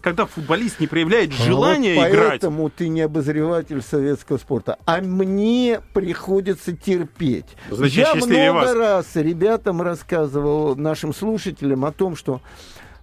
когда 0.00 0.26
футболист 0.26 0.80
не 0.80 0.86
проявляет 0.86 1.32
желания 1.32 1.94
вот 1.94 2.02
поэтому 2.02 2.16
играть... 2.16 2.40
Поэтому 2.40 2.70
ты 2.70 2.88
не 2.88 3.00
обозреватель 3.00 3.82
советского 3.82 4.38
спорта. 4.38 4.78
А 4.84 5.00
мне 5.00 5.80
приходится 5.94 6.76
терпеть. 6.76 7.46
Значит, 7.70 7.96
я 7.96 8.14
много 8.14 8.52
вас. 8.52 8.74
раз 8.74 9.16
ребятам 9.16 9.82
рассказывал, 9.82 10.76
нашим 10.76 11.14
слушателям 11.14 11.84
о 11.84 11.92
том, 11.92 12.16
что 12.16 12.40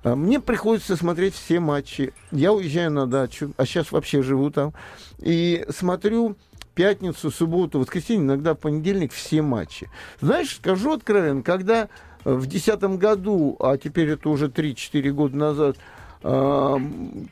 а, 0.04 0.16
мне 0.16 0.40
приходится 0.40 0.96
смотреть 0.96 1.34
все 1.34 1.60
матчи. 1.60 2.14
Я 2.32 2.54
уезжаю 2.54 2.92
на 2.92 3.08
дачу, 3.08 3.54
а 3.58 3.66
сейчас 3.66 3.92
вообще 3.92 4.22
живу 4.22 4.52
там. 4.52 4.74
И 5.18 5.66
смотрю 5.70 6.38
пятницу, 6.76 7.32
субботу, 7.32 7.80
воскресенье, 7.80 8.26
иногда 8.26 8.54
понедельник 8.54 9.12
все 9.14 9.42
матчи. 9.42 9.90
Знаешь, 10.22 10.56
скажу 10.56 10.94
откровенно, 10.94 11.42
когда 11.42 11.90
в 12.26 12.48
2010 12.48 12.84
году, 13.00 13.56
а 13.60 13.78
теперь 13.78 14.10
это 14.10 14.30
уже 14.30 14.48
3-4 14.48 15.12
года 15.12 15.38
назад, 15.38 15.78
а, 16.24 16.82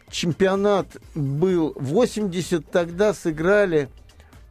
чемпионат 0.10 0.88
был 1.16 1.74
80, 1.76 2.70
тогда 2.70 3.14
сыграли 3.14 3.90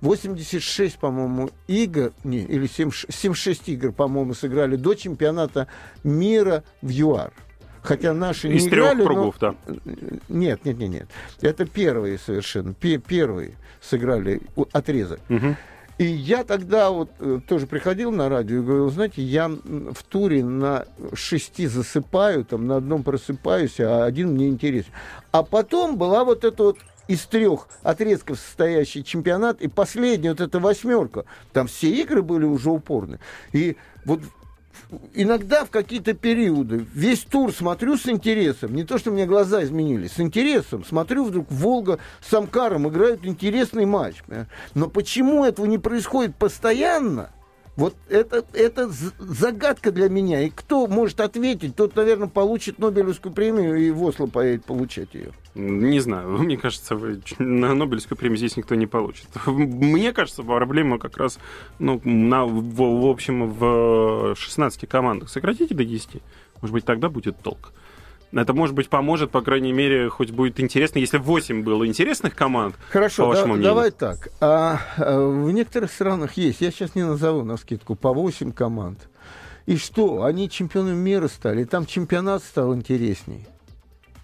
86, 0.01 0.99
по-моему, 0.99 1.51
игр, 1.69 2.13
не, 2.25 2.41
или 2.41 2.67
7, 2.67 2.91
76 2.91 3.69
игр, 3.69 3.93
по-моему, 3.93 4.35
сыграли 4.35 4.75
до 4.75 4.95
чемпионата 4.95 5.69
мира 6.03 6.65
в 6.83 6.91
ЮАР. 6.91 7.33
Хотя 7.83 8.13
наши 8.13 8.49
Из 8.49 8.65
не 8.65 8.71
трех 8.71 8.93
играли, 8.93 9.05
кругов, 9.05 9.37
но... 9.41 9.57
да? 9.67 9.77
Нет, 10.29 10.65
нет, 10.65 10.79
нет, 10.79 10.91
нет. 10.91 11.09
Это 11.41 11.67
первые 11.67 12.19
совершенно. 12.19 12.75
Первые 12.75 13.55
сыграли 13.81 14.41
отрезок. 14.73 15.21
Угу. 15.29 15.57
И 15.99 16.05
я 16.05 16.43
тогда 16.45 16.91
вот 16.91 17.11
э, 17.19 17.41
тоже 17.47 17.67
приходил 17.67 18.11
на 18.11 18.29
радио 18.29 18.59
и 18.59 18.63
говорил, 18.63 18.91
знаете, 18.91 19.23
я 19.23 19.49
в 19.49 20.03
туре 20.09 20.45
на 20.45 20.87
шести 21.15 21.67
засыпаю, 21.67 22.45
там 22.45 22.67
на 22.67 22.77
одном 22.77 23.03
просыпаюсь, 23.03 23.79
а 23.79 24.05
один 24.05 24.33
мне 24.33 24.49
интересен. 24.49 24.91
А 25.31 25.43
потом 25.43 25.99
была 25.99 26.25
вот 26.25 26.45
эта 26.45 26.63
вот 26.63 26.79
из 27.09 27.21
трех 27.27 27.69
отрезков 27.83 28.39
состоящий 28.39 29.05
чемпионат, 29.05 29.61
и 29.61 29.69
последняя 29.69 30.31
вот 30.31 30.41
эта 30.41 30.61
восьмерка, 30.61 31.25
там 31.53 31.67
все 31.67 31.91
игры 31.91 32.23
были 32.23 32.45
уже 32.45 32.71
упорны. 32.71 33.19
И 33.53 33.77
вот 34.05 34.21
иногда 35.15 35.65
в 35.65 35.71
какие-то 35.71 36.15
периоды 36.15 36.87
весь 36.95 37.21
тур 37.21 37.53
смотрю 37.53 37.97
с 37.97 38.09
интересом. 38.09 38.75
Не 38.75 38.85
то, 38.85 38.99
что 38.99 39.11
у 39.11 39.15
меня 39.15 39.27
глаза 39.27 39.63
изменились, 39.63 40.13
с 40.13 40.21
интересом. 40.21 40.85
Смотрю, 40.85 41.25
вдруг 41.25 41.51
Волга 41.51 41.99
с 42.21 42.33
Амкаром 42.33 42.89
играют 42.89 43.25
интересный 43.25 43.87
матч. 43.87 44.17
Но 44.75 44.89
почему 44.89 45.45
этого 45.45 45.67
не 45.67 45.79
происходит 45.79 46.35
постоянно? 46.37 47.31
Вот 47.75 47.97
это, 48.11 48.45
это 48.53 48.91
загадка 49.19 49.93
для 49.93 50.11
меня. 50.11 50.43
И 50.43 50.51
кто 50.51 50.87
может 50.87 51.21
ответить, 51.21 51.75
тот, 51.75 51.97
наверное, 51.97 52.29
получит 52.29 52.79
Нобелевскую 52.79 53.33
премию 53.33 53.77
и 53.77 53.91
в 53.91 54.03
Осло 54.03 54.27
поедет 54.27 54.67
получать 54.67 55.15
ее. 55.15 55.33
Не 55.55 56.01
знаю, 56.01 56.29
мне 56.39 56.59
кажется, 56.59 56.97
вы, 56.97 57.23
на 57.39 57.75
Нобелевскую 57.75 58.19
премию 58.19 58.37
здесь 58.37 58.59
никто 58.59 58.75
не 58.75 58.87
получит. 58.87 59.29
Мне 59.47 60.13
кажется, 60.13 60.43
проблема 60.43 60.99
как 60.99 61.17
раз, 61.17 61.39
ну, 61.79 62.01
на, 62.05 62.45
в, 62.45 62.61
в 62.77 63.07
общем, 63.07 63.51
в 63.51 64.35
16 64.37 64.87
командах. 64.89 65.31
Сократите 65.31 65.75
до 65.75 65.85
10. 65.85 66.23
Может 66.61 66.73
быть, 66.73 66.85
тогда 66.85 67.09
будет 67.09 67.39
толк. 67.39 67.73
Это, 68.33 68.55
может 68.55 68.75
быть, 68.75 68.89
поможет, 68.89 69.31
по 69.31 69.43
крайней 69.43 69.73
мере, 69.73 70.09
хоть 70.09 70.31
будет 70.31 70.59
интересно, 70.59 70.99
если 70.99 71.19
8 71.19 71.63
было 71.63 71.87
интересных 71.87 72.35
команд. 72.35 72.75
Хорошо, 72.91 73.25
по 73.25 73.29
вашему 73.29 73.57
да, 73.57 73.63
давай 73.63 73.91
так. 73.91 74.29
А, 74.41 74.81
а, 74.97 75.29
в 75.29 75.51
некоторых 75.53 75.93
странах 75.93 76.35
есть, 76.39 76.63
я 76.63 76.71
сейчас 76.71 76.95
не 76.95 77.05
назову 77.05 77.45
на 77.45 77.57
скидку, 77.59 77.95
по 77.95 78.13
8 78.13 78.53
команд. 78.53 78.99
И 79.67 79.77
что? 79.77 80.25
Они 80.25 80.49
чемпионами 80.49 80.97
мира 80.97 81.29
стали, 81.29 81.65
там 81.65 81.87
чемпионат 81.87 82.43
стал 82.43 82.75
интересней. 82.75 83.47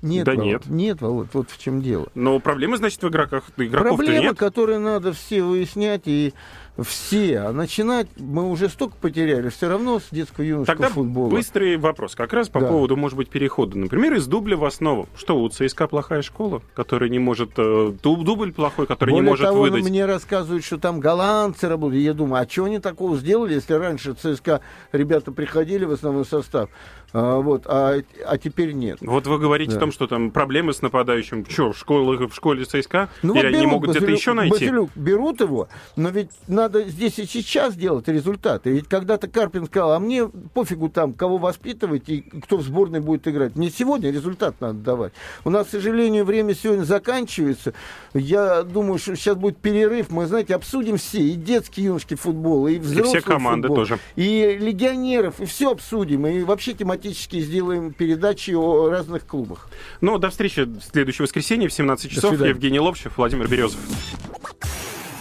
Нет, 0.00 0.26
да 0.26 0.32
Володь, 0.32 0.46
нет. 0.46 0.66
Нет, 0.66 1.00
Володь, 1.00 1.28
вот 1.32 1.50
в 1.50 1.58
чем 1.58 1.82
дело. 1.82 2.06
Но 2.14 2.38
проблема, 2.38 2.76
значит, 2.76 3.02
в 3.02 3.08
игроках. 3.08 3.44
Игроков 3.56 3.96
Проблема, 3.96 4.28
нет. 4.28 4.38
которые 4.38 4.78
надо 4.78 5.12
все 5.12 5.42
выяснять 5.42 6.02
и 6.06 6.34
все. 6.82 7.40
А 7.40 7.52
начинать 7.52 8.08
мы 8.18 8.48
уже 8.50 8.68
столько 8.68 8.94
потеряли, 9.00 9.48
все 9.48 9.68
равно 9.68 9.98
с 10.00 10.04
детского 10.10 10.44
юношеского 10.44 10.76
Тогда 10.76 10.88
футбола. 10.94 11.30
быстрый 11.30 11.76
вопрос, 11.76 12.14
как 12.14 12.32
раз 12.32 12.48
по 12.48 12.60
Да. 12.60 12.68
поводу, 12.68 12.96
может 12.96 13.16
быть, 13.16 13.28
перехода. 13.30 13.78
Например, 13.78 14.14
из 14.14 14.26
дубля 14.26 14.56
в 14.56 14.64
основу. 14.64 15.08
Что, 15.16 15.40
у 15.40 15.48
ЦСКА 15.48 15.88
плохая 15.88 16.22
школа, 16.22 16.62
которая 16.74 17.08
не 17.10 17.18
может... 17.18 17.50
э, 17.58 17.92
дуб- 18.02 18.24
Дубль 18.24 18.52
плохой, 18.52 18.86
который 18.86 19.10
Более 19.10 19.24
не 19.24 19.30
может 19.30 19.46
того, 19.46 19.60
выдать. 19.62 19.84
мне 19.84 20.04
рассказывают, 20.04 20.64
что 20.64 20.78
там 20.78 21.00
голландцы 21.00 21.68
работают. 21.68 22.02
Я 22.04 22.12
думаю, 22.14 22.42
а 22.44 22.48
что 22.48 22.64
они 22.64 22.78
такого 22.78 23.16
сделали, 23.16 23.54
если 23.54 23.72
раньше 23.74 24.12
ЦСКА 24.14 24.60
ребята 24.92 25.32
приходили 25.32 25.84
в 25.86 25.92
основной 25.92 26.24
состав, 26.26 26.68
а, 27.12 27.40
вот, 27.40 27.62
а, 27.66 27.96
а 28.26 28.38
теперь 28.38 28.72
нет. 28.72 28.98
Вот 29.00 29.26
вы 29.26 29.38
говорите 29.38 29.72
Да. 29.72 29.76
о 29.78 29.80
том, 29.80 29.92
что 29.92 30.06
там 30.06 30.30
проблемы 30.30 30.74
с 30.74 30.82
нападающим. 30.82 31.46
Что, 31.48 31.72
в 31.72 31.78
школе, 31.78 32.26
в 32.28 32.34
школе 32.34 32.64
ЦСКА? 32.64 33.08
Ну, 33.22 33.34
Или 33.34 33.46
вот 33.46 33.54
они 33.56 33.66
могут 33.66 33.90
где-то 33.90 34.10
еще 34.10 34.32
найти? 34.34 34.50
Базилюк 34.66 34.90
берут 34.94 35.40
его, 35.40 35.68
но 35.96 36.10
ведь 36.10 36.30
надо 36.48 36.67
здесь 36.74 37.18
и 37.18 37.26
сейчас 37.26 37.74
делать 37.74 38.08
результаты. 38.08 38.70
Ведь 38.70 38.88
когда-то 38.88 39.28
Карпин 39.28 39.66
сказал, 39.66 39.92
а 39.92 39.98
мне 39.98 40.26
пофигу 40.26 40.88
там, 40.88 41.12
кого 41.12 41.38
воспитывать 41.38 42.08
и 42.08 42.20
кто 42.20 42.56
в 42.56 42.62
сборной 42.62 43.00
будет 43.00 43.26
играть. 43.28 43.56
Мне 43.56 43.70
сегодня 43.70 44.10
результат 44.10 44.60
надо 44.60 44.78
давать. 44.78 45.12
У 45.44 45.50
нас, 45.50 45.68
к 45.68 45.70
сожалению, 45.70 46.24
время 46.24 46.54
сегодня 46.54 46.84
заканчивается. 46.84 47.74
Я 48.14 48.62
думаю, 48.62 48.98
что 48.98 49.14
сейчас 49.16 49.36
будет 49.36 49.58
перерыв. 49.58 50.10
Мы, 50.10 50.26
знаете, 50.26 50.54
обсудим 50.54 50.96
все. 50.96 51.20
И 51.20 51.32
детский, 51.32 51.82
юношеский 51.82 52.16
футбол, 52.16 52.68
и 52.68 52.78
взрослый 52.78 53.22
команды 53.22 53.68
футбол, 53.68 53.84
тоже. 53.84 53.98
И 54.16 54.58
легионеров, 54.60 55.40
и 55.40 55.46
все 55.46 55.72
обсудим. 55.72 56.26
И 56.26 56.42
вообще 56.42 56.74
тематически 56.74 57.40
сделаем 57.40 57.92
передачи 57.92 58.52
о 58.52 58.88
разных 58.90 59.26
клубах. 59.26 59.68
Ну, 60.00 60.18
до 60.18 60.30
встречи 60.30 60.60
в 60.60 60.80
следующее 60.82 61.24
воскресенье 61.24 61.68
в 61.68 61.72
17 61.72 62.10
часов. 62.10 62.40
Евгений 62.40 62.80
Ловчев, 62.80 63.12
Владимир 63.16 63.48
Березов. 63.48 63.80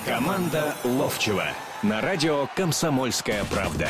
Команда 0.07 0.73
Ловчева 0.85 1.43
на 1.83 1.99
радио 1.99 2.47
«Комсомольская 2.55 3.43
правда». 3.43 3.89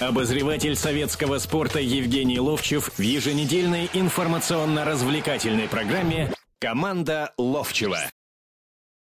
Обозреватель 0.00 0.74
советского 0.74 1.36
спорта 1.36 1.78
Евгений 1.78 2.40
Ловчев 2.40 2.90
в 2.96 3.02
еженедельной 3.02 3.90
информационно-развлекательной 3.92 5.68
программе 5.68 6.32
«Команда 6.58 7.34
Ловчева». 7.36 7.98